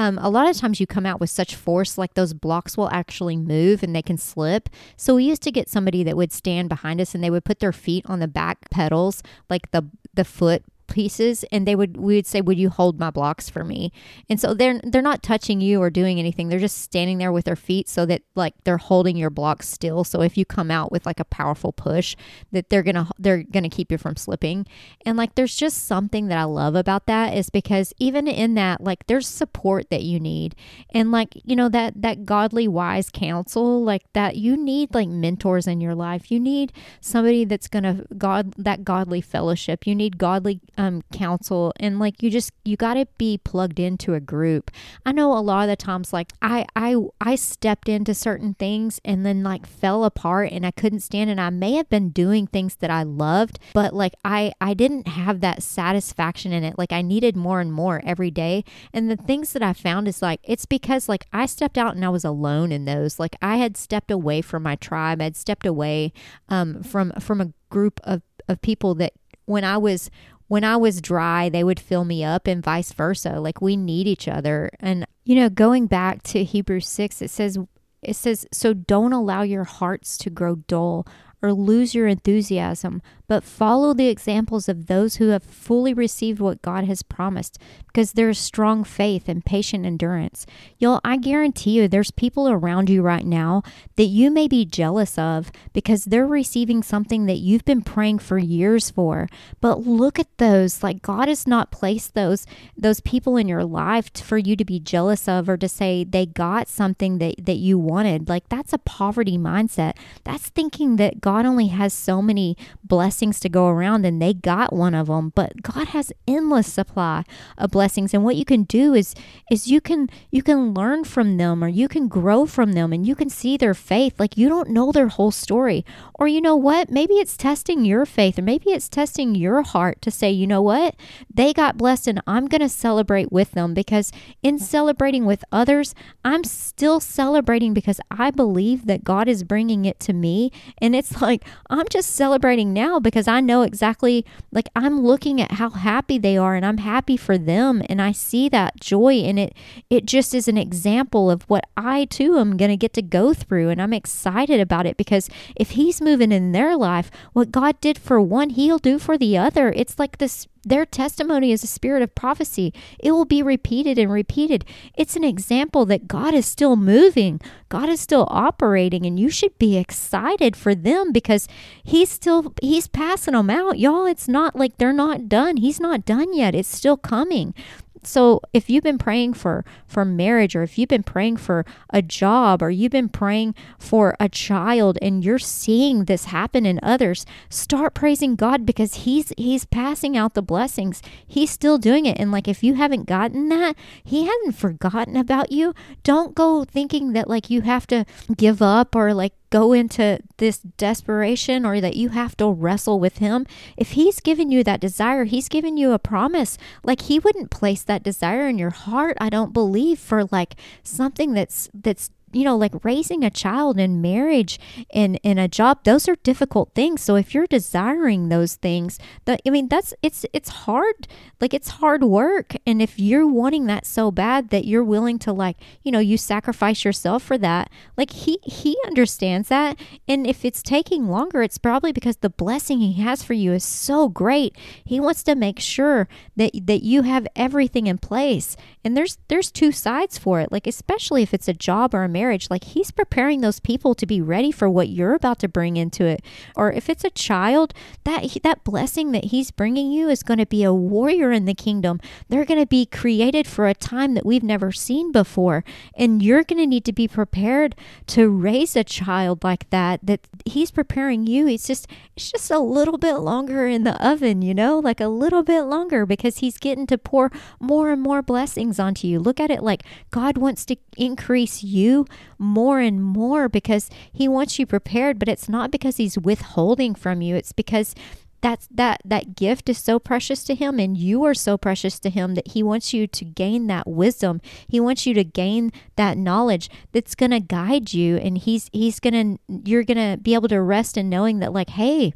um, 0.00 0.16
a 0.22 0.30
lot 0.30 0.48
of 0.48 0.56
times 0.56 0.80
you 0.80 0.86
come 0.86 1.04
out 1.04 1.20
with 1.20 1.28
such 1.28 1.54
force, 1.54 1.98
like 1.98 2.14
those 2.14 2.32
blocks 2.32 2.74
will 2.74 2.88
actually 2.88 3.36
move 3.36 3.82
and 3.82 3.94
they 3.94 4.00
can 4.00 4.16
slip. 4.16 4.70
So 4.96 5.16
we 5.16 5.24
used 5.24 5.42
to 5.42 5.52
get 5.52 5.68
somebody 5.68 6.02
that 6.04 6.16
would 6.16 6.32
stand 6.32 6.70
behind 6.70 7.02
us 7.02 7.14
and 7.14 7.22
they 7.22 7.28
would 7.28 7.44
put 7.44 7.60
their 7.60 7.70
feet 7.70 8.06
on 8.06 8.18
the 8.18 8.26
back 8.26 8.70
pedals, 8.70 9.22
like 9.50 9.70
the 9.72 9.90
the 10.14 10.24
foot 10.24 10.64
pieces 10.90 11.44
and 11.50 11.66
they 11.66 11.74
would 11.74 11.96
we 11.96 12.16
would 12.16 12.26
say 12.26 12.40
would 12.40 12.58
you 12.58 12.68
hold 12.68 13.00
my 13.00 13.10
blocks 13.10 13.48
for 13.48 13.64
me? 13.64 13.92
And 14.28 14.38
so 14.38 14.52
they're 14.52 14.80
they're 14.84 15.00
not 15.00 15.22
touching 15.22 15.60
you 15.60 15.80
or 15.80 15.88
doing 15.88 16.18
anything. 16.18 16.48
They're 16.48 16.58
just 16.58 16.78
standing 16.82 17.18
there 17.18 17.32
with 17.32 17.46
their 17.46 17.56
feet 17.56 17.88
so 17.88 18.04
that 18.06 18.22
like 18.34 18.54
they're 18.64 18.76
holding 18.76 19.16
your 19.16 19.30
blocks 19.30 19.68
still. 19.68 20.04
So 20.04 20.20
if 20.20 20.36
you 20.36 20.44
come 20.44 20.70
out 20.70 20.92
with 20.92 21.06
like 21.06 21.20
a 21.20 21.24
powerful 21.24 21.72
push 21.72 22.16
that 22.52 22.68
they're 22.68 22.82
gonna 22.82 23.08
they're 23.18 23.42
gonna 23.42 23.70
keep 23.70 23.90
you 23.90 23.98
from 23.98 24.16
slipping. 24.16 24.66
And 25.06 25.16
like 25.16 25.34
there's 25.34 25.56
just 25.56 25.86
something 25.86 26.26
that 26.28 26.38
i 26.38 26.44
love 26.44 26.74
about 26.74 27.06
that 27.06 27.34
is 27.34 27.50
because 27.50 27.92
even 27.98 28.26
in 28.26 28.54
that 28.54 28.80
like 28.80 29.06
there's 29.06 29.26
support 29.26 29.88
that 29.90 30.02
you 30.02 30.20
need. 30.20 30.54
And 30.90 31.12
like 31.12 31.34
you 31.44 31.56
know 31.56 31.68
that 31.68 32.02
that 32.02 32.26
godly 32.26 32.68
wise 32.68 33.10
counsel 33.10 33.82
like 33.82 34.02
that 34.12 34.36
you 34.36 34.56
need 34.56 34.94
like 34.94 35.08
mentors 35.08 35.66
in 35.66 35.80
your 35.80 35.94
life. 35.94 36.30
You 36.30 36.40
need 36.40 36.72
somebody 37.00 37.44
that's 37.44 37.68
gonna 37.68 38.04
god 38.18 38.54
that 38.58 38.84
godly 38.84 39.20
fellowship. 39.20 39.86
You 39.86 39.94
need 39.94 40.18
godly 40.18 40.60
um, 40.80 41.02
counsel 41.12 41.74
and 41.78 41.98
like 41.98 42.22
you 42.22 42.30
just 42.30 42.52
you 42.64 42.74
got 42.74 42.94
to 42.94 43.06
be 43.18 43.36
plugged 43.36 43.78
into 43.78 44.14
a 44.14 44.20
group. 44.20 44.70
I 45.04 45.12
know 45.12 45.36
a 45.36 45.40
lot 45.40 45.64
of 45.64 45.68
the 45.68 45.76
times 45.76 46.10
like 46.10 46.32
i 46.40 46.64
i 46.74 46.96
i 47.20 47.34
stepped 47.34 47.86
into 47.86 48.14
certain 48.14 48.54
things 48.54 48.98
and 49.04 49.26
then 49.26 49.42
like 49.42 49.66
fell 49.66 50.04
apart 50.04 50.50
and 50.50 50.64
i 50.64 50.70
couldn't 50.70 51.00
stand 51.00 51.28
and 51.28 51.38
i 51.38 51.50
may 51.50 51.72
have 51.72 51.90
been 51.90 52.08
doing 52.08 52.46
things 52.46 52.76
that 52.76 52.90
i 52.90 53.02
loved 53.02 53.58
but 53.74 53.92
like 53.92 54.14
i 54.24 54.52
i 54.58 54.72
didn't 54.72 55.06
have 55.06 55.40
that 55.40 55.62
satisfaction 55.62 56.50
in 56.50 56.64
it. 56.64 56.78
Like 56.78 56.92
i 56.92 57.02
needed 57.02 57.36
more 57.36 57.60
and 57.60 57.70
more 57.70 58.00
every 58.02 58.30
day. 58.30 58.64
And 58.94 59.10
the 59.10 59.16
things 59.16 59.52
that 59.52 59.62
i 59.62 59.74
found 59.74 60.08
is 60.08 60.22
like 60.22 60.40
it's 60.44 60.64
because 60.64 61.10
like 61.10 61.26
i 61.30 61.44
stepped 61.44 61.76
out 61.76 61.94
and 61.94 62.04
i 62.06 62.08
was 62.08 62.24
alone 62.24 62.72
in 62.72 62.86
those. 62.86 63.20
Like 63.20 63.36
i 63.42 63.56
had 63.56 63.76
stepped 63.76 64.10
away 64.10 64.40
from 64.40 64.62
my 64.62 64.76
tribe. 64.76 65.20
I'd 65.20 65.36
stepped 65.36 65.66
away 65.66 66.14
um 66.48 66.82
from 66.82 67.12
from 67.20 67.42
a 67.42 67.52
group 67.68 68.00
of 68.02 68.22
of 68.48 68.62
people 68.62 68.94
that 68.94 69.12
when 69.50 69.64
I 69.64 69.76
was 69.76 70.10
when 70.50 70.64
I 70.64 70.76
was 70.76 71.00
dry, 71.00 71.48
they 71.48 71.62
would 71.62 71.78
fill 71.78 72.04
me 72.04 72.24
up 72.24 72.48
and 72.48 72.60
vice 72.60 72.92
versa. 72.92 73.38
Like 73.38 73.60
we 73.60 73.76
need 73.76 74.08
each 74.08 74.26
other. 74.26 74.68
And 74.80 75.06
you 75.24 75.36
know, 75.36 75.48
going 75.48 75.86
back 75.86 76.24
to 76.24 76.42
Hebrews 76.42 76.88
6, 76.88 77.22
it 77.22 77.30
says 77.30 77.56
it 78.02 78.16
says 78.16 78.48
so 78.50 78.74
don't 78.74 79.12
allow 79.12 79.42
your 79.42 79.62
hearts 79.62 80.18
to 80.18 80.28
grow 80.28 80.56
dull 80.56 81.06
or 81.40 81.52
lose 81.52 81.94
your 81.94 82.08
enthusiasm, 82.08 83.00
but 83.30 83.44
follow 83.44 83.94
the 83.94 84.08
examples 84.08 84.68
of 84.68 84.88
those 84.88 85.16
who 85.16 85.28
have 85.28 85.44
fully 85.44 85.94
received 85.94 86.40
what 86.40 86.60
God 86.62 86.82
has 86.82 87.04
promised 87.04 87.60
because 87.86 88.14
there's 88.14 88.40
strong 88.40 88.82
faith 88.82 89.28
and 89.28 89.44
patient 89.44 89.86
endurance. 89.86 90.46
Y'all, 90.78 91.00
I 91.04 91.16
guarantee 91.16 91.70
you 91.70 91.86
there's 91.86 92.10
people 92.10 92.48
around 92.48 92.90
you 92.90 93.02
right 93.02 93.24
now 93.24 93.62
that 93.94 94.06
you 94.06 94.32
may 94.32 94.48
be 94.48 94.64
jealous 94.64 95.16
of 95.16 95.52
because 95.72 96.06
they're 96.06 96.26
receiving 96.26 96.82
something 96.82 97.26
that 97.26 97.38
you've 97.38 97.64
been 97.64 97.82
praying 97.82 98.18
for 98.18 98.36
years 98.36 98.90
for. 98.90 99.28
But 99.60 99.86
look 99.86 100.18
at 100.18 100.38
those, 100.38 100.82
like 100.82 101.00
God 101.00 101.28
has 101.28 101.46
not 101.46 101.70
placed 101.70 102.14
those 102.14 102.46
those 102.76 103.00
people 103.00 103.36
in 103.36 103.46
your 103.46 103.64
life 103.64 104.10
for 104.16 104.38
you 104.38 104.56
to 104.56 104.64
be 104.64 104.80
jealous 104.80 105.28
of 105.28 105.48
or 105.48 105.56
to 105.56 105.68
say 105.68 106.02
they 106.02 106.26
got 106.26 106.66
something 106.66 107.18
that 107.18 107.36
that 107.46 107.58
you 107.58 107.78
wanted. 107.78 108.28
Like 108.28 108.48
that's 108.48 108.72
a 108.72 108.78
poverty 108.78 109.38
mindset. 109.38 109.96
That's 110.24 110.48
thinking 110.48 110.96
that 110.96 111.20
God 111.20 111.46
only 111.46 111.68
has 111.68 111.92
so 111.92 112.20
many 112.20 112.56
blessings 112.82 113.19
blessings 113.20 113.40
to 113.40 113.50
go 113.50 113.68
around 113.68 114.06
and 114.06 114.22
they 114.22 114.32
got 114.32 114.72
one 114.72 114.94
of 114.94 115.08
them 115.08 115.30
but 115.34 115.60
god 115.60 115.88
has 115.88 116.10
endless 116.26 116.72
supply 116.72 117.22
of 117.58 117.70
blessings 117.70 118.14
and 118.14 118.24
what 118.24 118.34
you 118.34 118.46
can 118.46 118.62
do 118.62 118.94
is 118.94 119.14
is 119.50 119.66
you 119.66 119.80
can 119.80 120.08
you 120.30 120.42
can 120.42 120.72
learn 120.72 121.04
from 121.04 121.36
them 121.36 121.62
or 121.62 121.68
you 121.68 121.88
can 121.88 122.08
grow 122.08 122.46
from 122.46 122.72
them 122.72 122.92
and 122.92 123.06
you 123.06 123.14
can 123.14 123.28
see 123.28 123.56
their 123.56 123.74
faith. 123.74 124.18
Like 124.18 124.36
you 124.36 124.48
don't 124.48 124.70
know 124.70 124.92
their 124.92 125.08
whole 125.08 125.30
story. 125.30 125.84
Or 126.14 126.28
you 126.28 126.40
know 126.40 126.56
what? 126.56 126.90
Maybe 126.90 127.14
it's 127.14 127.36
testing 127.36 127.84
your 127.84 128.06
faith 128.06 128.38
or 128.38 128.42
maybe 128.42 128.70
it's 128.70 128.88
testing 128.88 129.34
your 129.34 129.62
heart 129.62 130.00
to 130.02 130.10
say 130.10 130.30
you 130.30 130.46
know 130.46 130.62
what? 130.62 130.94
They 131.32 131.52
got 131.52 131.76
blessed 131.76 132.06
and 132.06 132.22
i'm 132.26 132.46
going 132.46 132.60
to 132.60 132.68
celebrate 132.68 133.32
with 133.32 133.52
them 133.52 133.74
because 133.74 134.12
in 134.42 134.58
celebrating 134.58 135.24
with 135.24 135.44
others 135.50 135.94
i'm 136.24 136.44
still 136.44 137.00
celebrating 137.00 137.74
because 137.74 138.00
i 138.10 138.30
believe 138.30 138.86
that 138.86 139.04
god 139.04 139.28
is 139.28 139.42
bringing 139.44 139.84
it 139.84 139.98
to 140.00 140.12
me. 140.12 140.50
And 140.78 140.94
it's 140.94 141.20
like 141.20 141.44
i'm 141.68 141.88
just 141.88 142.10
celebrating 142.14 142.72
now 142.72 143.00
because 143.10 143.26
I 143.26 143.40
know 143.40 143.62
exactly 143.62 144.24
like 144.52 144.68
I'm 144.76 145.00
looking 145.00 145.40
at 145.40 145.52
how 145.52 145.70
happy 145.70 146.16
they 146.16 146.36
are 146.36 146.54
and 146.54 146.64
I'm 146.64 146.78
happy 146.78 147.16
for 147.16 147.36
them 147.36 147.82
and 147.88 148.00
I 148.00 148.12
see 148.12 148.48
that 148.50 148.80
joy 148.80 149.14
and 149.14 149.38
it 149.38 149.54
it 149.90 150.06
just 150.06 150.32
is 150.32 150.46
an 150.46 150.56
example 150.56 151.30
of 151.30 151.42
what 151.42 151.64
I 151.76 152.04
too 152.04 152.38
am 152.38 152.56
going 152.56 152.70
to 152.70 152.76
get 152.76 152.92
to 152.94 153.02
go 153.02 153.34
through 153.34 153.70
and 153.70 153.82
I'm 153.82 153.92
excited 153.92 154.60
about 154.60 154.86
it 154.86 154.96
because 154.96 155.28
if 155.56 155.70
he's 155.70 156.00
moving 156.00 156.30
in 156.30 156.52
their 156.52 156.76
life, 156.76 157.10
what 157.32 157.50
God 157.50 157.80
did 157.80 157.98
for 157.98 158.20
one, 158.20 158.50
he'll 158.50 158.78
do 158.78 158.98
for 158.98 159.18
the 159.18 159.36
other. 159.36 159.72
It's 159.74 159.98
like 159.98 160.18
this 160.18 160.46
their 160.62 160.84
testimony 160.84 161.52
is 161.52 161.64
a 161.64 161.66
spirit 161.66 162.02
of 162.02 162.14
prophecy. 162.14 162.72
It 162.98 163.12
will 163.12 163.24
be 163.24 163.42
repeated 163.42 163.98
and 163.98 164.12
repeated. 164.12 164.64
It's 164.94 165.16
an 165.16 165.24
example 165.24 165.86
that 165.86 166.08
God 166.08 166.34
is 166.34 166.46
still 166.46 166.76
moving, 166.76 167.40
God 167.68 167.88
is 167.88 168.00
still 168.00 168.26
operating, 168.30 169.06
and 169.06 169.18
you 169.18 169.30
should 169.30 169.58
be 169.58 169.76
excited 169.76 170.56
for 170.56 170.74
them 170.74 171.12
because 171.12 171.48
He's 171.82 172.10
still 172.10 172.54
He's 172.62 172.86
passing 172.86 173.34
them 173.34 173.50
out, 173.50 173.78
y'all. 173.78 174.06
It's 174.06 174.28
not 174.28 174.56
like 174.56 174.76
they're 174.76 174.92
not 174.92 175.28
done. 175.28 175.56
He's 175.56 175.80
not 175.80 176.04
done 176.04 176.34
yet. 176.34 176.54
It's 176.54 176.74
still 176.74 176.96
coming 176.96 177.54
so 178.02 178.40
if 178.52 178.70
you've 178.70 178.84
been 178.84 178.98
praying 178.98 179.34
for 179.34 179.64
for 179.86 180.04
marriage 180.04 180.56
or 180.56 180.62
if 180.62 180.78
you've 180.78 180.88
been 180.88 181.02
praying 181.02 181.36
for 181.36 181.66
a 181.90 182.00
job 182.00 182.62
or 182.62 182.70
you've 182.70 182.92
been 182.92 183.08
praying 183.08 183.54
for 183.78 184.16
a 184.18 184.28
child 184.28 184.98
and 185.02 185.24
you're 185.24 185.38
seeing 185.38 186.04
this 186.04 186.26
happen 186.26 186.64
in 186.64 186.80
others 186.82 187.26
start 187.48 187.92
praising 187.94 188.36
god 188.36 188.64
because 188.64 188.94
he's 189.04 189.32
he's 189.36 189.64
passing 189.64 190.16
out 190.16 190.34
the 190.34 190.42
blessings. 190.42 191.02
He's 191.26 191.50
still 191.50 191.78
doing 191.78 192.06
it. 192.06 192.18
And 192.18 192.30
like 192.30 192.48
if 192.48 192.62
you 192.62 192.74
haven't 192.74 193.06
gotten 193.06 193.48
that 193.48 193.76
he 194.04 194.26
hasn't 194.26 194.54
forgotten 194.54 195.16
about 195.16 195.52
you. 195.52 195.74
Don't 196.02 196.34
go 196.34 196.64
thinking 196.64 197.12
that 197.12 197.28
like 197.28 197.50
you 197.50 197.62
have 197.62 197.86
to 197.88 198.04
give 198.36 198.62
up 198.62 198.94
or 198.94 199.14
like 199.14 199.32
go 199.50 199.72
into 199.72 200.20
this 200.38 200.58
desperation 200.58 201.66
or 201.66 201.80
that 201.80 201.96
you 201.96 202.10
have 202.10 202.36
to 202.38 202.50
wrestle 202.50 202.98
with 202.98 203.18
him, 203.18 203.46
if 203.76 203.92
he's 203.92 204.20
given 204.20 204.50
you 204.50 204.64
that 204.64 204.80
desire, 204.80 205.24
he's 205.24 205.48
given 205.48 205.76
you 205.76 205.92
a 205.92 205.98
promise. 205.98 206.56
Like 206.82 207.02
he 207.02 207.18
wouldn't 207.18 207.50
place 207.50 207.82
that 207.82 208.02
desire 208.02 208.48
in 208.48 208.58
your 208.58 208.70
heart, 208.70 209.16
I 209.20 209.28
don't 209.28 209.52
believe, 209.52 209.98
for 209.98 210.24
like 210.24 210.54
something 210.82 211.34
that's 211.34 211.68
that's 211.74 212.10
you 212.32 212.44
know, 212.44 212.56
like 212.56 212.84
raising 212.84 213.24
a 213.24 213.30
child 213.30 213.78
in 213.78 214.00
marriage 214.00 214.58
and 214.92 215.18
in 215.22 215.38
a 215.38 215.48
job, 215.48 215.84
those 215.84 216.08
are 216.08 216.16
difficult 216.16 216.74
things. 216.74 217.02
So 217.02 217.16
if 217.16 217.34
you're 217.34 217.46
desiring 217.46 218.28
those 218.28 218.54
things, 218.54 218.98
that 219.24 219.40
I 219.46 219.50
mean, 219.50 219.68
that's 219.68 219.94
it's 220.02 220.24
it's 220.32 220.48
hard. 220.50 221.08
Like 221.40 221.54
it's 221.54 221.68
hard 221.70 222.04
work. 222.04 222.54
And 222.66 222.80
if 222.80 222.98
you're 222.98 223.26
wanting 223.26 223.66
that 223.66 223.86
so 223.86 224.10
bad 224.10 224.50
that 224.50 224.64
you're 224.64 224.84
willing 224.84 225.18
to 225.20 225.32
like, 225.32 225.56
you 225.82 225.90
know, 225.90 225.98
you 225.98 226.16
sacrifice 226.16 226.84
yourself 226.84 227.22
for 227.22 227.38
that, 227.38 227.70
like 227.96 228.12
he 228.12 228.38
he 228.42 228.76
understands 228.86 229.48
that. 229.48 229.78
And 230.06 230.26
if 230.26 230.44
it's 230.44 230.62
taking 230.62 231.08
longer, 231.08 231.42
it's 231.42 231.58
probably 231.58 231.92
because 231.92 232.18
the 232.18 232.30
blessing 232.30 232.80
he 232.80 233.02
has 233.02 233.22
for 233.22 233.34
you 233.34 233.52
is 233.52 233.64
so 233.64 234.08
great. 234.08 234.56
He 234.84 235.00
wants 235.00 235.22
to 235.24 235.34
make 235.34 235.58
sure 235.58 236.08
that 236.36 236.52
that 236.66 236.82
you 236.82 237.02
have 237.02 237.26
everything 237.34 237.86
in 237.86 237.98
place. 237.98 238.56
And 238.84 238.96
there's 238.96 239.18
there's 239.28 239.50
two 239.50 239.72
sides 239.72 240.18
for 240.18 240.40
it. 240.40 240.52
Like 240.52 240.66
especially 240.66 241.22
if 241.22 241.34
it's 241.34 241.48
a 241.48 241.54
job 241.54 241.94
or 241.94 242.04
a 242.04 242.08
marriage, 242.08 242.19
like 242.50 242.64
he's 242.64 242.90
preparing 242.90 243.40
those 243.40 243.60
people 243.60 243.94
to 243.94 244.06
be 244.06 244.20
ready 244.20 244.52
for 244.52 244.68
what 244.68 244.88
you're 244.88 245.14
about 245.14 245.38
to 245.40 245.48
bring 245.48 245.76
into 245.76 246.04
it. 246.04 246.22
Or 246.56 246.72
if 246.72 246.88
it's 246.88 247.04
a 247.04 247.10
child, 247.10 247.74
that 248.04 248.24
that 248.42 248.64
blessing 248.64 249.12
that 249.12 249.26
he's 249.26 249.50
bringing 249.50 249.90
you 249.90 250.08
is 250.08 250.22
going 250.22 250.38
to 250.38 250.46
be 250.46 250.62
a 250.62 250.72
warrior 250.72 251.32
in 251.32 251.44
the 251.44 251.54
kingdom. 251.54 252.00
They're 252.28 252.44
going 252.44 252.60
to 252.60 252.66
be 252.66 252.86
created 252.86 253.46
for 253.46 253.66
a 253.66 253.74
time 253.74 254.14
that 254.14 254.26
we've 254.26 254.42
never 254.42 254.72
seen 254.72 255.12
before, 255.12 255.64
and 255.94 256.22
you're 256.22 256.44
going 256.44 256.60
to 256.60 256.66
need 256.66 256.84
to 256.84 256.92
be 256.92 257.08
prepared 257.08 257.74
to 258.08 258.28
raise 258.28 258.76
a 258.76 258.84
child 258.84 259.44
like 259.44 259.68
that. 259.70 260.00
That 260.02 260.28
he's 260.44 260.70
preparing 260.70 261.26
you. 261.26 261.48
It's 261.48 261.66
just 261.66 261.86
it's 262.16 262.30
just 262.30 262.50
a 262.50 262.58
little 262.58 262.98
bit 262.98 263.14
longer 263.14 263.66
in 263.66 263.84
the 263.84 264.02
oven, 264.04 264.42
you 264.42 264.54
know, 264.54 264.78
like 264.78 265.00
a 265.00 265.08
little 265.08 265.42
bit 265.42 265.62
longer 265.62 266.06
because 266.06 266.38
he's 266.38 266.58
getting 266.58 266.86
to 266.88 266.98
pour 266.98 267.30
more 267.58 267.90
and 267.90 268.02
more 268.02 268.22
blessings 268.22 268.78
onto 268.78 269.06
you. 269.06 269.18
Look 269.18 269.40
at 269.40 269.50
it 269.50 269.62
like 269.62 269.82
God 270.10 270.36
wants 270.36 270.64
to 270.66 270.76
increase 270.96 271.62
you 271.62 272.06
more 272.38 272.80
and 272.80 273.02
more 273.02 273.48
because 273.48 273.90
he 274.12 274.28
wants 274.28 274.58
you 274.58 274.66
prepared, 274.66 275.18
but 275.18 275.28
it's 275.28 275.48
not 275.48 275.70
because 275.70 275.96
he's 275.96 276.18
withholding 276.18 276.94
from 276.94 277.20
you. 277.20 277.36
It's 277.36 277.52
because 277.52 277.94
that's 278.40 278.68
that 278.70 279.00
that 279.04 279.36
gift 279.36 279.68
is 279.68 279.78
so 279.78 279.98
precious 279.98 280.44
to 280.44 280.54
him 280.54 280.78
and 280.78 280.96
you 280.96 281.24
are 281.24 281.34
so 281.34 281.58
precious 281.58 281.98
to 282.00 282.10
him 282.10 282.34
that 282.34 282.48
he 282.48 282.62
wants 282.62 282.92
you 282.94 283.06
to 283.06 283.24
gain 283.24 283.66
that 283.66 283.86
wisdom 283.86 284.40
he 284.68 284.80
wants 284.80 285.06
you 285.06 285.14
to 285.14 285.24
gain 285.24 285.70
that 285.96 286.16
knowledge 286.16 286.70
that's 286.92 287.14
going 287.14 287.30
to 287.30 287.40
guide 287.40 287.92
you 287.92 288.16
and 288.16 288.38
he's 288.38 288.70
he's 288.72 288.98
going 288.98 289.36
to 289.36 289.70
you're 289.70 289.84
going 289.84 289.98
to 289.98 290.16
be 290.22 290.34
able 290.34 290.48
to 290.48 290.60
rest 290.60 290.96
in 290.96 291.08
knowing 291.08 291.38
that 291.40 291.52
like 291.52 291.70
hey 291.70 292.12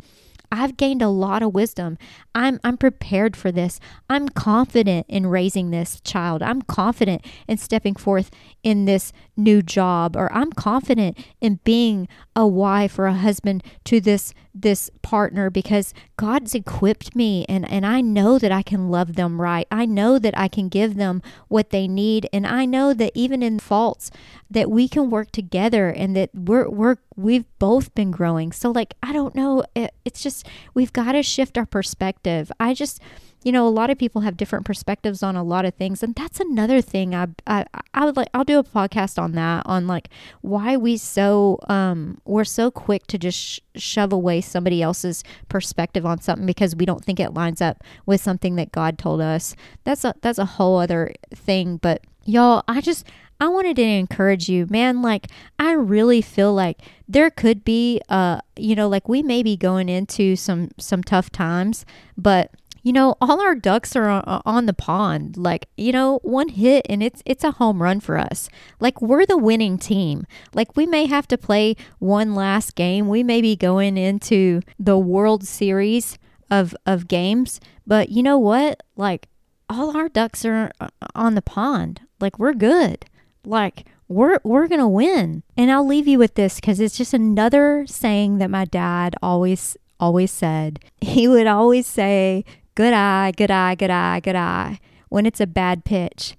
I've 0.55 0.77
gained 0.77 1.03
a 1.03 1.09
lot 1.09 1.43
of 1.43 1.53
wisdom. 1.53 1.99
I'm 2.33 2.61
I'm 2.63 2.77
prepared 2.77 3.37
for 3.37 3.51
this. 3.51 3.81
I'm 4.09 4.29
confident 4.29 5.07
in 5.09 5.27
raising 5.27 5.71
this 5.71 6.01
child. 6.03 6.43
I'm 6.45 6.63
confident 6.63 7.27
in 7.49 7.59
stepping 7.59 7.97
forth 7.97 8.31
in 8.63 8.85
this 8.85 9.13
new 9.37 9.63
job 9.63 10.17
or 10.17 10.33
I'm 10.33 10.53
confident 10.53 11.19
in 11.41 11.61
being 11.65 12.09
a 12.37 12.47
wife 12.47 12.99
or 12.99 13.07
a 13.07 13.15
husband 13.15 13.63
to 13.85 14.01
this 14.01 14.33
this 14.55 14.89
partner 15.03 15.51
because 15.51 15.93
God's 16.17 16.55
equipped 16.55 17.17
me 17.17 17.45
and 17.49 17.69
and 17.69 17.85
I 17.85 18.01
know 18.01 18.39
that 18.39 18.53
I 18.53 18.63
can 18.63 18.89
love 18.89 19.17
them 19.17 19.41
right. 19.41 19.67
I 19.71 19.87
know 19.87 20.19
that 20.19 20.39
I 20.39 20.49
can 20.49 20.69
give 20.69 20.95
them 20.95 21.23
what 21.49 21.71
they 21.71 21.89
need 21.89 22.29
and 22.33 22.47
I 22.47 22.65
know 22.65 22.95
that 22.95 23.13
even 23.15 23.43
in 23.43 23.59
faults 23.59 24.11
that 24.51 24.71
we 24.71 24.89
can 24.89 25.11
work 25.11 25.33
together 25.33 25.89
and 25.89 26.15
that 26.17 26.31
we're 26.35 26.69
we're 26.69 26.97
we've 27.17 27.47
both 27.59 27.95
been 27.95 28.11
growing. 28.11 28.53
So 28.53 28.71
like 28.71 28.95
I 29.03 29.13
don't 29.13 29.35
know 29.35 29.65
it, 29.75 29.93
it's 30.05 30.23
just 30.23 30.47
we've 30.75 30.93
got 30.93 31.13
to 31.13 31.23
shift 31.23 31.59
our 31.59 31.67
perspective. 31.67 32.53
I 32.61 32.75
just 32.75 33.01
you 33.45 33.53
know, 33.53 33.69
a 33.69 33.71
lot 33.71 33.91
of 33.91 33.99
people 33.99 34.23
have 34.23 34.37
different 34.37 34.65
perspectives 34.65 35.23
on 35.23 35.37
a 35.37 35.45
lot 35.45 35.67
of 35.67 35.75
things, 35.75 36.03
and 36.03 36.15
that's 36.15 36.41
another 36.41 36.81
thing. 36.81 37.15
I, 37.15 37.29
I, 37.47 37.67
I 37.93 38.07
would 38.07 38.17
like. 38.17 38.29
I'll 38.33 38.43
do 38.45 38.59
a 38.59 38.65
podcast 38.65 39.23
on 39.23 39.33
that, 39.33 39.65
on 39.67 39.87
like 39.87 40.09
why 40.41 40.77
we 40.77 40.97
so 40.97 41.59
um 41.69 42.19
we're 42.25 42.45
so 42.45 42.71
quick 42.71 43.07
to 43.09 43.19
just 43.19 43.39
sh- 43.39 43.61
shove 43.77 44.13
away 44.13 44.41
somebody 44.41 44.83
else's 44.83 45.23
perspective 45.49 46.07
on 46.07 46.21
something 46.21 46.47
because 46.47 46.75
we 46.75 46.87
don't 46.87 47.05
think 47.05 47.21
it 47.21 47.35
lines 47.35 47.61
up 47.61 47.85
with 48.07 48.21
something 48.21 48.57
that 48.57 48.73
God 48.73 48.99
told 48.99 49.21
us. 49.21 49.55
That's 49.85 50.05
a 50.05 50.15
that's 50.23 50.39
a 50.39 50.47
whole 50.47 50.79
other 50.79 51.13
thing. 51.35 51.77
But 51.77 52.03
y'all, 52.25 52.65
I 52.67 52.81
just 52.81 53.07
I 53.41 53.49
wanted 53.49 53.77
to 53.77 53.83
encourage 53.83 54.49
you, 54.49 54.67
man. 54.71 55.03
Like, 55.03 55.27
I 55.59 55.73
really 55.73 56.23
feel 56.23 56.55
like 56.55 56.81
there 57.09 57.31
could 57.31 57.65
be, 57.65 58.01
uh, 58.09 58.41
you 58.57 58.75
know, 58.75 58.89
like 58.89 59.09
we 59.09 59.23
may 59.23 59.43
be 59.43 59.57
going 59.57 59.89
into 59.89 60.37
some 60.37 60.71
some 60.79 61.03
tough 61.03 61.31
times, 61.31 61.85
but 62.17 62.53
you 62.85 62.93
know, 62.93 63.17
all 63.19 63.41
our 63.41 63.55
ducks 63.55 63.97
are 63.97 64.23
on 64.45 64.67
the 64.67 64.75
pond. 64.75 65.39
Like, 65.39 65.69
you 65.77 65.91
know, 65.91 66.21
one 66.23 66.51
hit 66.51 66.85
and 66.89 67.03
it's 67.03 67.23
it's 67.25 67.43
a 67.43 67.53
home 67.53 67.83
run 67.83 67.99
for 67.99 68.19
us. 68.19 68.51
Like 68.79 69.01
we're 69.01 69.25
the 69.25 69.39
winning 69.39 69.79
team. 69.79 70.27
Like 70.53 70.77
we 70.77 70.85
may 70.85 71.07
have 71.07 71.27
to 71.29 71.39
play 71.39 71.77
one 71.99 72.35
last 72.35 72.75
game. 72.75 73.09
We 73.09 73.23
may 73.23 73.41
be 73.41 73.57
going 73.57 73.97
into 73.97 74.61
the 74.79 74.99
World 74.99 75.45
Series 75.45 76.19
of 76.51 76.77
of 76.85 77.09
games, 77.09 77.59
but 77.87 78.11
you 78.11 78.23
know 78.23 78.39
what? 78.39 78.83
Like 78.97 79.29
all 79.71 79.97
our 79.97 80.11
ducks 80.11 80.45
are 80.45 80.71
on 81.15 81.37
the 81.37 81.43
pond. 81.43 82.03
Like 82.21 82.39
we're 82.39 82.53
good. 82.53 83.07
Like 83.47 83.87
we're 84.09 84.41
we're 84.45 84.69
going 84.69 84.81
to 84.81 84.87
win. 84.87 85.43
And 85.57 85.73
I'll 85.73 85.87
leave 85.87 86.07
you 86.07 86.19
with 86.19 86.35
this 86.35 86.61
cuz 86.61 86.81
it's 86.81 86.99
just 86.99 87.15
another 87.15 87.87
saying 87.87 88.37
that 88.39 88.51
my 88.51 88.67
dad 88.67 89.15
always 89.23 89.79
always 89.99 90.31
said. 90.31 90.81
He 91.01 91.27
would 91.29 91.47
always 91.47 91.87
say, 91.87 92.45
good 92.75 92.93
eye, 92.93 93.33
good 93.37 93.51
eye, 93.51 93.75
good 93.75 93.91
eye, 93.91 94.21
good 94.21 94.37
eye 94.37 94.81
when 95.09 95.27
it's 95.27 95.41
a 95.41 95.47
bad 95.47 95.85
pitch. 95.85 96.37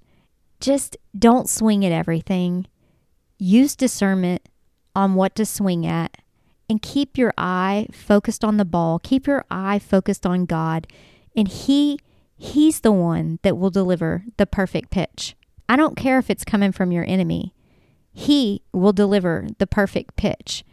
Just 0.60 0.96
don't 1.18 1.48
swing 1.48 1.84
at 1.84 1.92
everything. 1.92 2.66
Use 3.38 3.76
discernment 3.76 4.48
on 4.94 5.14
what 5.14 5.34
to 5.36 5.44
swing 5.44 5.86
at 5.86 6.18
and 6.68 6.82
keep 6.82 7.16
your 7.16 7.32
eye 7.36 7.86
focused 7.92 8.44
on 8.44 8.56
the 8.56 8.64
ball. 8.64 8.98
Keep 8.98 9.26
your 9.26 9.44
eye 9.50 9.78
focused 9.78 10.26
on 10.26 10.46
God. 10.46 10.86
And 11.36 11.48
he 11.48 11.98
he's 12.36 12.80
the 12.80 12.92
one 12.92 13.38
that 13.42 13.56
will 13.56 13.70
deliver 13.70 14.24
the 14.36 14.46
perfect 14.46 14.90
pitch. 14.90 15.36
I 15.68 15.76
don't 15.76 15.96
care 15.96 16.18
if 16.18 16.30
it's 16.30 16.44
coming 16.44 16.72
from 16.72 16.92
your 16.92 17.04
enemy. 17.06 17.54
He 18.12 18.62
will 18.72 18.92
deliver 18.92 19.46
the 19.58 19.66
perfect 19.66 20.16
pitch. 20.16 20.64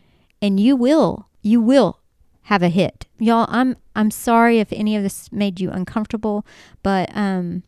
And 0.41 0.59
you 0.59 0.75
will, 0.75 1.29
you 1.41 1.61
will 1.61 1.99
have 2.43 2.63
a 2.63 2.69
hit. 2.69 3.05
Y'all, 3.19 3.47
I'm 3.49 3.77
I'm 3.95 4.11
sorry 4.11 4.59
if 4.59 4.71
any 4.71 4.95
of 4.95 5.03
this 5.03 5.31
made 5.31 5.59
you 5.59 5.69
uncomfortable, 5.71 6.45
but 6.81 7.09
um 7.15 7.63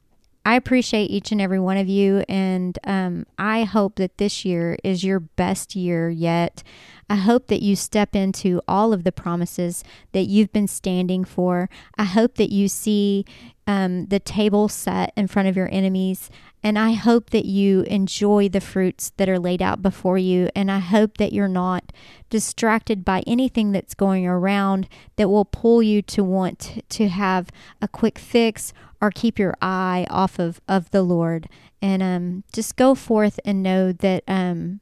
I 0.45 0.55
appreciate 0.55 1.09
each 1.09 1.31
and 1.31 1.41
every 1.41 1.59
one 1.59 1.77
of 1.77 1.89
you, 1.89 2.23
and 2.29 2.77
um, 2.83 3.25
I 3.35 3.63
hope 3.63 3.95
that 3.95 4.19
this 4.19 4.45
year 4.45 4.77
is 4.83 5.03
your 5.03 5.19
best 5.19 5.75
year 5.75 6.07
yet. 6.07 6.61
I 7.09 7.15
hope 7.15 7.47
that 7.47 7.63
you 7.63 7.75
step 7.75 8.15
into 8.15 8.61
all 8.67 8.93
of 8.93 9.03
the 9.03 9.11
promises 9.11 9.83
that 10.11 10.27
you've 10.27 10.53
been 10.53 10.67
standing 10.67 11.23
for. 11.23 11.67
I 11.97 12.03
hope 12.03 12.35
that 12.35 12.51
you 12.51 12.67
see 12.67 13.25
um, 13.67 14.07
the 14.07 14.19
table 14.19 14.67
set 14.67 15.11
in 15.15 15.27
front 15.27 15.47
of 15.47 15.55
your 15.55 15.69
enemies. 15.71 16.29
And 16.63 16.79
I 16.79 16.93
hope 16.93 17.29
that 17.29 17.45
you 17.45 17.81
enjoy 17.81 18.49
the 18.49 18.61
fruits 18.61 19.11
that 19.17 19.29
are 19.29 19.39
laid 19.39 19.61
out 19.61 19.81
before 19.81 20.17
you. 20.17 20.49
And 20.55 20.71
I 20.71 20.79
hope 20.79 21.17
that 21.17 21.33
you're 21.33 21.47
not 21.47 21.91
distracted 22.29 23.05
by 23.05 23.23
anything 23.27 23.71
that's 23.71 23.93
going 23.93 24.25
around 24.25 24.87
that 25.15 25.29
will 25.29 25.45
pull 25.45 25.83
you 25.83 26.01
to 26.03 26.23
want 26.23 26.83
to 26.89 27.07
have 27.07 27.49
a 27.81 27.87
quick 27.87 28.17
fix 28.17 28.73
or 28.99 29.11
keep 29.11 29.37
your 29.37 29.55
eye 29.61 30.07
off 30.09 30.39
of, 30.39 30.59
of 30.67 30.89
the 30.91 31.03
Lord. 31.03 31.47
And 31.81 32.01
um, 32.01 32.43
just 32.51 32.75
go 32.75 32.95
forth 32.95 33.39
and 33.45 33.61
know 33.61 33.91
that 33.91 34.23
um, 34.27 34.79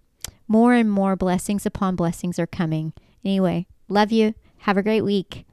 more 0.48 0.74
and 0.74 0.90
more 0.90 1.16
blessings 1.16 1.66
upon 1.66 1.96
blessings 1.98 2.40
are 2.40 2.48
coming. 2.48 2.94
Anyway, 3.26 3.68
love 3.90 4.12
you. 4.12 4.36
Have 4.60 4.78
a 4.78 4.84
great 4.84 5.02
week. 5.02 5.46